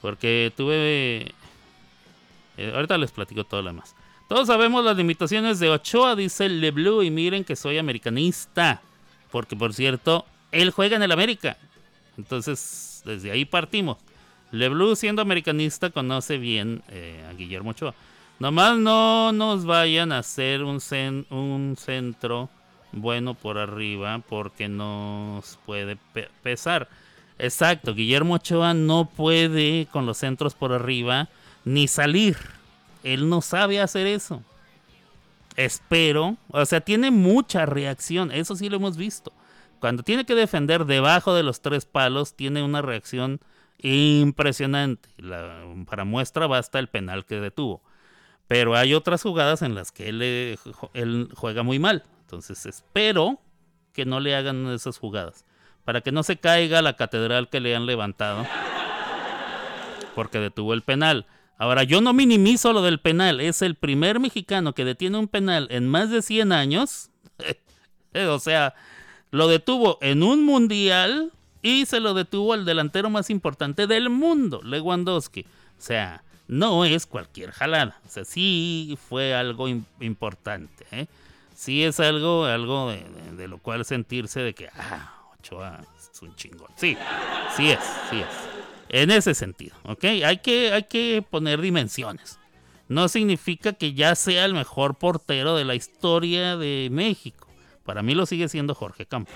Porque 0.00 0.52
tuve. 0.56 1.34
eh, 2.56 2.72
ahorita 2.74 2.96
les 2.98 3.12
platico 3.12 3.44
todo 3.44 3.62
lo 3.62 3.68
demás. 3.68 3.94
Todos 4.28 4.46
sabemos 4.46 4.84
las 4.84 4.96
limitaciones 4.96 5.58
de 5.60 5.68
Ochoa, 5.70 6.16
dice 6.16 6.48
Le 6.48 6.70
Blue. 6.70 7.02
Y 7.02 7.10
miren 7.10 7.44
que 7.44 7.56
soy 7.56 7.78
americanista. 7.78 8.80
Porque, 9.30 9.54
por 9.56 9.74
cierto, 9.74 10.24
él 10.52 10.70
juega 10.70 10.96
en 10.96 11.02
el 11.02 11.12
América. 11.12 11.56
Entonces, 12.18 13.02
desde 13.04 13.30
ahí 13.30 13.44
partimos. 13.44 13.98
LeBlue, 14.52 14.96
siendo 14.96 15.22
americanista, 15.22 15.90
conoce 15.90 16.36
bien 16.38 16.82
eh, 16.88 17.24
a 17.30 17.32
Guillermo 17.34 17.70
Ochoa. 17.70 17.94
Nomás 18.38 18.78
no 18.78 19.32
nos 19.32 19.64
vayan 19.64 20.12
a 20.12 20.18
hacer 20.18 20.64
un, 20.64 20.78
cen- 20.78 21.26
un 21.30 21.76
centro 21.78 22.48
bueno 22.92 23.34
por 23.34 23.58
arriba 23.58 24.20
porque 24.28 24.68
nos 24.68 25.58
puede 25.66 25.96
pe- 26.12 26.28
pesar. 26.42 26.88
Exacto, 27.38 27.94
Guillermo 27.94 28.34
Ochoa 28.34 28.74
no 28.74 29.04
puede 29.04 29.86
con 29.92 30.04
los 30.04 30.18
centros 30.18 30.54
por 30.54 30.72
arriba 30.72 31.28
ni 31.64 31.86
salir. 31.86 32.36
Él 33.04 33.28
no 33.28 33.40
sabe 33.42 33.80
hacer 33.80 34.06
eso. 34.06 34.42
Espero, 35.56 36.36
o 36.50 36.64
sea, 36.64 36.80
tiene 36.80 37.10
mucha 37.10 37.66
reacción, 37.66 38.30
eso 38.32 38.56
sí 38.56 38.68
lo 38.68 38.76
hemos 38.76 38.96
visto. 38.96 39.32
Cuando 39.80 40.02
tiene 40.02 40.24
que 40.24 40.34
defender 40.34 40.84
debajo 40.84 41.34
de 41.34 41.42
los 41.42 41.62
tres 41.62 41.86
palos, 41.86 42.36
tiene 42.36 42.62
una 42.62 42.82
reacción 42.82 43.40
impresionante. 43.78 45.08
Para 45.86 46.04
muestra 46.04 46.46
basta 46.46 46.78
el 46.78 46.88
penal 46.88 47.24
que 47.24 47.40
detuvo. 47.40 47.82
Pero 48.46 48.76
hay 48.76 48.94
otras 48.94 49.22
jugadas 49.22 49.62
en 49.62 49.74
las 49.74 49.90
que 49.90 50.08
él, 50.08 50.58
él 50.94 51.28
juega 51.34 51.62
muy 51.62 51.78
mal. 51.78 52.04
Entonces 52.22 52.66
espero 52.66 53.40
que 53.92 54.04
no 54.04 54.20
le 54.20 54.34
hagan 54.36 54.66
esas 54.68 54.98
jugadas. 54.98 55.46
Para 55.84 56.02
que 56.02 56.12
no 56.12 56.22
se 56.22 56.36
caiga 56.36 56.82
la 56.82 56.96
catedral 56.96 57.48
que 57.48 57.60
le 57.60 57.74
han 57.74 57.86
levantado. 57.86 58.46
Porque 60.14 60.38
detuvo 60.38 60.74
el 60.74 60.82
penal. 60.82 61.26
Ahora, 61.56 61.84
yo 61.84 62.00
no 62.00 62.12
minimizo 62.12 62.72
lo 62.72 62.82
del 62.82 63.00
penal. 63.00 63.40
Es 63.40 63.62
el 63.62 63.76
primer 63.76 64.20
mexicano 64.20 64.74
que 64.74 64.84
detiene 64.84 65.18
un 65.18 65.28
penal 65.28 65.68
en 65.70 65.86
más 65.88 66.10
de 66.10 66.22
100 66.22 66.52
años. 66.52 67.10
o 68.28 68.38
sea, 68.38 68.74
lo 69.30 69.48
detuvo 69.48 69.98
en 70.00 70.22
un 70.22 70.44
mundial 70.44 71.32
y 71.62 71.86
se 71.86 72.00
lo 72.00 72.14
detuvo 72.14 72.52
al 72.54 72.64
delantero 72.64 73.10
más 73.10 73.30
importante 73.30 73.86
del 73.86 74.08
mundo, 74.10 74.60
Lewandowski. 74.62 75.42
O 75.42 75.82
sea, 75.82 76.22
no 76.48 76.84
es 76.84 77.06
cualquier 77.06 77.52
jalada. 77.52 78.00
O 78.06 78.10
sea, 78.10 78.24
sí 78.24 78.98
fue 79.08 79.34
algo 79.34 79.68
im- 79.68 79.84
importante. 80.00 80.84
¿eh? 80.90 81.06
Sí 81.54 81.84
es 81.84 82.00
algo, 82.00 82.44
algo 82.46 82.90
de, 82.90 82.96
de- 83.04 83.36
de 83.36 83.48
lo 83.48 83.58
cual 83.58 83.84
sentirse 83.84 84.40
de 84.40 84.54
que, 84.54 84.68
ah, 84.76 85.14
Ochoa 85.38 85.80
es 86.12 86.22
un 86.22 86.34
chingón. 86.36 86.70
Sí, 86.76 86.96
sí 87.56 87.70
es, 87.70 87.78
sí 88.10 88.18
es. 88.20 88.26
En 88.88 89.10
ese 89.12 89.34
sentido, 89.34 89.76
¿ok? 89.84 90.04
Hay 90.24 90.38
que, 90.38 90.72
hay 90.72 90.82
que 90.82 91.22
poner 91.28 91.60
dimensiones. 91.60 92.38
No 92.88 93.06
significa 93.08 93.72
que 93.72 93.92
ya 93.94 94.16
sea 94.16 94.44
el 94.44 94.52
mejor 94.54 94.96
portero 94.96 95.54
de 95.54 95.64
la 95.64 95.76
historia 95.76 96.56
de 96.56 96.88
México. 96.90 97.46
Para 97.90 98.04
mí 98.04 98.14
lo 98.14 98.24
sigue 98.24 98.48
siendo 98.48 98.72
Jorge 98.72 99.04
Campos. 99.04 99.34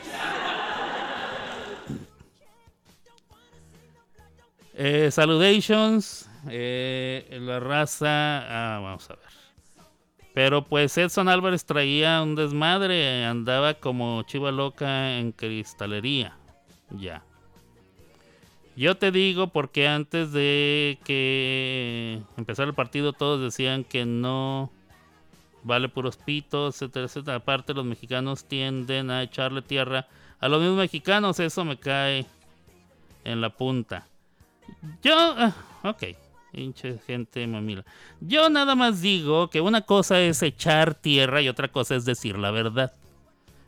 Eh, 4.74 5.10
salutations. 5.10 6.30
eh, 6.48 7.36
la 7.42 7.58
raza. 7.58 8.06
Ah, 8.76 8.78
vamos 8.78 9.10
a 9.10 9.16
ver. 9.16 9.24
Pero 10.34 10.66
pues 10.66 10.96
Edson 10.96 11.28
Álvarez 11.28 11.64
traía 11.64 12.22
un 12.22 12.36
desmadre. 12.36 13.24
Andaba 13.24 13.74
como 13.74 14.22
chiva 14.22 14.52
loca 14.52 15.18
en 15.18 15.32
cristalería. 15.32 16.38
Ya. 16.90 17.24
Yo 18.76 18.96
te 18.96 19.10
digo 19.10 19.48
porque 19.48 19.88
antes 19.88 20.30
de 20.30 21.00
que 21.02 22.22
empezara 22.36 22.68
el 22.68 22.74
partido 22.76 23.14
todos 23.14 23.40
decían 23.40 23.82
que 23.82 24.06
no 24.06 24.70
vale 25.64 25.88
puros 25.88 26.16
pitos, 26.16 26.76
etcétera, 26.76 27.06
etcétera. 27.06 27.36
Aparte 27.38 27.74
los 27.74 27.84
mexicanos 27.84 28.44
tienden 28.44 29.10
a 29.10 29.22
echarle 29.22 29.62
tierra 29.62 30.06
a 30.38 30.48
los 30.48 30.60
mismos 30.60 30.78
mexicanos, 30.78 31.40
eso 31.40 31.64
me 31.64 31.78
cae 31.78 32.26
en 33.24 33.40
la 33.40 33.50
punta. 33.50 34.06
Yo, 35.02 35.14
ah, 35.16 35.54
ok, 35.82 36.04
hinche 36.52 36.98
gente 37.06 37.46
mamila. 37.46 37.84
Yo 38.20 38.48
nada 38.50 38.74
más 38.74 39.00
digo 39.00 39.50
que 39.50 39.60
una 39.60 39.82
cosa 39.82 40.20
es 40.20 40.42
echar 40.42 40.94
tierra 40.94 41.40
y 41.42 41.48
otra 41.48 41.68
cosa 41.68 41.96
es 41.96 42.04
decir 42.04 42.38
la 42.38 42.50
verdad. 42.50 42.92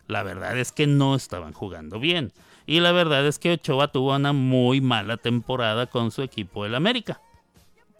La 0.06 0.22
verdad 0.22 0.56
es 0.58 0.70
que 0.70 0.86
no 0.86 1.14
estaban 1.16 1.52
jugando 1.52 1.98
bien. 1.98 2.32
Y 2.66 2.80
la 2.80 2.92
verdad 2.92 3.26
es 3.26 3.38
que 3.38 3.52
Ochoa 3.52 3.88
tuvo 3.88 4.14
una 4.14 4.32
muy 4.32 4.80
mala 4.80 5.16
temporada 5.16 5.86
con 5.86 6.10
su 6.10 6.22
equipo 6.22 6.64
el 6.64 6.74
América. 6.74 7.20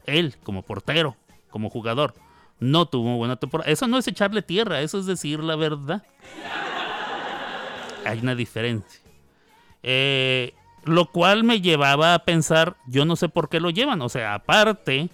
Él, 0.07 0.37
como 0.43 0.63
portero, 0.63 1.17
como 1.51 1.71
jugador, 1.71 2.15
no 2.59 2.87
tuvo 2.87 3.17
buena 3.17 3.37
temporada. 3.37 3.71
Eso 3.71 3.87
no 3.87 3.99
es 3.99 4.09
echarle 4.09 4.43
tierra, 4.43 4.81
eso 4.81 4.99
es 4.99 5.07
decir 5.07 5.41
la 5.41 5.57
verdad. 5.57 6.03
Hay 8.05 8.21
una 8.21 8.35
diferencia. 8.35 9.01
Eh, 9.83 10.55
lo 10.85 11.07
cual 11.07 11.45
me 11.45 11.61
llevaba 11.61 12.15
a 12.15 12.21
pensar, 12.21 12.77
yo 12.87 13.05
no 13.05 13.17
sé 13.17 13.29
por 13.29 13.49
qué 13.49 13.61
lo 13.61 13.71
llevan. 13.71 14.01
O 14.03 14.09
sea, 14.09 14.35
aparte 14.35 15.11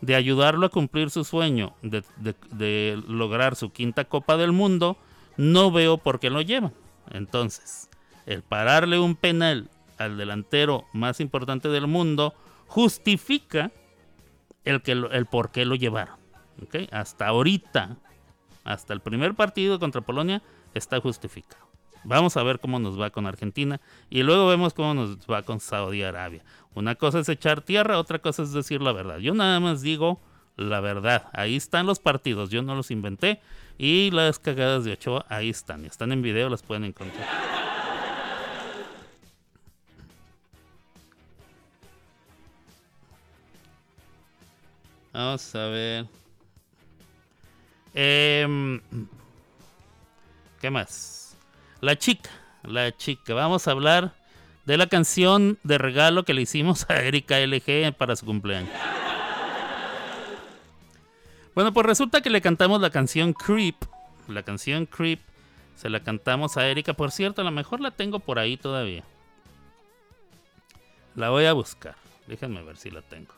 de 0.00 0.14
ayudarlo 0.14 0.66
a 0.66 0.70
cumplir 0.70 1.10
su 1.10 1.24
sueño 1.24 1.74
de, 1.82 3.02
lograr 3.08 3.56
su 3.56 3.70
quinta 3.70 4.04
Copa 4.04 4.36
del 4.36 4.52
Mundo, 4.52 4.96
no 5.36 5.70
veo 5.70 5.98
por 5.98 6.20
qué 6.20 6.30
lo 6.30 6.42
llevan. 6.42 6.72
Entonces, 7.10 7.88
el 8.26 8.42
pararle 8.42 8.98
un 8.98 9.16
penal 9.16 9.68
al 9.98 10.16
delantero 10.16 10.84
más 10.92 11.20
importante 11.20 11.68
del 11.68 11.86
mundo 11.86 12.34
justifica 12.66 13.70
el, 14.64 14.82
que 14.82 14.92
el 14.92 15.26
por 15.26 15.50
qué 15.50 15.64
lo 15.64 15.74
llevaron. 15.74 16.25
¿Ok? 16.62 16.88
Hasta 16.90 17.28
ahorita, 17.28 17.96
hasta 18.64 18.92
el 18.92 19.00
primer 19.00 19.34
partido 19.34 19.78
contra 19.78 20.00
Polonia, 20.00 20.42
está 20.74 21.00
justificado. 21.00 21.66
Vamos 22.04 22.36
a 22.36 22.42
ver 22.42 22.60
cómo 22.60 22.78
nos 22.78 23.00
va 23.00 23.10
con 23.10 23.26
Argentina 23.26 23.80
y 24.10 24.22
luego 24.22 24.46
vemos 24.46 24.74
cómo 24.74 24.94
nos 24.94 25.18
va 25.26 25.42
con 25.42 25.58
Saudi 25.58 26.02
Arabia. 26.02 26.44
Una 26.74 26.94
cosa 26.94 27.18
es 27.18 27.28
echar 27.28 27.62
tierra, 27.62 27.98
otra 27.98 28.20
cosa 28.20 28.42
es 28.42 28.52
decir 28.52 28.80
la 28.80 28.92
verdad. 28.92 29.18
Yo 29.18 29.34
nada 29.34 29.58
más 29.58 29.82
digo 29.82 30.20
la 30.56 30.80
verdad. 30.80 31.28
Ahí 31.32 31.56
están 31.56 31.86
los 31.86 31.98
partidos, 31.98 32.50
yo 32.50 32.62
no 32.62 32.74
los 32.74 32.90
inventé. 32.90 33.40
Y 33.78 34.10
las 34.10 34.38
cagadas 34.38 34.84
de 34.84 34.92
Ochoa, 34.92 35.26
ahí 35.28 35.50
están. 35.50 35.84
Están 35.84 36.12
en 36.12 36.22
video, 36.22 36.48
las 36.48 36.62
pueden 36.62 36.84
encontrar. 36.84 37.26
Vamos 45.12 45.54
a 45.54 45.66
ver. 45.66 46.06
Em, 47.98 48.78
¿Qué 50.60 50.70
más? 50.70 51.34
La 51.80 51.96
chica, 51.96 52.28
la 52.62 52.94
chica. 52.94 53.32
Vamos 53.32 53.66
a 53.66 53.70
hablar 53.70 54.14
de 54.66 54.76
la 54.76 54.86
canción 54.86 55.58
de 55.62 55.78
regalo 55.78 56.24
que 56.24 56.34
le 56.34 56.42
hicimos 56.42 56.84
a 56.90 57.00
Erika 57.00 57.38
LG 57.38 57.94
para 57.96 58.14
su 58.14 58.26
cumpleaños. 58.26 58.70
Bueno, 61.54 61.72
pues 61.72 61.86
resulta 61.86 62.20
que 62.20 62.28
le 62.28 62.42
cantamos 62.42 62.82
la 62.82 62.90
canción 62.90 63.32
Creep. 63.32 63.76
La 64.28 64.42
canción 64.42 64.84
Creep 64.84 65.20
se 65.74 65.88
la 65.88 66.00
cantamos 66.00 66.58
a 66.58 66.68
Erika. 66.68 66.92
Por 66.92 67.10
cierto, 67.10 67.40
a 67.40 67.44
lo 67.44 67.50
mejor 67.50 67.80
la 67.80 67.92
tengo 67.92 68.18
por 68.18 68.38
ahí 68.38 68.58
todavía. 68.58 69.04
La 71.14 71.30
voy 71.30 71.46
a 71.46 71.54
buscar. 71.54 71.94
Déjenme 72.26 72.62
ver 72.62 72.76
si 72.76 72.90
la 72.90 73.00
tengo. 73.00 73.35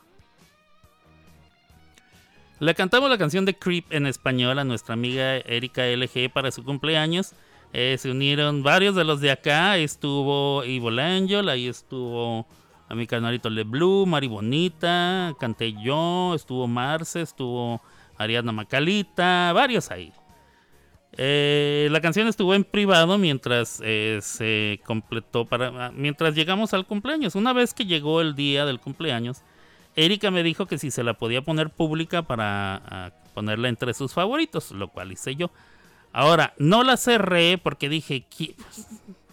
Le 2.59 2.75
cantamos 2.75 3.09
la 3.09 3.17
canción 3.17 3.45
de 3.45 3.57
Creep 3.57 3.85
en 3.89 4.05
español 4.05 4.59
a 4.59 4.65
nuestra 4.65 4.93
amiga 4.93 5.37
Erika 5.37 5.85
LG 5.85 6.29
para 6.33 6.51
su 6.51 6.65
cumpleaños. 6.65 7.33
Eh, 7.71 7.95
se 7.97 8.11
unieron 8.11 8.63
varios 8.63 8.95
de 8.95 9.05
los 9.05 9.21
de 9.21 9.31
acá. 9.31 9.77
Estuvo 9.77 10.63
Evil 10.63 10.99
Angel, 10.99 11.47
ahí 11.47 11.69
estuvo 11.69 12.45
a 12.89 12.95
mi 12.95 13.07
canalito 13.07 13.49
Le 13.49 13.63
Blue, 13.63 14.05
Mari 14.05 14.27
Bonita, 14.27 15.33
canté 15.39 15.73
yo, 15.81 16.33
estuvo 16.35 16.67
Marce, 16.67 17.21
estuvo 17.21 17.81
Ariadna 18.17 18.51
Macalita, 18.51 19.53
varios 19.53 19.89
ahí. 19.89 20.11
Eh, 21.13 21.87
la 21.91 22.01
canción 22.01 22.27
estuvo 22.27 22.53
en 22.55 22.65
privado 22.65 23.17
mientras 23.17 23.81
eh, 23.85 24.19
se 24.21 24.81
completó 24.85 25.45
para 25.45 25.91
mientras 25.91 26.35
llegamos 26.35 26.73
al 26.73 26.85
cumpleaños. 26.85 27.35
Una 27.35 27.53
vez 27.53 27.73
que 27.73 27.85
llegó 27.85 28.19
el 28.19 28.35
día 28.35 28.65
del 28.65 28.81
cumpleaños, 28.81 29.43
Erika 30.05 30.31
me 30.31 30.43
dijo 30.43 30.65
que 30.65 30.77
si 30.77 30.91
se 30.91 31.03
la 31.03 31.13
podía 31.13 31.41
poner 31.41 31.69
pública 31.69 32.21
para 32.23 32.75
ah, 32.85 33.11
ponerla 33.33 33.69
entre 33.69 33.93
sus 33.93 34.13
favoritos, 34.13 34.71
lo 34.71 34.87
cual 34.89 35.11
hice 35.11 35.35
yo. 35.35 35.51
Ahora, 36.13 36.53
no 36.57 36.83
la 36.83 36.97
cerré 36.97 37.57
porque 37.57 37.89
dije, 37.89 38.25
"¿Qui- 38.29 38.55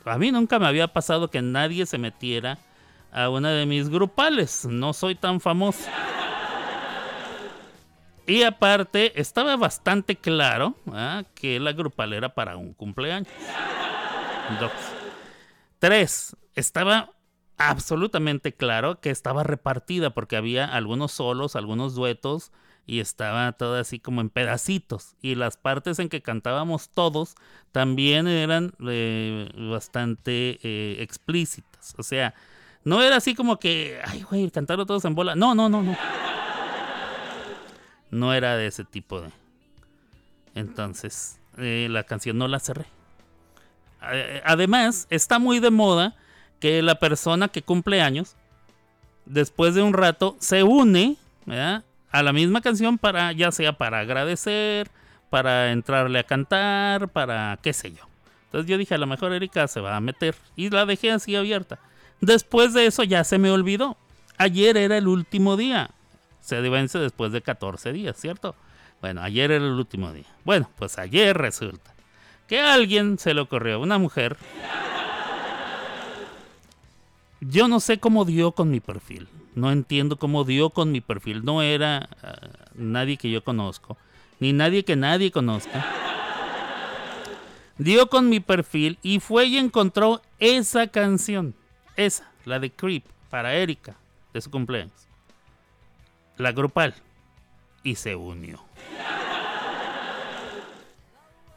a 0.05 0.19
mí 0.19 0.31
nunca 0.31 0.59
me 0.59 0.67
había 0.67 0.89
pasado 0.89 1.31
que 1.31 1.41
nadie 1.43 1.87
se 1.87 1.99
metiera 1.99 2.59
a 3.13 3.29
una 3.31 3.51
de 3.51 3.65
mis 3.67 3.89
grupales. 3.89 4.67
No 4.67 4.93
soy 4.93 5.15
tan 5.15 5.41
famoso. 5.41 5.89
Y 8.27 8.43
aparte, 8.43 9.19
estaba 9.21 9.57
bastante 9.57 10.17
claro 10.17 10.75
ah, 10.93 11.23
que 11.35 11.61
la 11.61 11.73
grupal 11.73 12.13
era 12.13 12.29
para 12.35 12.57
un 12.57 12.73
cumpleaños. 12.75 13.29
Dos. 14.61 14.73
Tres, 15.79 16.37
estaba 16.55 17.11
absolutamente 17.59 18.53
claro 18.53 19.01
que 19.01 19.11
estaba 19.11 19.43
repartida 19.43 20.11
porque 20.11 20.37
había 20.37 20.65
algunos 20.65 21.13
solos, 21.13 21.57
algunos 21.57 21.95
duetos 21.95 22.53
y 22.87 23.01
estaba 23.01 23.53
todo 23.53 23.77
así 23.77 23.99
como 23.99 24.21
en 24.21 24.31
pedacitos. 24.31 25.17
Y 25.21 25.35
las 25.35 25.57
partes 25.57 25.99
en 25.99 26.09
que 26.09 26.23
cantábamos 26.23 26.89
todos 26.91 27.35
también 27.73 28.29
eran 28.29 28.73
eh, 28.87 29.51
bastante 29.71 30.61
eh, 30.63 30.97
explícitas. 31.01 31.95
O 31.99 32.03
sea, 32.03 32.35
no 32.85 33.03
era 33.03 33.17
así 33.17 33.35
como 33.35 33.59
que, 33.59 34.01
ay, 34.05 34.23
güey, 34.23 34.51
cantaron 34.51 34.87
todos 34.87 35.05
en 35.05 35.15
bola. 35.15 35.35
No, 35.35 35.55
no, 35.55 35.69
no, 35.69 35.83
no. 35.83 35.97
No 38.11 38.33
era 38.33 38.57
de 38.57 38.69
ese 38.69 38.85
tipo 38.85 39.21
de. 39.21 39.31
Entonces, 40.55 41.41
eh, 41.59 41.89
la 41.91 42.05
canción 42.05 42.39
no 42.39 42.47
la 42.47 42.61
cerré. 42.61 42.87
Además, 44.45 45.09
está 45.11 45.41
muy 45.41 45.59
de 45.59 45.71
moda 45.71 46.15
que 46.61 46.83
la 46.83 46.97
persona 46.97 47.49
que 47.49 47.63
cumple 47.63 48.03
años, 48.03 48.37
después 49.25 49.75
de 49.75 49.83
un 49.83 49.93
rato, 49.93 50.37
se 50.39 50.63
une 50.63 51.17
a 51.47 52.23
la 52.23 52.33
misma 52.33 52.61
canción 52.61 52.99
para, 52.99 53.33
ya 53.33 53.53
sea 53.53 53.73
para 53.73 54.01
agradecer, 54.01 54.91
para 55.31 55.73
entrarle 55.73 56.19
a 56.19 56.25
cantar, 56.25 57.09
para 57.09 57.59
qué 57.63 57.73
sé 57.73 57.93
yo. 57.93 58.03
Entonces 58.47 58.71
yo 58.71 58.79
dije, 58.79 58.95
a 58.95 58.99
lo 58.99 59.07
mejor 59.07 59.33
Erika 59.33 59.69
se 59.69 59.81
va 59.81 59.97
a 59.97 60.01
meter. 60.01 60.35
Y 60.55 60.71
la 60.71 60.87
dejé 60.87 61.11
así 61.11 61.37
abierta. 61.37 61.79
Después 62.21 62.73
de 62.73 62.87
eso 62.87 63.03
ya 63.03 63.23
se 63.25 63.39
me 63.39 63.51
olvidó. 63.51 63.97
Ayer 64.39 64.77
era 64.77 64.97
el 64.97 65.09
último 65.09 65.57
día. 65.57 65.91
Se 66.41 66.61
vence 66.61 66.99
después 66.99 67.33
de 67.33 67.43
14 67.43 67.93
días, 67.93 68.17
¿cierto? 68.17 68.55
Bueno, 69.01 69.21
ayer 69.23 69.51
era 69.51 69.65
el 69.65 69.73
último 69.73 70.13
día. 70.13 70.27
Bueno, 70.45 70.71
pues 70.79 70.97
ayer 70.99 71.37
resulta 71.37 71.93
que 72.47 72.61
a 72.61 72.75
alguien 72.75 73.19
se 73.19 73.35
le 73.35 73.41
ocurrió, 73.41 73.81
una 73.81 73.99
mujer. 73.99 74.37
Yo 77.41 77.69
no 77.69 77.81
sé 77.81 77.99
cómo 77.99 78.25
dio 78.25 78.53
con 78.53 78.71
mi 78.71 78.81
perfil. 78.81 79.29
No 79.55 79.71
entiendo 79.71 80.17
cómo 80.17 80.45
dio 80.45 80.71
con 80.71 80.93
mi 80.93 81.01
perfil. 81.01 81.45
No 81.45 81.63
era 81.63 82.09
ah, 82.23 82.49
nadie 82.75 83.17
que 83.17 83.31
yo 83.31 83.43
conozco. 83.45 83.97
Ni 84.41 84.53
nadie 84.53 84.85
que 84.85 84.97
nadie 84.97 85.31
conozca. 85.31 85.85
Dio 87.79 88.09
con 88.09 88.29
mi 88.31 88.41
perfil 88.41 88.99
y 89.03 89.21
fue 89.21 89.47
y 89.47 89.59
encontró 89.59 90.23
esa 90.39 90.87
canción. 90.87 91.55
Esa, 91.97 92.31
la 92.45 92.59
de 92.59 92.71
Creep, 92.71 93.05
para 93.31 93.55
Erika, 93.55 93.97
de 94.33 94.41
su 94.41 94.51
cumpleaños. 94.51 95.07
La 96.39 96.53
grupal. 96.53 96.95
Y 97.83 97.95
se 97.97 98.17
unió. 98.17 98.63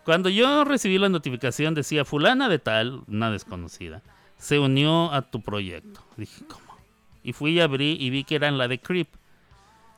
Cuando 0.03 0.29
yo 0.29 0.63
recibí 0.63 0.97
la 0.97 1.09
notificación 1.09 1.73
decía 1.73 2.03
fulana 2.03 2.49
de 2.49 2.59
tal, 2.59 3.03
una 3.07 3.31
desconocida, 3.31 4.01
se 4.39 4.57
unió 4.57 5.13
a 5.13 5.21
tu 5.21 5.41
proyecto. 5.41 6.01
Dije, 6.17 6.43
¿cómo? 6.47 6.73
Y 7.21 7.33
fui 7.33 7.51
y 7.51 7.59
abrí 7.59 7.97
y 7.99 8.09
vi 8.09 8.23
que 8.23 8.35
eran 8.35 8.57
la 8.57 8.67
de 8.67 8.79
Creep. 8.79 9.09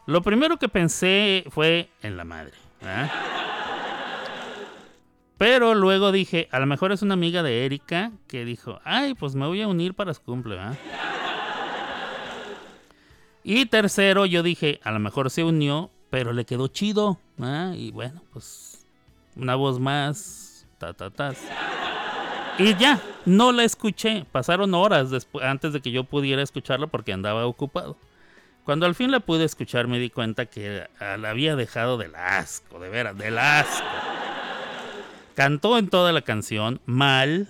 Lo 0.08 0.22
primero 0.22 0.58
que 0.58 0.68
pensé 0.68 1.46
fue 1.50 1.90
en 2.02 2.18
la 2.18 2.26
madre. 2.26 2.54
¿ah? 2.84 3.10
Pero 5.38 5.74
luego 5.76 6.12
dije, 6.12 6.50
a 6.52 6.60
lo 6.60 6.66
mejor 6.66 6.92
es 6.92 7.02
una 7.02 7.14
amiga 7.14 7.44
de 7.44 7.66
Erika 7.66 8.12
que 8.28 8.44
dijo, 8.44 8.80
ay, 8.84 9.14
pues 9.14 9.36
me 9.36 9.48
voy 9.48 9.62
a 9.62 9.68
unir 9.68 9.94
para 9.94 10.14
su 10.14 10.22
cumple, 10.22 10.60
¿ah?". 10.60 10.76
Y 13.44 13.66
tercero, 13.66 14.28
yo 14.28 14.44
dije, 14.44 14.80
a 14.84 14.92
lo 14.92 15.00
mejor 15.00 15.32
se 15.32 15.44
unió, 15.44 15.90
pero 16.12 16.32
le 16.34 16.46
quedó 16.46 16.68
chido. 16.68 17.20
¿ah? 17.40 17.74
Y 17.76 17.92
bueno, 17.92 18.22
pues 18.34 18.86
una 19.36 19.56
voz 19.56 19.80
más, 19.80 20.68
ta, 20.78 20.94
ta, 20.94 21.10
tas. 21.10 21.40
Y 22.62 22.76
ya, 22.76 23.00
no 23.26 23.52
la 23.52 23.64
escuché. 23.64 24.26
Pasaron 24.32 24.74
horas 24.74 25.10
después, 25.10 25.44
antes 25.46 25.74
de 25.74 25.82
que 25.82 25.92
yo 25.92 26.04
pudiera 26.04 26.42
escucharla 26.42 26.88
porque 26.88 27.14
andaba 27.14 27.46
ocupado. 27.46 27.98
Cuando 28.64 28.86
al 28.86 28.94
fin 28.94 29.10
la 29.10 29.20
pude 29.20 29.44
escuchar 29.44 29.88
me 29.88 29.98
di 29.98 30.12
cuenta 30.12 30.46
que 30.46 30.88
la 31.00 31.30
había 31.30 31.56
dejado 31.56 31.98
del 31.98 32.16
asco, 32.16 32.80
de 32.80 32.90
veras, 32.90 33.18
del 33.18 33.40
asco. 33.40 33.86
Cantó 35.36 35.78
en 35.78 35.90
toda 35.90 36.12
la 36.12 36.22
canción 36.22 36.80
mal. 36.86 37.48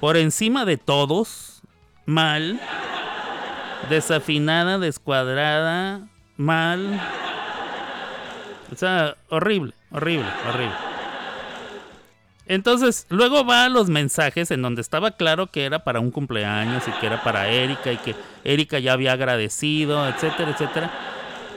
Por 0.00 0.16
encima 0.16 0.64
de 0.64 0.76
todos, 0.76 1.62
mal. 2.06 2.60
Desafinada, 3.90 4.78
descuadrada, 4.78 6.08
mal. 6.36 7.00
O 8.72 8.76
sea, 8.76 9.16
horrible, 9.28 9.74
horrible, 9.90 10.28
horrible. 10.48 10.91
Entonces, 12.52 13.06
luego 13.08 13.46
va 13.46 13.64
a 13.64 13.70
los 13.70 13.88
mensajes 13.88 14.50
en 14.50 14.60
donde 14.60 14.82
estaba 14.82 15.12
claro 15.12 15.46
que 15.46 15.64
era 15.64 15.84
para 15.84 16.00
un 16.00 16.10
cumpleaños 16.10 16.86
y 16.86 16.90
que 17.00 17.06
era 17.06 17.22
para 17.22 17.48
Erika 17.48 17.90
y 17.90 17.96
que 17.96 18.14
Erika 18.44 18.78
ya 18.78 18.92
había 18.92 19.14
agradecido, 19.14 20.06
etcétera, 20.06 20.50
etcétera. 20.50 20.90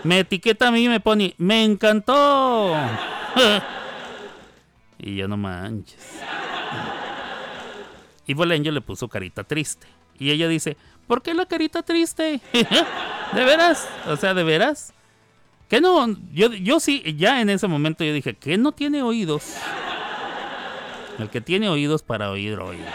Me 0.06 0.20
etiqueta 0.20 0.70
a 0.70 0.72
mí 0.72 0.86
y 0.86 0.88
me 0.88 1.02
pone, 1.02 1.36
me 1.38 1.66
encantó. 1.66 2.78
y 4.98 5.18
yo 5.18 5.28
no 5.28 5.36
manches. 5.36 6.00
Y 8.26 8.34
Bolenjo 8.34 8.72
le 8.72 8.80
puso 8.80 9.10
carita 9.10 9.44
triste. 9.44 9.88
Y 10.18 10.32
ella 10.32 10.48
dice, 10.48 10.78
¿por 11.08 11.22
qué 11.22 11.34
la 11.34 11.46
carita 11.46 11.84
triste? 11.84 12.40
¿De 12.54 13.44
veras? 13.44 13.86
O 14.08 14.16
sea, 14.16 14.34
¿de 14.34 14.46
veras? 14.46 14.94
Que 15.68 15.82
no, 15.82 16.08
yo, 16.32 16.54
yo 16.54 16.80
sí, 16.80 17.04
ya 17.18 17.42
en 17.42 17.50
ese 17.50 17.68
momento 17.68 18.06
yo 18.06 18.14
dije, 18.14 18.36
que 18.36 18.58
no 18.58 18.72
tiene 18.72 19.02
oídos. 19.02 19.58
El 21.20 21.30
que 21.30 21.42
tiene 21.42 21.70
oídos 21.70 22.04
para 22.04 22.30
oír, 22.30 22.60
oír. 22.60 22.86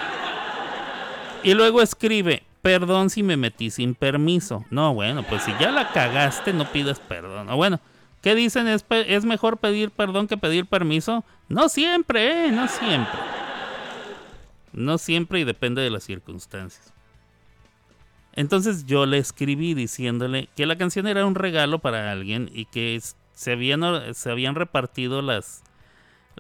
Y 1.43 1.55
luego 1.55 1.81
escribe, 1.81 2.43
perdón 2.62 3.11
si 3.11 3.23
me 3.23 3.37
metí 3.37 3.71
sin 3.71 3.95
permiso. 3.95 4.64
No, 4.71 4.95
bueno, 4.95 5.23
pues 5.23 5.43
si 5.43 5.53
ya 5.59 5.71
la 5.71 5.91
cagaste, 5.93 6.53
no 6.53 6.71
pides 6.71 7.01
perdón. 7.01 7.49
O 7.49 7.57
bueno, 7.57 7.81
¿qué 8.21 8.35
dicen? 8.35 8.68
¿Es, 8.68 9.25
mejor 9.25 9.59
pedir 9.59 9.91
perdón 9.91 10.29
que 10.29 10.37
pedir 10.37 10.66
permiso? 10.66 11.25
No 11.49 11.68
siempre, 11.68 12.47
¿eh? 12.47 12.53
No 12.53 12.68
siempre. 12.68 13.18
No 14.73 14.99
siempre 14.99 15.41
y 15.41 15.45
depende 15.45 15.83
de 15.83 15.91
las 15.91 16.05
circunstancias. 16.05 16.93
Entonces 18.35 18.87
yo 18.87 19.07
le 19.07 19.18
escribí 19.18 19.75
diciéndole 19.75 20.49
que 20.55 20.66
la 20.66 20.77
canción 20.77 21.07
era 21.07 21.27
un 21.27 21.35
regalo 21.35 21.81
para 21.81 22.12
alguien 22.12 22.51
y 22.53 22.66
que 22.66 23.01
se 23.01 23.14
se 24.14 24.31
habían 24.31 24.55
repartido 24.55 25.23
las, 25.23 25.64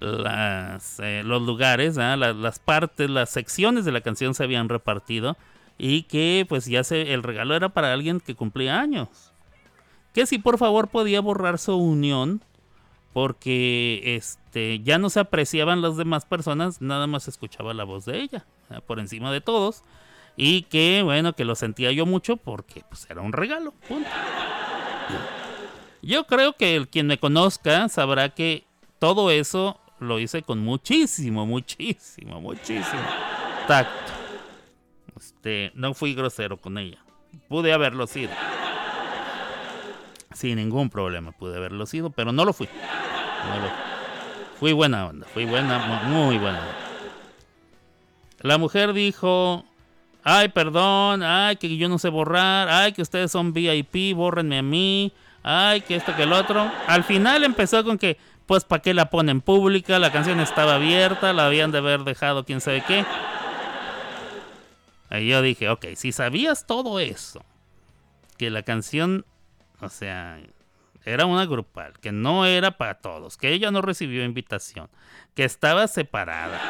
las, 0.00 0.98
eh, 1.00 1.22
los 1.24 1.42
lugares, 1.42 1.98
¿ah? 1.98 2.16
las, 2.16 2.34
las 2.34 2.58
partes, 2.58 3.08
las 3.08 3.30
secciones 3.30 3.84
de 3.84 3.92
la 3.92 4.00
canción 4.00 4.34
se 4.34 4.42
habían 4.42 4.68
repartido 4.68 5.36
y 5.78 6.02
que 6.04 6.46
pues 6.48 6.66
ya 6.66 6.82
se, 6.84 7.12
el 7.12 7.22
regalo 7.22 7.54
era 7.54 7.68
para 7.68 7.92
alguien 7.92 8.20
que 8.20 8.34
cumplía 8.34 8.80
años. 8.80 9.32
Que 10.12 10.26
si 10.26 10.38
por 10.38 10.58
favor 10.58 10.88
podía 10.88 11.20
borrar 11.20 11.58
su 11.58 11.76
unión 11.76 12.42
porque 13.12 14.16
este 14.16 14.80
ya 14.80 14.98
no 14.98 15.10
se 15.10 15.20
apreciaban 15.20 15.82
las 15.82 15.96
demás 15.96 16.24
personas, 16.24 16.80
nada 16.80 17.06
más 17.06 17.28
escuchaba 17.28 17.74
la 17.74 17.84
voz 17.84 18.04
de 18.04 18.20
ella, 18.20 18.46
¿ah? 18.70 18.80
por 18.80 19.00
encima 19.00 19.30
de 19.32 19.40
todos. 19.40 19.82
Y 20.36 20.62
que 20.62 21.02
bueno, 21.04 21.34
que 21.34 21.44
lo 21.44 21.54
sentía 21.54 21.92
yo 21.92 22.06
mucho 22.06 22.36
porque 22.36 22.84
pues 22.88 23.06
era 23.10 23.20
un 23.20 23.32
regalo. 23.32 23.72
punto. 23.86 24.08
Yo 26.02 26.26
creo 26.26 26.54
que 26.54 26.76
el 26.76 26.88
quien 26.88 27.06
me 27.06 27.18
conozca 27.18 27.88
sabrá 27.88 28.30
que 28.30 28.64
todo 28.98 29.30
eso 29.30 29.79
lo 30.00 30.18
hice 30.18 30.42
con 30.42 30.58
muchísimo, 30.60 31.46
muchísimo, 31.46 32.40
muchísimo 32.40 33.02
tacto. 33.68 34.12
Este, 35.16 35.70
no 35.74 35.94
fui 35.94 36.14
grosero 36.14 36.56
con 36.56 36.78
ella. 36.78 36.98
Pude 37.48 37.72
haberlo 37.72 38.06
sido. 38.06 38.30
Sin 40.32 40.56
ningún 40.56 40.90
problema 40.90 41.32
pude 41.32 41.56
haberlo 41.56 41.86
sido, 41.86 42.10
pero 42.10 42.32
no 42.32 42.44
lo 42.44 42.52
fui. 42.52 42.68
Fui. 44.58 44.72
Buena 44.72 45.06
onda, 45.06 45.26
fui 45.26 45.44
buena, 45.44 45.78
mu- 45.78 46.10
muy 46.14 46.38
buena 46.38 46.58
onda. 46.60 46.74
La 48.42 48.58
mujer 48.58 48.92
dijo, 48.92 49.64
ay, 50.22 50.48
perdón, 50.48 51.22
ay, 51.22 51.56
que 51.56 51.76
yo 51.76 51.88
no 51.88 51.98
sé 51.98 52.08
borrar, 52.10 52.68
ay, 52.68 52.92
que 52.92 53.02
ustedes 53.02 53.32
son 53.32 53.52
VIP, 53.52 54.14
bórrenme 54.14 54.58
a 54.58 54.62
mí, 54.62 55.12
ay, 55.42 55.80
que 55.80 55.96
esto, 55.96 56.14
que 56.14 56.22
el 56.24 56.32
otro. 56.32 56.70
Al 56.86 57.04
final 57.04 57.44
empezó 57.44 57.82
con 57.84 57.98
que, 57.98 58.18
pues, 58.46 58.64
¿para 58.64 58.82
qué 58.82 58.94
la 58.94 59.10
ponen 59.10 59.40
pública? 59.40 59.98
La 59.98 60.12
canción 60.12 60.40
estaba 60.40 60.76
abierta, 60.76 61.32
la 61.32 61.46
habían 61.46 61.70
de 61.72 61.78
haber 61.78 62.04
dejado 62.04 62.44
quién 62.44 62.60
sabe 62.60 62.82
qué. 62.86 63.04
Y 65.12 65.28
yo 65.28 65.42
dije, 65.42 65.68
ok, 65.68 65.86
si 65.96 66.12
sabías 66.12 66.66
todo 66.66 67.00
eso, 67.00 67.44
que 68.36 68.50
la 68.50 68.62
canción, 68.62 69.26
o 69.80 69.88
sea, 69.88 70.40
era 71.04 71.26
una 71.26 71.46
grupal, 71.46 71.98
que 72.00 72.12
no 72.12 72.46
era 72.46 72.72
para 72.72 72.94
todos, 72.94 73.36
que 73.36 73.52
ella 73.52 73.70
no 73.70 73.82
recibió 73.82 74.24
invitación, 74.24 74.88
que 75.34 75.44
estaba 75.44 75.88
separada. 75.88 76.60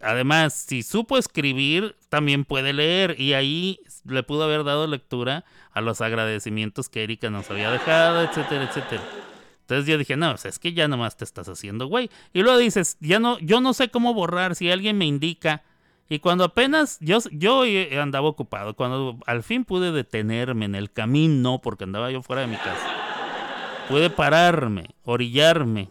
Además, 0.00 0.54
si 0.54 0.82
supo 0.82 1.18
escribir, 1.18 1.96
también 2.08 2.44
puede 2.44 2.72
leer 2.72 3.20
y 3.20 3.32
ahí 3.32 3.80
le 4.04 4.22
pudo 4.22 4.44
haber 4.44 4.64
dado 4.64 4.86
lectura 4.86 5.44
a 5.72 5.80
los 5.80 6.00
agradecimientos 6.00 6.88
que 6.88 7.02
Erika 7.02 7.30
nos 7.30 7.50
había 7.50 7.70
dejado, 7.70 8.22
etcétera, 8.22 8.64
etcétera. 8.64 9.02
Entonces 9.62 9.86
yo 9.86 9.98
dije, 9.98 10.16
no, 10.16 10.32
o 10.32 10.36
sea, 10.36 10.48
es 10.48 10.58
que 10.58 10.72
ya 10.72 10.88
nomás 10.88 11.16
te 11.16 11.24
estás 11.24 11.48
haciendo, 11.48 11.88
güey. 11.88 12.10
Y 12.32 12.40
luego 12.40 12.56
dices, 12.56 12.96
ya 13.00 13.18
no, 13.18 13.38
yo 13.40 13.60
no 13.60 13.74
sé 13.74 13.90
cómo 13.90 14.14
borrar, 14.14 14.54
si 14.54 14.70
alguien 14.70 14.96
me 14.96 15.04
indica. 15.04 15.62
Y 16.08 16.20
cuando 16.20 16.44
apenas 16.44 16.96
yo, 17.00 17.18
yo 17.32 17.64
andaba 18.00 18.28
ocupado, 18.28 18.74
cuando 18.74 19.18
al 19.26 19.42
fin 19.42 19.66
pude 19.66 19.92
detenerme 19.92 20.64
en 20.64 20.74
el 20.74 20.90
camino, 20.90 21.60
porque 21.60 21.84
andaba 21.84 22.10
yo 22.10 22.22
fuera 22.22 22.42
de 22.42 22.48
mi 22.48 22.56
casa, 22.56 23.84
pude 23.90 24.08
pararme, 24.08 24.94
orillarme 25.04 25.90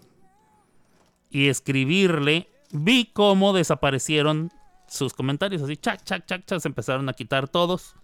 y 1.30 1.50
escribirle, 1.50 2.50
vi 2.72 3.06
cómo 3.14 3.54
desaparecieron 3.54 4.52
sus 4.88 5.14
comentarios, 5.14 5.62
así, 5.62 5.78
chac, 5.78 6.04
chac, 6.04 6.26
chac, 6.26 6.46
chac, 6.46 6.60
se 6.60 6.68
empezaron 6.68 7.10
a 7.10 7.14
quitar 7.14 7.48
todos. 7.48 7.96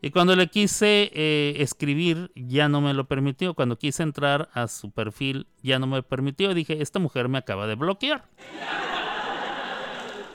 Y 0.00 0.10
cuando 0.10 0.36
le 0.36 0.46
quise 0.46 1.10
eh, 1.12 1.54
escribir, 1.58 2.30
ya 2.36 2.68
no 2.68 2.80
me 2.80 2.94
lo 2.94 3.08
permitió. 3.08 3.54
Cuando 3.54 3.78
quise 3.78 4.04
entrar 4.04 4.48
a 4.52 4.68
su 4.68 4.92
perfil, 4.92 5.48
ya 5.62 5.80
no 5.80 5.88
me 5.88 6.02
permitió. 6.04 6.54
Dije, 6.54 6.80
esta 6.80 7.00
mujer 7.00 7.28
me 7.28 7.38
acaba 7.38 7.66
de 7.66 7.74
bloquear. 7.74 8.28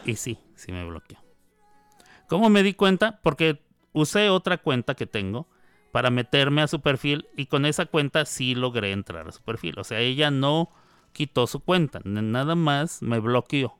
Y 0.05 0.15
sí, 0.15 0.37
sí 0.55 0.73
me 0.73 0.83
bloqueó. 0.83 1.17
¿Cómo 2.27 2.49
me 2.49 2.61
di 2.61 2.73
cuenta? 2.73 3.21
Porque 3.23 3.61
usé 3.93 4.29
otra 4.29 4.57
cuenta 4.57 4.95
que 4.95 5.05
tengo 5.05 5.47
para 5.93 6.09
meterme 6.09 6.61
a 6.61 6.67
su 6.67 6.81
perfil 6.81 7.27
y 7.37 7.45
con 7.45 7.65
esa 7.65 7.85
cuenta 7.85 8.25
sí 8.25 8.55
logré 8.55 8.91
entrar 8.91 9.29
a 9.29 9.31
su 9.31 9.41
perfil. 9.43 9.79
O 9.79 9.83
sea, 9.85 9.99
ella 9.99 10.29
no 10.29 10.71
quitó 11.13 11.47
su 11.47 11.59
cuenta, 11.59 11.99
nada 12.03 12.55
más 12.55 13.01
me 13.01 13.19
bloqueó. 13.19 13.77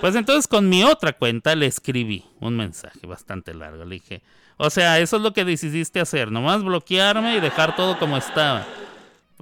Pues 0.00 0.14
entonces 0.14 0.48
con 0.48 0.68
mi 0.68 0.82
otra 0.82 1.12
cuenta 1.12 1.54
le 1.54 1.66
escribí 1.66 2.24
un 2.40 2.56
mensaje 2.56 3.06
bastante 3.06 3.52
largo. 3.52 3.84
Le 3.84 3.96
dije, 3.96 4.22
o 4.56 4.70
sea, 4.70 4.98
eso 4.98 5.16
es 5.16 5.22
lo 5.22 5.32
que 5.32 5.44
decidiste 5.44 6.00
hacer, 6.00 6.30
nomás 6.32 6.62
bloquearme 6.62 7.36
y 7.36 7.40
dejar 7.40 7.76
todo 7.76 7.98
como 7.98 8.16
estaba. 8.16 8.64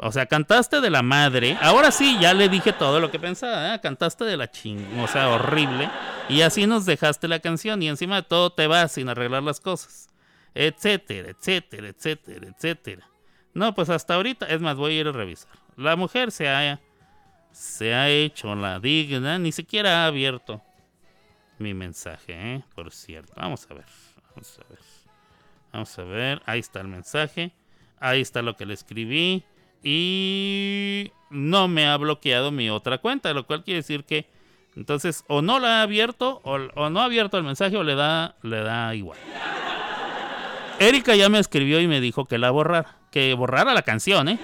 O 0.01 0.13
sea, 0.13 0.27
cantaste 0.27 0.81
de 0.81 0.91
la 0.91 1.03
madre. 1.03 1.57
Ahora 1.61 1.91
sí, 1.91 2.19
ya 2.21 2.33
le 2.35 2.49
dije 2.49 2.73
todo 2.73 3.01
lo 3.01 3.11
que 3.11 3.19
pensaba. 3.19 3.75
¿eh? 3.75 3.81
Cantaste 3.81 4.25
de 4.25 4.37
la 4.37 4.51
ching, 4.51 5.01
o 5.01 5.09
sea, 5.09 5.31
horrible. 5.31 5.91
Y 6.29 6.43
así 6.43 6.67
nos 6.67 6.87
dejaste 6.87 7.27
la 7.27 7.41
canción. 7.41 7.83
Y 7.83 7.89
encima 7.89 8.17
de 8.17 8.23
todo 8.23 8.51
te 8.51 8.67
vas 8.67 8.93
sin 8.93 9.09
arreglar 9.09 9.43
las 9.43 9.61
cosas. 9.61 10.09
Etcétera, 10.55 11.31
etcétera, 11.31 11.89
etcétera, 11.89 12.47
etcétera. 12.49 13.09
No, 13.55 13.75
pues 13.75 13.91
hasta 13.91 14.15
ahorita, 14.15 14.47
es 14.47 14.61
más, 14.61 14.77
voy 14.77 14.97
a 14.97 15.01
ir 15.01 15.09
a 15.09 15.13
revisar. 15.13 15.51
La 15.79 15.95
mujer 15.95 16.33
se 16.33 16.49
ha, 16.49 16.81
se 17.53 17.95
ha 17.95 18.09
hecho 18.09 18.53
la 18.57 18.81
digna, 18.81 19.39
ni 19.39 19.53
siquiera 19.53 20.03
ha 20.03 20.07
abierto 20.07 20.61
mi 21.59 21.73
mensaje, 21.73 22.33
¿eh? 22.33 22.65
por 22.75 22.91
cierto. 22.91 23.33
Vamos 23.37 23.65
a 23.71 23.75
ver, 23.75 23.85
vamos 24.35 24.59
a 24.59 24.69
ver. 24.69 24.79
Vamos 25.73 25.99
a 26.01 26.03
ver, 26.03 26.43
ahí 26.47 26.59
está 26.59 26.81
el 26.81 26.89
mensaje. 26.89 27.53
Ahí 28.01 28.21
está 28.21 28.43
lo 28.43 28.57
que 28.57 28.67
le 28.67 28.75
escribí. 28.75 29.45
Y 29.81 31.13
no 31.31 31.69
me 31.69 31.87
ha 31.87 31.97
bloqueado 31.97 32.51
mi 32.51 32.71
otra 32.71 32.99
cuenta, 32.99 33.33
lo 33.33 33.47
cual 33.47 33.63
quiere 33.63 33.79
decir 33.79 34.03
que 34.03 34.27
entonces 34.75 35.25
o 35.29 35.43
no 35.43 35.61
la 35.61 35.79
ha 35.79 35.83
abierto 35.83 36.41
o, 36.43 36.91
no 36.91 37.01
ha 37.01 37.05
abierto 37.05 37.39
el 37.39 37.45
mensaje 37.45 37.77
o 37.77 37.85
le 37.85 37.95
da, 37.95 38.35
le 38.43 38.65
da 38.65 38.97
igual. 38.97 39.19
Erika 40.81 41.15
ya 41.15 41.29
me 41.29 41.39
escribió 41.39 41.81
y 41.81 41.87
me 41.87 42.01
dijo 42.01 42.25
que 42.25 42.37
la 42.39 42.51
borrara, 42.51 42.97
que 43.13 43.33
borrara 43.35 43.75
la 43.75 43.83
canción, 43.83 44.29
¿eh? 44.29 44.41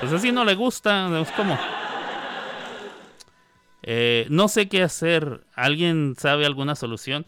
Pues 0.00 0.12
así 0.12 0.32
no 0.32 0.44
le 0.44 0.54
gusta, 0.54 1.20
es 1.20 1.30
como... 1.32 1.58
Eh, 3.82 4.26
no 4.28 4.48
sé 4.48 4.68
qué 4.68 4.82
hacer, 4.82 5.46
¿alguien 5.54 6.14
sabe 6.18 6.44
alguna 6.44 6.74
solución? 6.74 7.26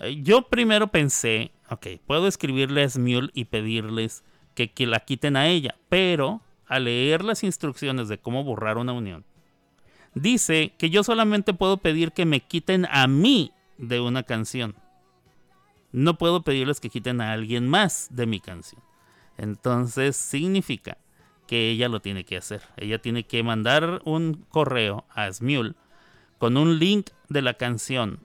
Eh, 0.00 0.20
Yo 0.22 0.48
primero 0.48 0.88
pensé, 0.88 1.52
ok, 1.70 1.86
puedo 2.06 2.26
escribirle 2.26 2.82
a 2.82 2.88
Smule 2.88 3.30
y 3.34 3.46
pedirles 3.46 4.24
que, 4.54 4.72
que 4.72 4.86
la 4.86 5.00
quiten 5.00 5.36
a 5.36 5.46
ella, 5.46 5.76
pero 5.88 6.42
al 6.66 6.84
leer 6.84 7.24
las 7.24 7.44
instrucciones 7.44 8.08
de 8.08 8.18
cómo 8.18 8.42
borrar 8.42 8.78
una 8.78 8.92
unión, 8.92 9.24
dice 10.14 10.74
que 10.76 10.90
yo 10.90 11.04
solamente 11.04 11.54
puedo 11.54 11.76
pedir 11.76 12.12
que 12.12 12.24
me 12.24 12.40
quiten 12.40 12.86
a 12.90 13.06
mí 13.06 13.52
de 13.78 14.00
una 14.00 14.24
canción. 14.24 14.74
No 15.92 16.18
puedo 16.18 16.42
pedirles 16.42 16.80
que 16.80 16.90
quiten 16.90 17.20
a 17.20 17.32
alguien 17.32 17.68
más 17.68 18.08
de 18.10 18.26
mi 18.26 18.40
canción. 18.40 18.82
Entonces 19.38 20.16
significa 20.16 20.98
que 21.52 21.68
ella 21.68 21.90
lo 21.90 22.00
tiene 22.00 22.24
que 22.24 22.38
hacer. 22.38 22.62
Ella 22.78 22.98
tiene 22.98 23.24
que 23.24 23.42
mandar 23.42 24.00
un 24.06 24.46
correo 24.48 25.04
a 25.10 25.30
Smule 25.30 25.74
con 26.38 26.56
un 26.56 26.78
link 26.78 27.10
de 27.28 27.42
la 27.42 27.52
canción 27.52 28.20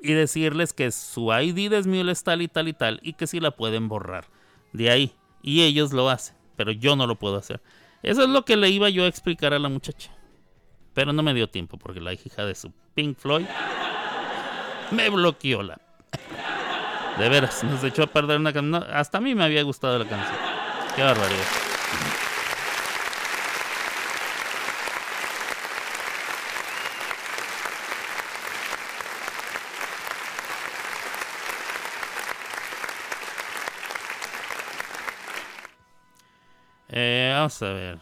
y 0.00 0.12
decirles 0.12 0.72
que 0.72 0.92
su 0.92 1.32
ID 1.32 1.68
de 1.68 1.82
Smule 1.82 2.12
es 2.12 2.22
tal 2.22 2.42
y 2.42 2.46
tal 2.46 2.68
y 2.68 2.74
tal 2.74 3.00
y 3.02 3.14
que 3.14 3.26
si 3.26 3.40
la 3.40 3.50
pueden 3.50 3.88
borrar 3.88 4.26
de 4.72 4.88
ahí. 4.88 5.16
Y 5.42 5.64
ellos 5.64 5.92
lo 5.92 6.08
hacen, 6.08 6.36
pero 6.54 6.70
yo 6.70 6.94
no 6.94 7.08
lo 7.08 7.16
puedo 7.16 7.38
hacer. 7.38 7.60
Eso 8.04 8.22
es 8.22 8.28
lo 8.28 8.44
que 8.44 8.56
le 8.56 8.70
iba 8.70 8.88
yo 8.88 9.02
a 9.02 9.08
explicar 9.08 9.52
a 9.52 9.58
la 9.58 9.68
muchacha. 9.68 10.12
Pero 10.94 11.12
no 11.12 11.24
me 11.24 11.34
dio 11.34 11.48
tiempo 11.48 11.76
porque 11.76 12.00
la 12.00 12.12
hija 12.12 12.46
de 12.46 12.54
su 12.54 12.70
Pink 12.94 13.18
Floyd 13.18 13.46
me 14.92 15.10
bloqueó 15.10 15.64
la. 15.64 15.80
De 17.18 17.28
veras, 17.28 17.64
nos 17.64 17.82
echó 17.82 18.04
a 18.04 18.06
perder 18.06 18.38
una 18.38 18.52
canción. 18.52 18.84
hasta 18.92 19.18
a 19.18 19.20
mí 19.20 19.34
me 19.34 19.42
había 19.42 19.64
gustado 19.64 19.98
la 19.98 20.08
canción. 20.08 20.38
Qué 20.94 21.02
barbaridad. 21.02 21.75
Eh, 36.88 37.30
vamos 37.34 37.62
a 37.62 37.72
ver. 37.72 37.98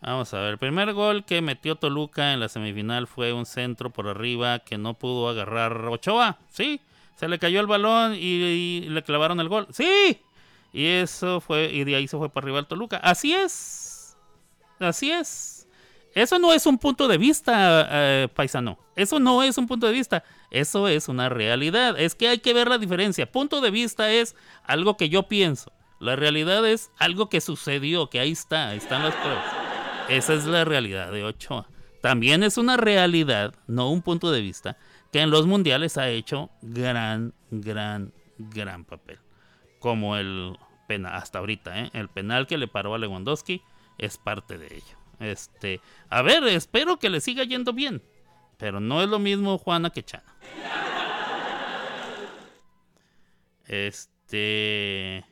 Vamos 0.00 0.32
a 0.32 0.40
ver. 0.40 0.52
El 0.52 0.58
primer 0.58 0.94
gol 0.94 1.24
que 1.24 1.42
metió 1.42 1.76
Toluca 1.76 2.32
en 2.32 2.40
la 2.40 2.48
semifinal 2.48 3.06
fue 3.06 3.34
un 3.34 3.44
centro 3.44 3.90
por 3.90 4.08
arriba 4.08 4.60
que 4.60 4.78
no 4.78 4.94
pudo 4.94 5.28
agarrar 5.28 5.84
Ochoa. 5.86 6.38
Sí, 6.50 6.80
se 7.16 7.28
le 7.28 7.38
cayó 7.38 7.60
el 7.60 7.66
balón 7.66 8.14
y, 8.14 8.18
y 8.18 8.80
le 8.88 9.02
clavaron 9.02 9.40
el 9.40 9.48
gol. 9.48 9.66
Sí, 9.72 10.22
y 10.74 10.86
eso 10.88 11.40
fue, 11.40 11.70
y 11.72 11.84
de 11.84 11.94
ahí 11.94 12.08
se 12.08 12.18
fue 12.18 12.28
para 12.30 12.46
arriba 12.46 12.58
el 12.58 12.66
Toluca. 12.66 12.96
Así 12.96 13.32
es. 13.32 14.16
Así 14.80 15.08
es. 15.08 15.68
Eso 16.16 16.40
no 16.40 16.52
es 16.52 16.66
un 16.66 16.78
punto 16.78 17.06
de 17.06 17.16
vista, 17.16 17.88
eh, 17.92 18.28
paisano. 18.34 18.76
Eso 18.96 19.20
no 19.20 19.44
es 19.44 19.56
un 19.56 19.68
punto 19.68 19.86
de 19.86 19.92
vista. 19.92 20.24
Eso 20.50 20.88
es 20.88 21.08
una 21.08 21.28
realidad. 21.28 21.96
Es 21.96 22.16
que 22.16 22.28
hay 22.28 22.40
que 22.40 22.52
ver 22.52 22.66
la 22.66 22.78
diferencia. 22.78 23.30
Punto 23.30 23.60
de 23.60 23.70
vista 23.70 24.10
es 24.10 24.34
algo 24.64 24.96
que 24.96 25.08
yo 25.08 25.28
pienso. 25.28 25.72
La 26.00 26.16
realidad 26.16 26.66
es 26.66 26.90
algo 26.98 27.28
que 27.28 27.40
sucedió, 27.40 28.10
que 28.10 28.18
ahí 28.18 28.32
está, 28.32 28.70
ahí 28.70 28.78
están 28.78 29.04
las 29.04 29.14
pruebas. 29.14 29.44
Esa 30.08 30.34
es 30.34 30.44
la 30.44 30.64
realidad 30.64 31.12
de 31.12 31.22
Ochoa. 31.22 31.68
También 32.02 32.42
es 32.42 32.58
una 32.58 32.76
realidad, 32.76 33.54
no 33.68 33.92
un 33.92 34.02
punto 34.02 34.32
de 34.32 34.40
vista, 34.40 34.76
que 35.12 35.20
en 35.20 35.30
los 35.30 35.46
mundiales 35.46 35.98
ha 35.98 36.08
hecho 36.08 36.50
gran, 36.62 37.32
gran, 37.52 38.12
gran 38.38 38.84
papel. 38.84 39.23
Como 39.84 40.16
el 40.16 40.56
penal, 40.86 41.12
hasta 41.14 41.40
ahorita, 41.40 41.78
¿eh? 41.78 41.90
el 41.92 42.08
penal 42.08 42.46
que 42.46 42.56
le 42.56 42.68
paró 42.68 42.94
a 42.94 42.98
Lewandowski 42.98 43.60
es 43.98 44.16
parte 44.16 44.56
de 44.56 44.76
ello. 44.76 44.96
Este, 45.20 45.82
a 46.08 46.22
ver, 46.22 46.42
espero 46.44 46.98
que 46.98 47.10
le 47.10 47.20
siga 47.20 47.44
yendo 47.44 47.74
bien, 47.74 48.02
pero 48.56 48.80
no 48.80 49.02
es 49.02 49.10
lo 49.10 49.18
mismo 49.18 49.58
Juana 49.58 49.90
que 49.90 50.02
Chana. 50.02 50.24
Este, 53.66 55.22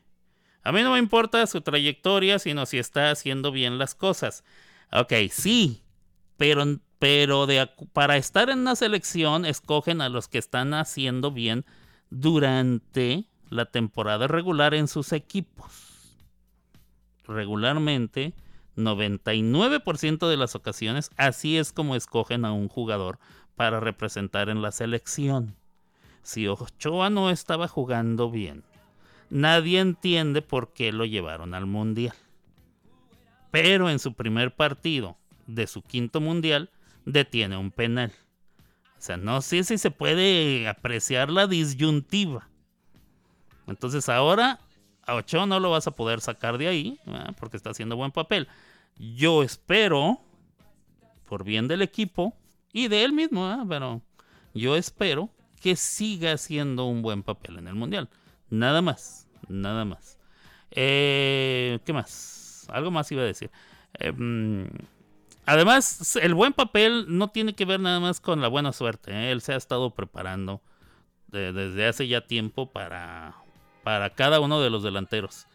a 0.63 0.71
mí 0.71 0.83
no 0.83 0.93
me 0.93 0.99
importa 0.99 1.47
su 1.47 1.63
trayectoria, 1.63 2.39
sino 2.39 2.67
si 2.67 2.77
está 2.77 3.11
haciendo 3.11 3.53
bien 3.53 3.79
las 3.79 3.95
cosas. 3.95 4.45
Ok, 4.93 5.15
sí, 5.31 5.83
pero, 6.37 6.63
pero 6.99 7.47
para 7.95 8.19
estar 8.19 8.51
en 8.51 8.59
una 8.59 8.77
selección 8.77 9.47
escogen 9.47 10.03
a 10.03 10.11
los 10.11 10.29
que 10.29 10.37
están 10.37 10.75
haciendo 10.75 11.31
bien 11.31 11.65
durante 12.11 13.32
la 13.53 13.67
temporada 13.67 14.27
regular 14.27 14.75
en 14.75 14.89
sus 14.89 15.13
equipos. 15.13 16.17
Regularmente, 17.25 18.33
99% 18.77 20.29
de 20.29 20.37
las 20.37 20.55
ocasiones, 20.55 21.11
así 21.17 21.59
es 21.59 21.73
como 21.73 21.95
escogen 21.95 22.45
a 22.45 22.53
un 22.53 22.69
jugador 22.69 23.19
para 23.55 23.79
representar 23.79 24.49
en 24.49 24.63
la 24.63 24.73
selección. 24.73 25.55
Si 26.23 26.49
Ochoa 26.49 27.11
no 27.11 27.31
estaba 27.31 27.69
jugando 27.69 28.31
bien, 28.31 28.65
nadie 29.29 29.81
entiende 29.81 30.41
por 30.41 30.73
qué 30.73 30.91
lo 30.91 31.05
llevaron 31.05 31.53
al 31.53 31.67
Mundial. 31.67 32.17
Pero 33.51 33.91
en 33.91 33.99
su 33.99 34.15
primer 34.15 34.55
partido 34.55 35.19
de 35.47 35.67
su 35.67 35.83
quinto 35.83 36.21
Mundial, 36.21 36.71
detiene 37.05 37.57
un 37.59 37.71
penal. 37.71 38.13
O 38.97 39.05
sea, 39.05 39.17
no 39.17 39.43
sé 39.43 39.65
si 39.65 39.77
se 39.77 39.91
puede 39.91 40.69
apreciar 40.69 41.29
la 41.29 41.47
disyuntiva. 41.47 42.49
Entonces 43.67 44.09
ahora 44.09 44.61
a 45.05 45.15
Ochoa 45.17 45.47
no 45.47 45.59
lo 45.61 45.71
vas 45.71 45.87
a 45.87 45.91
poder 45.93 46.21
sacar 46.21 46.59
de 46.59 46.69
ahí, 46.69 46.99
porque 47.39 47.57
está 47.57 47.71
haciendo 47.71 47.97
buen 47.97 48.13
papel. 48.13 48.49
Yo 48.97 49.43
espero, 49.43 50.21
por 51.29 51.45
bien 51.45 51.69
del 51.69 51.83
equipo 51.83 52.35
y 52.73 52.89
de 52.89 53.05
él 53.05 53.13
mismo, 53.13 53.65
pero 53.69 54.01
yo 54.55 54.77
espero 54.77 55.31
que 55.61 55.77
siga 55.77 56.33
haciendo 56.33 56.85
un 56.87 57.03
buen 57.03 57.23
papel 57.23 57.59
en 57.59 57.69
el 57.69 57.75
Mundial. 57.75 58.09
Nada 58.51 58.83
más, 58.83 59.29
nada 59.49 59.85
más. 59.85 60.19
Eh, 60.71 61.79
¿Qué 61.85 61.93
más? 61.93 62.67
Algo 62.69 62.91
más 62.91 63.11
iba 63.13 63.23
a 63.23 63.27
decir. 63.27 63.51
Eh, 63.99 64.13
mm, 64.13 64.67
además, 65.47 66.17
el 66.17 66.35
buen 66.35 66.53
papel 66.53 67.07
no 67.09 67.29
tiene 67.29 67.55
que 67.55 67.65
ver 67.65 67.81
nada 67.81 68.01
más 68.01 68.21
con 68.21 68.41
la 68.41 68.49
buena 68.49 68.73
suerte. 68.73 69.13
¿eh? 69.13 69.33
Él 69.33 69.41
se 69.41 69.53
ha 69.53 69.57
estado 69.57 69.91
preparando 69.95 70.63
de- 71.29 71.53
desde 71.53 71.87
hace 71.87 72.09
ya 72.09 72.23
tiempo 72.27 72.71
para, 72.71 73.35
para 73.83 74.11
cada 74.11 74.41
uno 74.41 74.61
de 74.61 74.71
los 74.71 74.83
delanteros. 74.83 75.47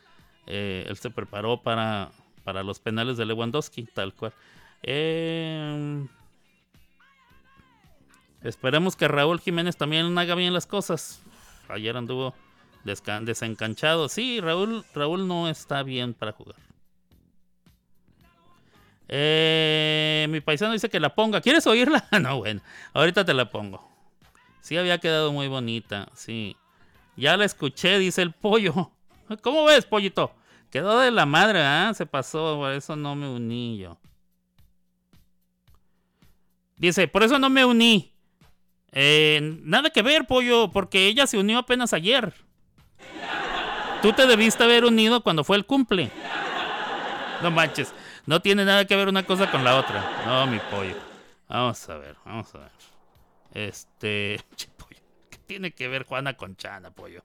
Eh, 0.46 0.86
él 0.88 0.98
se 0.98 1.10
preparó 1.10 1.62
para, 1.62 2.12
para 2.44 2.64
los 2.64 2.80
penales 2.80 3.18
de 3.18 3.26
Lewandowski, 3.26 3.84
tal 3.84 4.14
cual. 4.14 4.34
Eh, 4.84 6.06
esperemos 8.44 8.96
que 8.96 9.08
Raúl 9.08 9.40
Jiménez 9.40 9.78
también 9.78 10.18
haga 10.18 10.36
bien 10.36 10.54
las 10.54 10.66
cosas. 10.66 11.22
Ayer 11.70 11.98
anduvo 11.98 12.34
desencanchado. 12.84 14.08
Sí, 14.08 14.40
Raúl, 14.40 14.86
Raúl 14.94 15.28
no 15.28 15.50
está 15.50 15.84
bien 15.84 16.14
para 16.14 16.32
jugar. 16.32 16.56
Eh, 19.10 20.28
mi 20.30 20.42
paisano 20.42 20.74
dice 20.74 20.90
que 20.90 21.00
la 21.00 21.14
ponga. 21.16 21.42
¿Quieres 21.42 21.68
oírla? 21.68 22.08
no, 22.22 22.38
bueno, 22.38 22.62
ahorita 22.94 23.26
te 23.26 23.34
la 23.34 23.50
pongo. 23.50 23.88
Sí, 24.62 24.78
había 24.78 24.98
quedado 24.98 25.32
muy 25.32 25.48
bonita, 25.48 26.10
sí. 26.14 26.56
Ya 27.18 27.36
la 27.36 27.46
escuché, 27.46 27.98
dice 27.98 28.22
el 28.22 28.32
pollo. 28.32 28.92
¿Cómo 29.42 29.66
ves, 29.66 29.86
pollito? 29.86 30.32
Quedó 30.70 31.00
de 31.00 31.12
la 31.12 31.26
madre, 31.26 31.62
¿ah? 31.62 31.92
Se 31.96 32.06
pasó, 32.06 32.58
por 32.58 32.72
eso 32.72 32.96
no 32.96 33.16
me 33.16 33.28
uní 33.28 33.80
yo. 33.80 33.98
Dice, 36.78 37.08
por 37.08 37.24
eso 37.24 37.40
no 37.40 37.50
me 37.50 37.66
uní. 37.66 38.14
Eh, 38.92 39.60
nada 39.64 39.90
que 39.90 40.04
ver, 40.04 40.28
pollo, 40.28 40.70
porque 40.72 41.08
ella 41.08 41.26
se 41.26 41.38
unió 41.38 41.58
apenas 41.58 41.94
ayer. 41.94 42.34
Tú 44.02 44.14
te 44.14 44.28
debiste 44.28 44.64
haber 44.64 44.86
unido 44.86 45.22
cuando 45.22 45.44
fue 45.44 45.58
el 45.58 45.66
cumple. 45.66 46.12
No 47.42 47.50
manches, 47.50 47.94
no 48.26 48.42
tiene 48.42 48.64
nada 48.64 48.86
que 48.86 48.96
ver 48.96 49.08
una 49.08 49.24
cosa 49.24 49.50
con 49.50 49.64
la 49.64 49.78
otra. 49.78 50.24
No, 50.26 50.46
mi 50.48 50.60
pollo. 50.72 50.96
Vamos 51.48 51.90
a 51.90 51.98
ver, 51.98 52.16
vamos 52.26 52.54
a 52.54 52.60
ver. 52.60 52.72
Este. 53.54 54.40
che, 55.48 55.48
pollo, 55.48 55.48
¿Qué 55.48 55.48
tiene 55.48 55.72
que 55.72 55.88
ver 55.88 56.06
Juana 56.06 56.36
con 56.36 56.56
Chana, 56.56 56.92
pollo? 56.92 57.24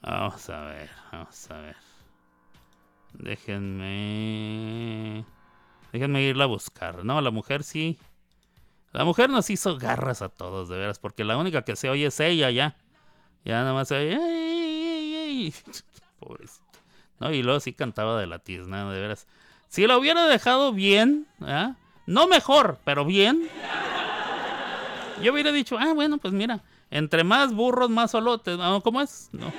Vamos 0.00 0.48
a 0.50 0.60
ver, 0.62 0.90
vamos 1.12 1.50
a 1.50 1.58
ver. 1.58 1.76
Déjenme. 3.14 3.64
Déjenme 5.92 6.22
irla 6.22 6.44
a 6.44 6.46
buscar. 6.46 7.04
No, 7.04 7.20
la 7.20 7.30
mujer 7.30 7.64
sí. 7.64 7.98
La 8.92 9.04
mujer 9.04 9.30
nos 9.30 9.50
hizo 9.50 9.78
garras 9.78 10.22
a 10.22 10.28
todos, 10.28 10.68
de 10.68 10.78
veras, 10.78 10.98
porque 10.98 11.24
la 11.24 11.36
única 11.36 11.62
que 11.62 11.76
se 11.76 11.90
oye 11.90 12.06
es 12.06 12.20
ella 12.20 12.50
ya. 12.50 12.76
Ya 13.44 13.60
nada 13.60 13.74
más 13.74 13.88
se 13.88 13.96
oye. 13.96 14.16
"Ay, 14.16 14.84
ay, 14.84 15.16
ay". 15.16 15.54
Pobrecita. 16.20 16.64
No, 17.20 17.32
y 17.32 17.42
luego 17.42 17.60
sí 17.60 17.72
cantaba 17.72 18.20
de 18.20 18.26
la 18.26 18.38
tizna, 18.38 18.90
de 18.90 19.00
veras. 19.00 19.26
Si 19.68 19.86
la 19.86 19.98
hubiera 19.98 20.26
dejado 20.26 20.72
bien, 20.72 21.26
¿ah? 21.40 21.76
no 22.06 22.26
mejor, 22.26 22.78
pero 22.84 23.04
bien, 23.04 23.48
yo 25.22 25.32
hubiera 25.32 25.52
dicho, 25.52 25.78
ah, 25.78 25.92
bueno, 25.94 26.18
pues 26.18 26.32
mira, 26.32 26.62
entre 26.90 27.24
más 27.24 27.52
burros, 27.52 27.90
más 27.90 28.10
solotes. 28.12 28.58
¿Cómo 28.82 29.00
es? 29.00 29.28
No. 29.32 29.52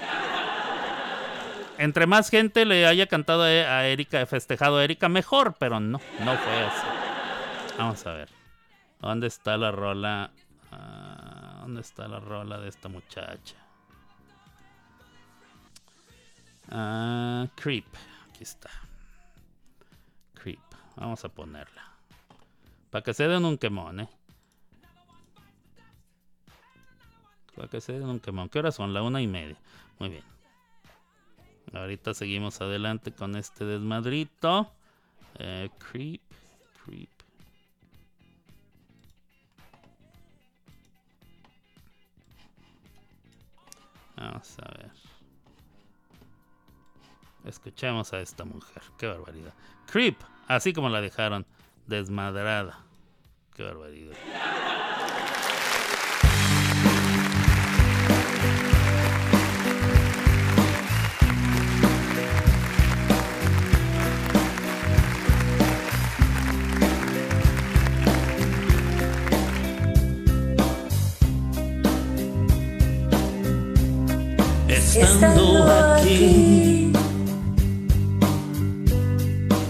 Entre 1.77 2.07
más 2.07 2.29
gente 2.29 2.65
le 2.65 2.85
haya 2.85 3.07
cantado 3.07 3.43
a 3.43 3.47
a 3.47 3.87
Erika, 3.87 4.25
festejado 4.25 4.77
a 4.77 4.83
Erika, 4.83 5.07
mejor, 5.07 5.55
pero 5.57 5.79
no, 5.79 5.99
no 6.19 6.37
fue 6.37 6.63
así. 6.63 6.87
Vamos 7.77 8.05
a 8.05 8.13
ver. 8.13 8.29
¿Dónde 8.99 9.27
está 9.27 9.55
la 9.55 9.71
rola? 9.71 10.31
Ah, 10.71 11.59
¿Dónde 11.61 11.81
está 11.81 12.07
la 12.07 12.19
rola 12.19 12.59
de 12.59 12.67
esta 12.67 12.89
muchacha? 12.89 13.55
Ah, 16.69 17.47
Creep. 17.55 17.85
Aquí 18.29 18.43
está. 18.43 18.69
Creep. 20.33 20.59
Vamos 20.97 21.23
a 21.23 21.29
ponerla. 21.29 21.83
Para 22.89 23.03
que 23.03 23.13
se 23.13 23.27
den 23.27 23.45
un 23.45 23.57
quemón, 23.57 24.01
¿eh? 24.01 24.09
Para 27.59 27.69
que 27.69 27.81
se 27.81 27.91
den 27.91 28.05
un 28.05 28.21
quemón. 28.21 28.47
¿Qué 28.47 28.59
horas 28.59 28.75
son? 28.75 28.93
La 28.93 29.01
una 29.01 29.21
y 29.21 29.27
media. 29.27 29.57
Muy 29.99 30.07
bien. 30.07 30.23
Ahorita 31.73 32.13
seguimos 32.13 32.61
adelante 32.61 33.11
con 33.11 33.35
este 33.35 33.65
desmadrito. 33.65 34.71
Eh, 35.37 35.69
creep. 35.77 36.21
Creep. 36.85 37.09
Vamos 44.15 44.57
a 44.59 44.77
ver. 44.77 44.91
Escuchemos 47.43 48.13
a 48.13 48.21
esta 48.21 48.45
mujer. 48.45 48.83
Qué 48.97 49.05
barbaridad. 49.07 49.53
Creep. 49.91 50.15
Así 50.47 50.71
como 50.71 50.87
la 50.87 51.01
dejaron. 51.01 51.45
Desmadrada. 51.87 52.85
Qué 53.53 53.63
barbaridad. 53.63 54.15
Estando 74.95 75.71
aquí, 75.71 76.91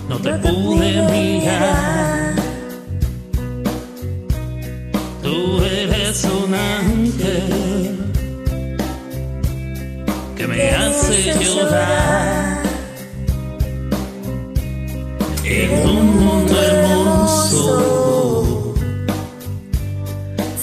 no 0.07 0.17
te 0.17 0.31
pude 0.31 1.01
mirar. 1.11 2.35
Tú 5.21 5.61
eres 5.63 6.23
un 6.23 6.53
ángel 6.53 8.13
que 10.37 10.47
me 10.47 10.71
hace 10.71 11.33
llorar. 11.43 12.63
En 15.43 15.71
un 15.85 16.17
mundo 16.17 16.61
hermoso, 16.61 17.73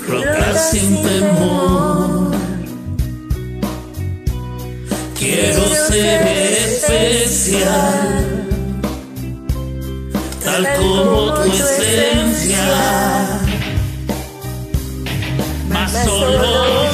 flotar 0.00 0.54
sin 0.70 1.02
temor. 1.02 1.85
Quiero 5.46 5.68
ser 5.86 6.26
especial, 6.58 8.02
tal 10.42 10.64
como 10.76 11.34
tu 11.34 11.42
esencia. 11.52 12.66
Mas 15.68 15.92
solo 16.04 16.85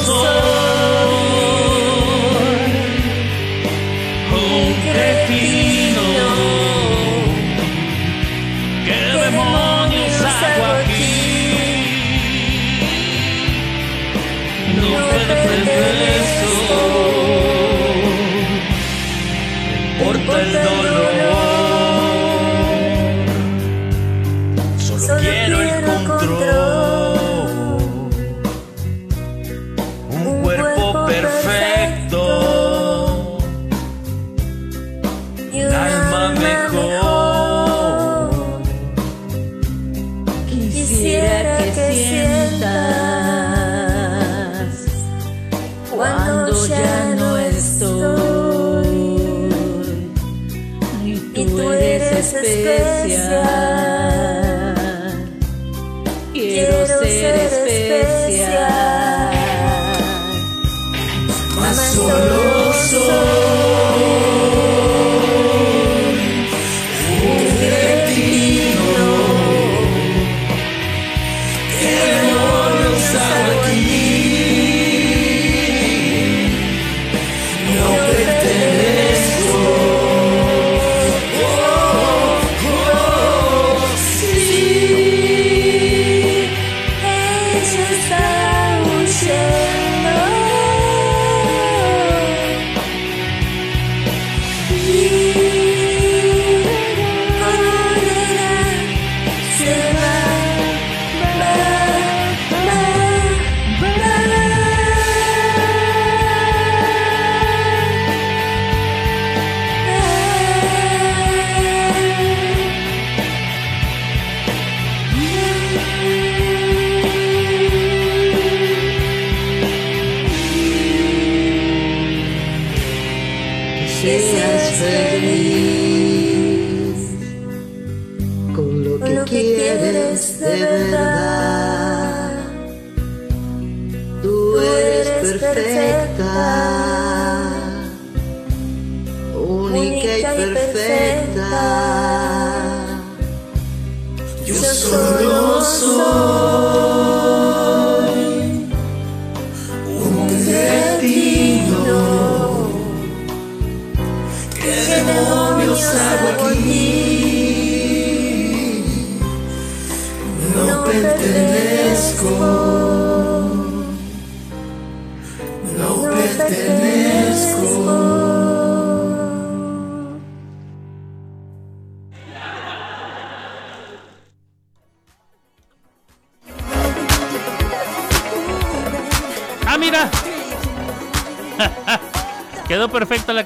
Yo 144.93 145.32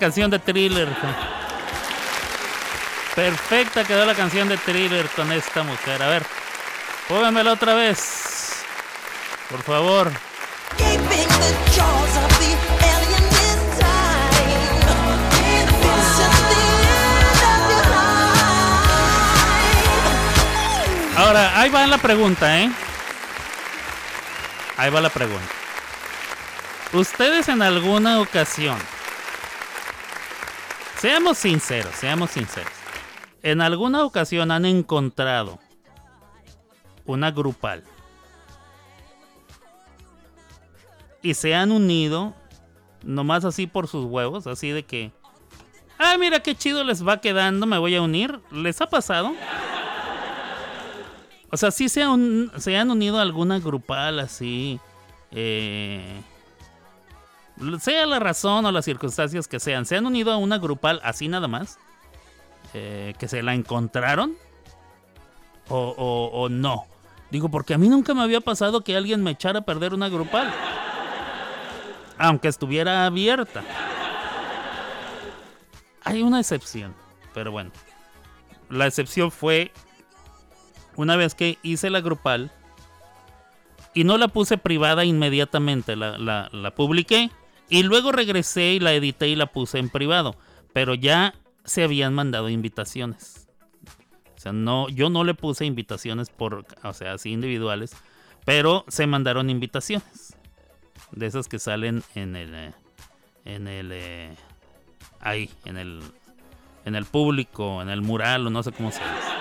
canción 0.06 0.30
de 0.30 0.38
Thriller. 0.38 0.88
Perfecta 3.16 3.82
quedó 3.82 4.06
la 4.06 4.14
canción 4.14 4.48
de 4.48 4.56
Thriller 4.56 5.04
con 5.16 5.32
esta 5.32 5.64
mujer. 5.64 6.00
A 6.00 6.06
ver, 6.06 6.22
póngamela 7.08 7.54
otra 7.54 7.74
vez. 7.74 8.62
Por 9.50 9.64
favor. 9.64 10.12
Ahora, 21.16 21.60
ahí 21.60 21.68
va 21.68 21.84
la 21.88 21.98
pregunta, 21.98 22.60
¿eh? 22.60 22.70
Ahí 24.76 24.88
va 24.88 25.00
la 25.00 25.10
pregunta. 25.10 25.52
¿Ustedes 26.92 27.48
en 27.48 27.60
alguna 27.60 28.20
ocasión, 28.20 28.78
seamos 30.98 31.38
sinceros, 31.38 31.94
seamos 31.94 32.30
sinceros, 32.30 32.72
en 33.42 33.60
alguna 33.60 34.04
ocasión 34.04 34.50
han 34.50 34.64
encontrado 34.64 35.58
una 37.04 37.30
grupal 37.30 37.84
y 41.22 41.34
se 41.34 41.54
han 41.54 41.72
unido 41.72 42.34
nomás 43.02 43.44
así 43.44 43.66
por 43.66 43.88
sus 43.88 44.04
huevos, 44.04 44.46
así 44.46 44.70
de 44.70 44.84
que, 44.84 45.12
ah, 45.98 46.16
mira 46.18 46.40
qué 46.40 46.54
chido 46.54 46.82
les 46.84 47.06
va 47.06 47.20
quedando, 47.20 47.66
me 47.66 47.78
voy 47.78 47.94
a 47.94 48.02
unir? 48.02 48.40
¿Les 48.50 48.80
ha 48.80 48.86
pasado? 48.86 49.32
O 51.50 51.56
sea, 51.56 51.70
sí 51.70 51.88
se 51.88 52.02
han, 52.02 52.50
se 52.56 52.76
han 52.76 52.90
unido 52.90 53.18
a 53.18 53.22
alguna 53.22 53.60
grupal 53.60 54.18
así. 54.18 54.80
eh, 55.30 56.20
sea 57.80 58.06
la 58.06 58.18
razón 58.18 58.66
o 58.66 58.72
las 58.72 58.84
circunstancias 58.84 59.48
que 59.48 59.60
sean. 59.60 59.86
Se 59.86 59.96
han 59.96 60.06
unido 60.06 60.32
a 60.32 60.36
una 60.36 60.58
grupal 60.58 61.00
así 61.02 61.28
nada 61.28 61.48
más. 61.48 61.78
eh, 62.74 63.14
que 63.18 63.28
se 63.28 63.42
la 63.42 63.54
encontraron. 63.54 64.36
O, 65.68 66.48
no. 66.50 66.84
Digo, 67.30 67.48
porque 67.48 67.74
a 67.74 67.78
mí 67.78 67.88
nunca 67.88 68.12
me 68.14 68.22
había 68.22 68.40
pasado 68.40 68.82
que 68.82 68.96
alguien 68.96 69.22
me 69.22 69.30
echara 69.32 69.60
a 69.60 69.62
perder 69.62 69.94
una 69.94 70.08
grupal. 70.08 70.52
Aunque 72.18 72.48
estuviera 72.48 73.06
abierta. 73.06 73.62
Hay 76.04 76.22
una 76.22 76.40
excepción. 76.40 76.94
Pero 77.34 77.50
bueno. 77.52 77.70
La 78.68 78.86
excepción 78.86 79.30
fue 79.30 79.72
una 80.96 81.16
vez 81.16 81.34
que 81.34 81.58
hice 81.62 81.88
la 81.90 82.00
grupal 82.00 82.50
y 83.94 84.04
no 84.04 84.18
la 84.18 84.28
puse 84.28 84.58
privada 84.58 85.04
inmediatamente, 85.04 85.94
la- 85.96 86.18
la 86.52 86.70
publiqué 86.74 87.30
y 87.68 87.82
luego 87.82 88.12
regresé 88.12 88.74
y 88.74 88.80
la 88.80 88.94
edité 88.94 89.28
y 89.28 89.36
la 89.36 89.46
puse 89.46 89.78
en 89.78 89.88
privado, 89.88 90.36
pero 90.72 90.94
ya 90.94 91.34
se 91.64 91.82
habían 91.82 92.14
mandado 92.14 92.48
invitaciones. 92.48 93.48
O 94.36 94.40
sea, 94.40 94.52
no, 94.52 94.88
yo 94.88 95.10
no 95.10 95.24
le 95.24 95.34
puse 95.34 95.64
invitaciones 95.64 96.30
por, 96.30 96.64
o 96.82 96.92
sea, 96.92 97.14
así 97.14 97.32
individuales, 97.32 97.96
pero 98.44 98.84
se 98.88 99.06
mandaron 99.06 99.50
invitaciones 99.50 100.36
de 101.12 101.26
esas 101.26 101.48
que 101.48 101.58
salen 101.58 102.02
en 102.14 102.36
el, 102.36 102.54
eh, 102.54 102.72
en 103.44 103.66
el, 103.66 103.90
eh, 103.92 104.36
ahí, 105.20 105.50
en 105.64 105.76
el, 105.76 106.00
en 106.84 106.94
el 106.94 107.04
público, 107.04 107.82
en 107.82 107.88
el 107.88 108.02
mural 108.02 108.46
o 108.46 108.50
no 108.50 108.62
sé 108.62 108.72
cómo 108.72 108.92
se 108.92 109.00
dice. 109.00 109.35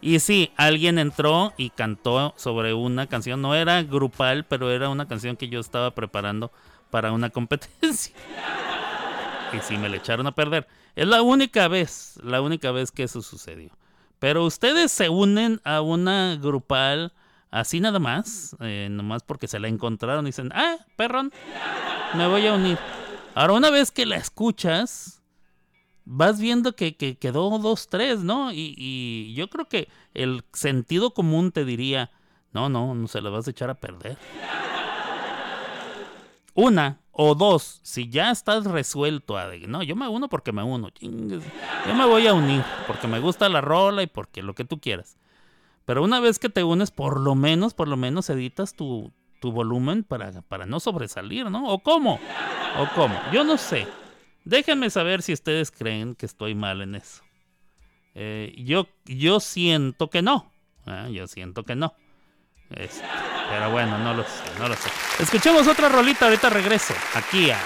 Y 0.00 0.20
sí, 0.20 0.52
alguien 0.56 0.98
entró 0.98 1.52
y 1.56 1.70
cantó 1.70 2.34
sobre 2.36 2.72
una 2.74 3.06
canción. 3.06 3.42
No 3.42 3.54
era 3.54 3.82
grupal, 3.82 4.44
pero 4.44 4.70
era 4.70 4.88
una 4.88 5.08
canción 5.08 5.36
que 5.36 5.48
yo 5.48 5.60
estaba 5.60 5.94
preparando 5.94 6.52
para 6.90 7.12
una 7.12 7.30
competencia. 7.30 8.14
Y 9.52 9.60
sí, 9.60 9.76
me 9.76 9.88
le 9.88 9.96
echaron 9.96 10.26
a 10.26 10.32
perder. 10.32 10.68
Es 10.94 11.06
la 11.06 11.22
única 11.22 11.68
vez, 11.68 12.18
la 12.22 12.40
única 12.40 12.70
vez 12.70 12.90
que 12.90 13.04
eso 13.04 13.22
sucedió. 13.22 13.70
Pero 14.18 14.44
ustedes 14.44 14.90
se 14.90 15.08
unen 15.08 15.60
a 15.64 15.80
una 15.80 16.36
grupal 16.36 17.12
así 17.50 17.80
nada 17.80 17.98
más, 17.98 18.56
eh, 18.60 18.88
nomás 18.90 19.22
porque 19.22 19.48
se 19.48 19.58
la 19.58 19.68
encontraron 19.68 20.26
y 20.26 20.30
dicen, 20.30 20.50
ah, 20.54 20.76
perrón, 20.96 21.32
me 22.14 22.26
voy 22.26 22.46
a 22.46 22.54
unir. 22.54 22.78
Ahora, 23.34 23.52
una 23.54 23.70
vez 23.70 23.90
que 23.90 24.06
la 24.06 24.16
escuchas, 24.16 25.17
vas 26.10 26.40
viendo 26.40 26.74
que, 26.74 26.96
que 26.96 27.18
quedó 27.18 27.58
dos, 27.58 27.88
tres, 27.88 28.20
¿no? 28.20 28.50
Y, 28.52 29.34
yo 29.34 29.50
creo 29.50 29.68
que 29.68 29.88
el 30.14 30.42
sentido 30.54 31.12
común 31.12 31.52
te 31.52 31.64
diría, 31.66 32.10
no, 32.52 32.70
no, 32.70 32.94
no 32.94 33.08
se 33.08 33.20
la 33.20 33.28
vas 33.28 33.46
a 33.46 33.50
echar 33.50 33.68
a 33.68 33.74
perder. 33.74 34.16
Una 36.54 36.98
o 37.12 37.34
dos, 37.34 37.80
si 37.82 38.08
ya 38.08 38.30
estás 38.30 38.64
resuelto 38.64 39.36
a 39.36 39.48
no, 39.66 39.82
yo 39.82 39.96
me 39.96 40.08
uno 40.08 40.28
porque 40.28 40.50
me 40.50 40.62
uno, 40.62 40.90
chingues, 40.90 41.42
yo 41.86 41.94
me 41.94 42.06
voy 42.06 42.26
a 42.26 42.32
unir 42.32 42.64
porque 42.86 43.06
me 43.06 43.20
gusta 43.20 43.48
la 43.48 43.60
rola 43.60 44.02
y 44.02 44.06
porque 44.06 44.42
lo 44.42 44.54
que 44.54 44.64
tú 44.64 44.80
quieras. 44.80 45.16
Pero 45.84 46.02
una 46.02 46.20
vez 46.20 46.38
que 46.38 46.48
te 46.48 46.64
unes, 46.64 46.90
por 46.90 47.20
lo 47.20 47.34
menos, 47.34 47.74
por 47.74 47.86
lo 47.86 47.96
menos 47.96 48.30
editas 48.30 48.74
tu, 48.74 49.12
tu 49.40 49.52
volumen 49.52 50.04
para, 50.04 50.42
para 50.42 50.64
no 50.66 50.80
sobresalir, 50.80 51.50
¿no? 51.50 51.68
¿O 51.68 51.80
cómo? 51.80 52.18
¿O 52.78 52.88
cómo? 52.94 53.20
Yo 53.32 53.44
no 53.44 53.56
sé. 53.56 53.86
Déjenme 54.48 54.88
saber 54.88 55.20
si 55.20 55.34
ustedes 55.34 55.70
creen 55.70 56.14
que 56.14 56.24
estoy 56.24 56.54
mal 56.54 56.80
en 56.80 56.94
eso. 56.94 57.22
Eh, 58.14 58.54
yo, 58.56 58.88
yo 59.04 59.40
siento 59.40 60.08
que 60.08 60.22
no. 60.22 60.54
¿eh? 60.86 61.10
Yo 61.12 61.26
siento 61.26 61.64
que 61.64 61.74
no. 61.74 61.94
Este, 62.70 63.04
pero 63.50 63.70
bueno, 63.70 63.98
no 63.98 64.14
lo 64.14 64.22
sé, 64.22 64.58
no 64.58 64.68
lo 64.68 64.74
sé. 64.74 64.88
Escuchemos 65.20 65.66
otra 65.66 65.90
rolita, 65.90 66.24
ahorita 66.24 66.48
regreso. 66.48 66.94
Aquí 67.14 67.50
a 67.50 67.58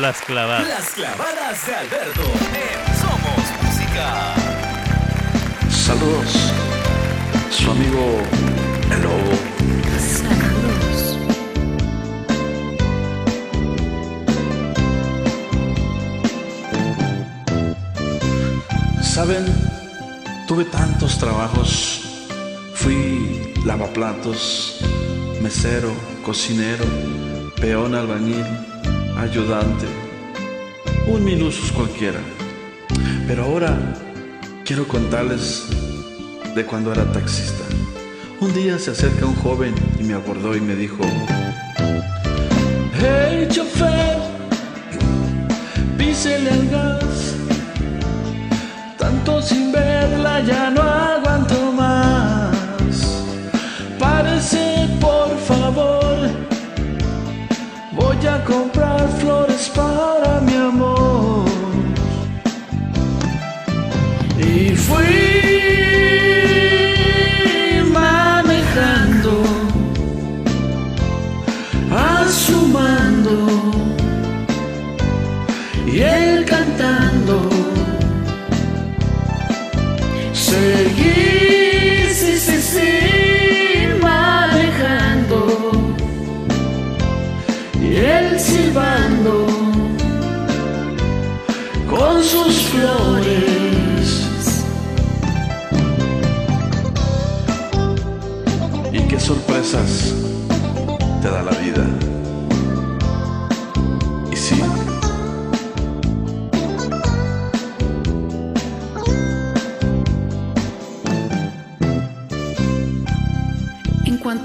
Las 0.00 0.20
Clavadas. 0.22 0.66
Las 0.66 0.90
clavadas 0.94 1.64
de 1.64 1.74
Alberto 1.76 2.22
en 2.22 2.96
Somos 2.96 3.62
Música. 3.62 4.34
Saludos. 5.70 6.52
Su 7.52 7.70
amigo 7.70 8.20
El 8.90 9.02
Lobo. 9.02 9.45
Saben, 19.16 19.46
tuve 20.46 20.66
tantos 20.66 21.18
trabajos. 21.18 22.02
Fui 22.74 23.50
lavaplatos, 23.64 24.76
mesero, 25.40 25.90
cocinero, 26.22 26.84
peón 27.58 27.94
albañil, 27.94 28.44
ayudante, 29.16 29.86
un 31.06 31.24
minusus 31.24 31.72
cualquiera. 31.72 32.20
Pero 33.26 33.44
ahora 33.44 33.78
quiero 34.66 34.86
contarles 34.86 35.64
de 36.54 36.66
cuando 36.66 36.92
era 36.92 37.10
taxista. 37.10 37.64
Un 38.42 38.52
día 38.52 38.78
se 38.78 38.90
acerca 38.90 39.24
un 39.24 39.36
joven 39.36 39.74
y 39.98 40.02
me 40.02 40.12
abordó 40.12 40.54
y 40.54 40.60
me 40.60 40.74
dijo, 40.74 41.02
Hey 43.00 43.48
chofer, 43.50 44.18
písele 45.96 46.50
al 46.50 46.68
gas. 46.68 47.15
Verla 50.10 50.38
ya 50.40 50.70
no 50.70 50.82
aguanto 50.82 51.25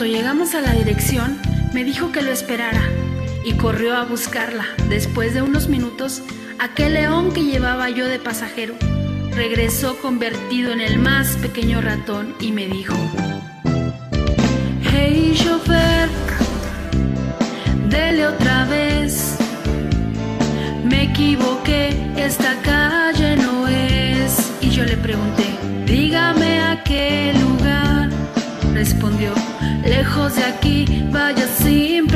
cuanto 0.02 0.18
llegamos 0.18 0.56
a 0.56 0.62
la 0.62 0.74
dirección, 0.74 1.38
me 1.74 1.84
dijo 1.84 2.12
que 2.12 2.24
lo 2.24 2.32
esperara 2.32 2.82
y 3.46 3.54
corrió 3.54 3.96
a 3.96 4.04
buscarla. 4.04 4.66
Después 4.90 5.36
de 5.36 5.44
unos 5.44 5.68
minutos, 5.68 6.24
aquel 6.58 6.96
león 6.96 7.32
que 7.32 7.44
llevaba 7.44 7.88
yo 7.92 8.08
de 8.08 8.18
pasajero 8.18 8.74
regresó 9.36 9.96
convertido 9.98 10.72
en 10.72 10.82
el 10.82 10.98
más 10.98 11.36
pequeño 11.38 11.82
ratón 11.82 12.34
y 12.40 12.52
me 12.52 12.66
dijo, 12.66 12.96
Hey 14.92 15.36
chofer, 15.36 16.10
dele 17.88 18.26
otra 18.26 18.66
vez. 18.66 19.38
Me 20.84 21.04
equivoqué, 21.04 21.96
esta 22.18 22.60
calle 22.64 23.38
no 23.38 23.68
es. 23.68 24.52
Y 24.62 24.72
yo 24.72 24.84
le 24.84 24.98
pregunté, 24.98 25.46
dígame 25.86 26.60
a 26.60 26.84
qué 26.84 27.36
lugar. 27.40 28.10
Respondió, 28.74 29.36
lejos 30.02 30.36
de 30.36 30.44
aquí, 30.44 30.86
vaya 31.12 31.48
sin 31.48 32.08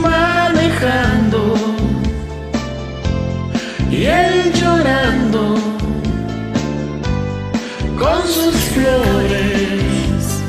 manejando 0.00 1.54
y 3.90 4.04
él 4.04 4.52
llorando 4.52 5.54
con 7.98 8.22
sus 8.26 8.54
flores 8.74 10.42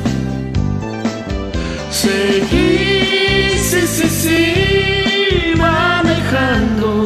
seguí 1.90 3.58
sí 3.58 3.82
sí 3.88 4.08
sí 4.10 5.54
manejando 5.58 7.04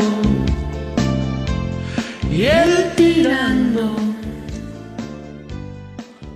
y 2.31 2.43
él 2.43 2.91
tirando 2.95 3.95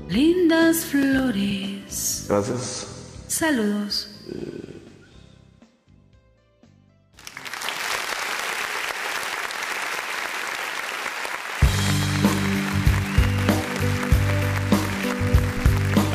Lindas 0.09 0.77
flores. 0.85 2.25
gracias 2.27 2.78
Saludos. 3.39 4.09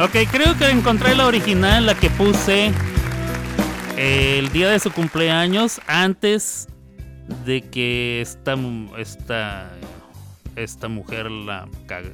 Ok, 0.00 0.16
creo 0.30 0.56
que 0.58 0.68
encontré 0.70 1.14
la 1.14 1.26
original, 1.26 1.86
la 1.86 1.94
que 1.94 2.10
puse 2.10 2.72
eh, 3.96 4.36
el 4.38 4.50
día 4.50 4.68
de 4.70 4.78
su 4.80 4.90
cumpleaños, 4.90 5.80
antes 5.86 6.66
de 7.46 7.62
que 7.62 8.20
esta, 8.20 8.56
mu- 8.56 8.94
esta, 8.96 9.70
esta 10.56 10.88
mujer 10.88 11.30
la, 11.30 11.68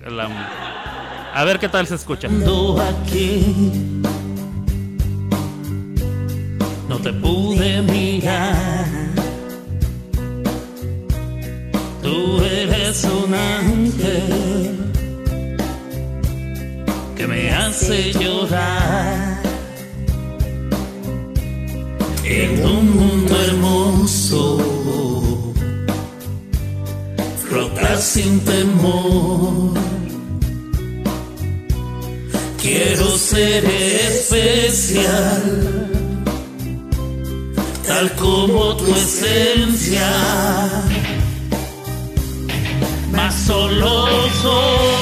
la- 0.08 1.30
A 1.34 1.44
ver 1.44 1.58
qué 1.58 1.68
tal 1.68 1.86
se 1.86 1.94
escucha. 1.94 2.28
Ando 2.28 2.80
aquí. 2.80 3.99
Te 7.02 7.12
pude 7.12 7.82
mirar. 7.82 8.86
Tú 12.02 12.40
eres 12.42 13.04
un 13.04 13.34
ángel 13.34 14.76
que 17.16 17.26
me 17.26 17.50
hace 17.50 18.12
llorar. 18.12 19.40
En 22.24 22.64
un 22.64 22.96
mundo 22.96 23.34
hermoso, 23.48 25.52
flotar 27.48 27.98
sin 27.98 28.40
temor. 28.40 29.74
Quiero 32.62 33.16
ser 33.16 33.64
especial, 33.64 35.00
tal 37.90 38.08
como 38.12 38.76
tu 38.76 38.86
esencia. 38.94 40.10
Mas 43.10 43.34
solo 43.48 43.92
soy 44.42 45.00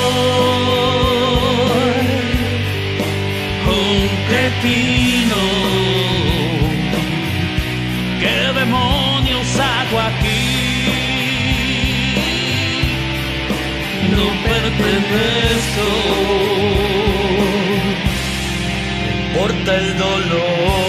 un 3.78 4.08
cretino. 4.28 5.42
¿Qué 8.22 8.36
demonios 8.60 9.48
hago 9.68 9.96
aquí? 10.10 10.44
No 14.14 14.26
pertenezco. 14.48 15.86
No 19.00 19.08
importa 19.20 19.70
el 19.76 19.88
dolor. 19.98 20.87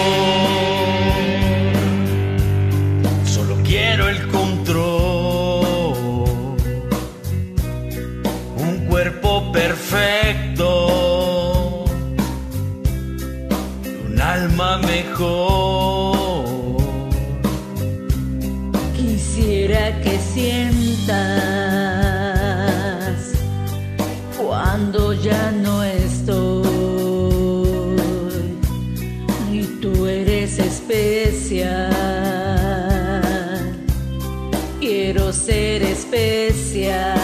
Ser 35.50 35.82
especial. 35.82 37.16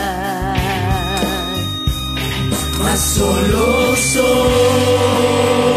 Mas 2.83 3.01
solo 3.01 3.97
soy 3.97 5.76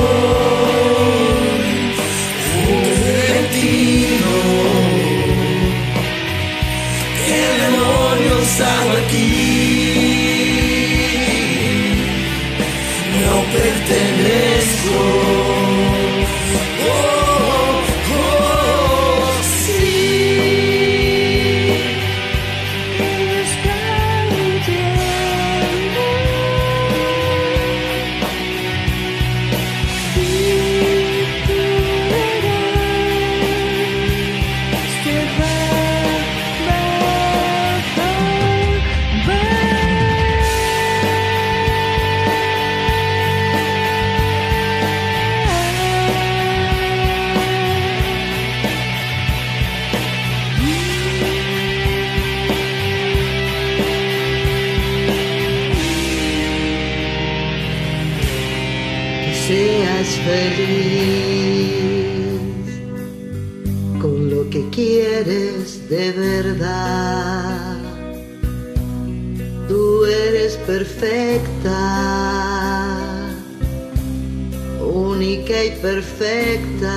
perfecta. 75.81 76.95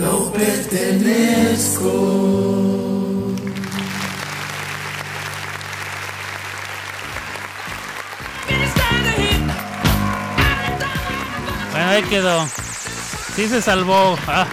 No 0.01 0.33
pertenezco. 0.33 2.16
Quedó. 12.09 12.47
Sí 13.35 13.49
se 13.49 13.61
salvó. 13.61 14.17
Ah. 14.27 14.47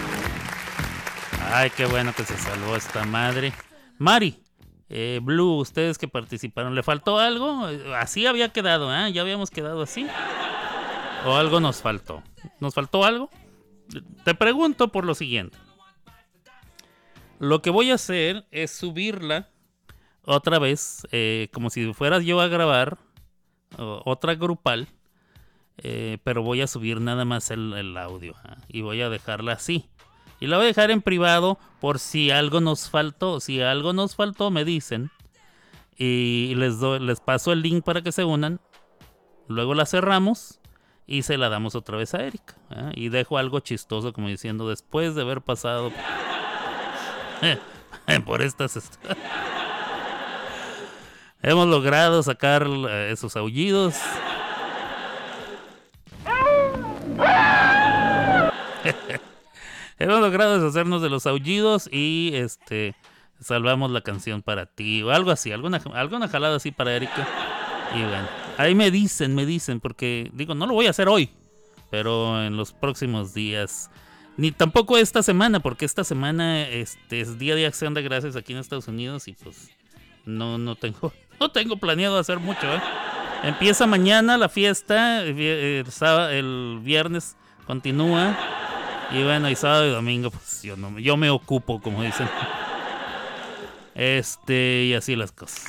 Ay, 1.52 1.70
qué 1.70 1.86
bueno 1.86 2.14
que 2.14 2.24
se 2.24 2.38
salvó 2.38 2.76
esta 2.76 3.06
madre. 3.06 3.54
Mari, 4.00 4.42
eh, 4.90 5.20
Blue, 5.22 5.58
ustedes 5.58 5.98
que 5.98 6.08
participaron, 6.08 6.74
¿le 6.74 6.84
faltó 6.84 7.20
algo? 7.20 7.68
Así 7.96 8.26
había 8.26 8.50
quedado, 8.50 8.94
¿eh? 8.94 9.12
Ya 9.14 9.22
habíamos 9.22 9.52
quedado 9.52 9.84
así. 9.84 10.08
¿O 11.26 11.36
algo 11.36 11.60
nos 11.60 11.82
faltó? 11.82 12.24
¿Nos 12.60 12.74
faltó 12.74 13.06
algo? 13.06 13.30
Te 14.26 14.34
pregunto 14.34 14.88
por 14.90 15.06
lo 15.06 15.14
siguiente. 15.14 15.58
Lo 17.40 17.62
que 17.62 17.70
voy 17.70 17.92
a 17.92 17.96
hacer 17.96 18.46
es 18.52 18.72
subirla 18.72 19.50
otra 20.26 20.60
vez, 20.60 21.08
eh, 21.12 21.50
como 21.54 21.70
si 21.70 21.94
fueras 21.94 22.24
yo 22.24 22.40
a 22.42 22.48
grabar 22.48 22.98
otra 23.78 24.36
grupal, 24.36 24.88
eh, 25.78 26.18
pero 26.24 26.44
voy 26.44 26.62
a 26.62 26.68
subir 26.68 27.02
nada 27.02 27.26
más 27.26 27.52
el, 27.52 27.98
audio 27.98 28.36
y 28.68 28.82
voy 28.82 29.02
a 29.02 29.10
dejarla 29.10 29.54
así. 29.54 29.90
Y 30.40 30.48
la 30.48 30.58
voy 30.58 30.66
a 30.66 30.68
dejar 30.68 30.92
en 30.92 31.02
privado 31.02 31.58
por 31.80 32.00
si 32.00 32.30
algo 32.32 32.60
nos 32.60 32.90
faltó. 32.90 33.40
Si 33.40 33.62
algo 33.62 33.94
nos 33.94 34.16
faltó, 34.16 34.52
me 34.52 34.66
dicen. 34.66 35.10
Y 35.96 36.54
les, 36.56 36.80
doy, 36.80 37.00
les 37.00 37.20
paso 37.22 37.52
el 37.54 37.62
link 37.62 37.84
para 37.86 38.02
que 38.02 38.12
se 38.12 38.26
unan. 38.26 38.60
Luego 39.48 39.74
la 39.74 39.86
cerramos 39.86 40.60
y 41.08 41.22
se 41.24 41.38
la 41.38 41.50
damos 41.50 41.76
otra 41.76 41.98
vez 41.98 42.14
a 42.14 42.24
Erika. 42.26 42.56
¿ah? 42.70 42.92
Y 42.94 43.10
dejo 43.10 43.38
algo 43.38 43.60
chistoso 43.62 44.12
como 44.12 44.28
diciendo, 44.28 44.68
después 44.68 45.16
de 45.16 45.22
haber 45.22 45.42
pasado 45.42 45.92
por 48.26 48.42
estas... 48.42 48.76
est- 48.78 48.96
Hemos 51.42 51.68
logrado 51.68 52.24
sacar 52.24 52.66
eh, 52.68 53.12
esos 53.12 53.36
aullidos. 53.36 53.96
Hemos 60.00 60.20
logrado 60.20 60.60
deshacernos 60.60 61.02
de 61.02 61.10
los 61.10 61.26
aullidos 61.26 61.90
y 61.92 62.32
este 62.34 62.96
salvamos 63.40 63.92
la 63.92 64.02
canción 64.02 64.42
para 64.42 64.66
ti 64.66 65.04
o 65.04 65.12
algo 65.12 65.32
así, 65.32 65.52
alguna, 65.52 65.82
alguna 65.94 66.28
jalada 66.28 66.56
así 66.56 66.72
para 66.72 66.96
Erika. 66.96 67.28
Ahí 68.58 68.74
me 68.74 68.90
dicen, 68.90 69.36
me 69.36 69.46
dicen, 69.46 69.80
porque 69.80 70.32
digo, 70.34 70.56
no 70.56 70.66
lo 70.66 70.74
voy 70.74 70.88
a 70.88 70.92
hacer 70.92 71.08
hoy, 71.08 71.30
pero 71.92 72.44
en 72.44 72.58
los 72.58 72.74
próximos 72.74 73.34
días. 73.34 73.92
Ni 74.36 74.52
tampoco 74.52 74.98
esta 74.98 75.22
semana, 75.22 75.60
porque 75.60 75.86
esta 75.86 76.04
semana 76.04 76.68
este, 76.68 77.22
es 77.22 77.38
Día 77.38 77.54
de 77.54 77.68
Acción 77.68 77.94
de 77.94 78.02
Gracias 78.02 78.36
aquí 78.36 78.54
en 78.54 78.60
Estados 78.60 78.88
Unidos 78.88 79.28
y 79.28 79.34
pues 79.34 79.70
no, 80.26 80.58
no 80.58 80.76
tengo, 80.76 81.14
no 81.40 81.52
tengo 81.52 81.78
planeado 81.78 82.18
hacer 82.18 82.40
mucho, 82.40 82.66
¿eh? 82.66 82.82
Empieza 83.44 83.86
mañana 83.86 84.38
la 84.38 84.48
fiesta, 84.48 85.22
el, 85.22 85.38
el 85.38 86.80
viernes 86.82 87.36
continúa. 87.68 88.36
Y 89.14 89.22
bueno, 89.22 89.48
y 89.48 89.56
sábado 89.56 89.86
y 89.86 89.92
domingo, 89.92 90.32
pues 90.32 90.64
yo, 90.64 90.76
no, 90.76 90.98
yo 90.98 91.16
me 91.18 91.30
ocupo, 91.30 91.80
como 91.80 92.02
dicen. 92.02 92.28
Este, 93.94 94.86
y 94.86 94.96
así 94.96 95.16
las 95.16 95.32
cosas. 95.32 95.66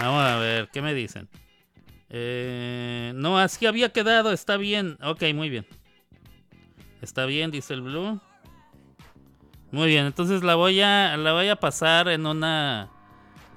Vamos 0.00 0.24
a 0.24 0.36
ver, 0.38 0.68
¿qué 0.72 0.82
me 0.82 0.94
dicen? 0.94 1.28
Eh, 2.10 3.12
no, 3.14 3.38
así 3.38 3.66
había 3.66 3.92
quedado, 3.92 4.32
está 4.32 4.56
bien. 4.56 4.98
Ok, 5.00 5.22
muy 5.32 5.48
bien. 5.48 5.64
Está 7.02 7.24
bien, 7.24 7.52
dice 7.52 7.74
el 7.74 7.82
Blue. 7.82 8.20
Muy 9.70 9.88
bien, 9.88 10.06
entonces 10.06 10.42
la 10.42 10.54
voy 10.54 10.80
a, 10.80 11.16
la 11.18 11.32
voy 11.34 11.48
a 11.48 11.56
pasar 11.56 12.08
en 12.08 12.26
una, 12.26 12.88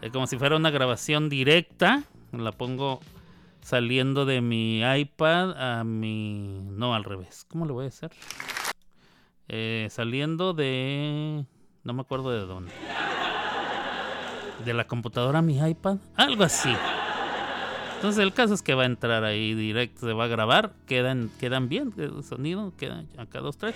eh, 0.01 0.09
como 0.11 0.27
si 0.27 0.38
fuera 0.38 0.57
una 0.57 0.69
grabación 0.69 1.29
directa. 1.29 2.03
La 2.33 2.51
pongo 2.51 2.99
saliendo 3.61 4.25
de 4.25 4.41
mi 4.41 4.81
iPad 4.81 5.79
a 5.79 5.83
mi, 5.85 6.59
no 6.63 6.93
al 6.95 7.05
revés. 7.05 7.45
¿Cómo 7.49 7.65
le 7.65 7.71
voy 7.71 7.85
a 7.85 7.88
hacer? 7.89 8.11
Eh, 9.47 9.88
saliendo 9.89 10.53
de, 10.53 11.45
no 11.83 11.93
me 11.93 12.01
acuerdo 12.01 12.31
de 12.31 12.45
dónde. 12.45 12.71
de 14.65 14.73
la 14.73 14.85
computadora 14.85 15.39
a 15.39 15.41
mi 15.41 15.59
iPad, 15.59 15.97
algo 16.15 16.43
así. 16.43 16.73
Entonces 17.95 18.23
el 18.23 18.33
caso 18.33 18.53
es 18.53 18.61
que 18.61 18.73
va 18.73 18.83
a 18.83 18.88
entrar 18.88 19.23
ahí 19.23 19.53
directo, 19.53 20.07
se 20.07 20.13
va 20.13 20.25
a 20.25 20.27
grabar, 20.27 20.73
quedan, 20.88 21.29
quedan 21.39 21.69
bien, 21.69 21.93
el 21.97 22.23
sonido, 22.23 22.73
quedan 22.75 23.07
acá 23.17 23.39
dos, 23.39 23.57
tres. 23.57 23.75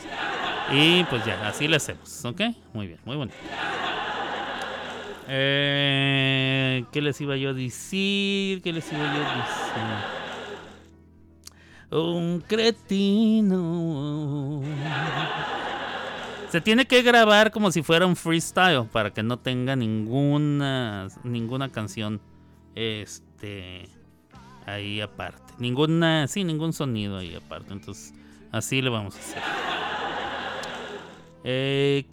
Y 0.72 1.04
pues 1.06 1.24
ya, 1.26 1.48
así 1.48 1.68
le 1.68 1.76
hacemos, 1.76 2.26
¿ok? 2.26 2.42
Muy 2.74 2.88
bien, 2.88 3.00
muy 3.06 3.16
bonito. 3.16 3.38
Eh, 5.28 6.86
¿Qué 6.92 7.02
les 7.02 7.20
iba 7.22 7.36
yo 7.36 7.50
a 7.50 7.54
decir? 7.54 8.62
¿Qué 8.62 8.72
les 8.72 8.92
iba 8.92 9.02
yo 9.02 9.08
a 9.08 9.36
decir? 9.38 9.56
Un 11.92 12.44
cretino. 12.48 13.82
Se 16.50 16.62
tiene 16.62 16.86
que 16.86 17.02
grabar 17.02 17.52
como 17.52 17.72
si 17.72 17.82
fuera 17.84 18.06
un 18.06 18.16
freestyle 18.16 18.86
para 18.92 19.12
que 19.12 19.24
no 19.24 19.40
tenga 19.40 19.76
ninguna 19.76 21.08
ninguna 21.24 21.70
canción 21.70 22.22
este 22.76 23.90
ahí 24.66 25.02
aparte. 25.02 25.54
Ninguna, 25.58 26.28
sí, 26.28 26.44
ningún 26.44 26.74
sonido 26.74 27.18
ahí 27.18 27.36
aparte. 27.36 27.74
Entonces, 27.74 28.14
así 28.52 28.82
le 28.82 28.90
vamos 28.90 29.16
a 29.16 29.20
hacer. 29.20 29.42
Eh, 31.48 32.04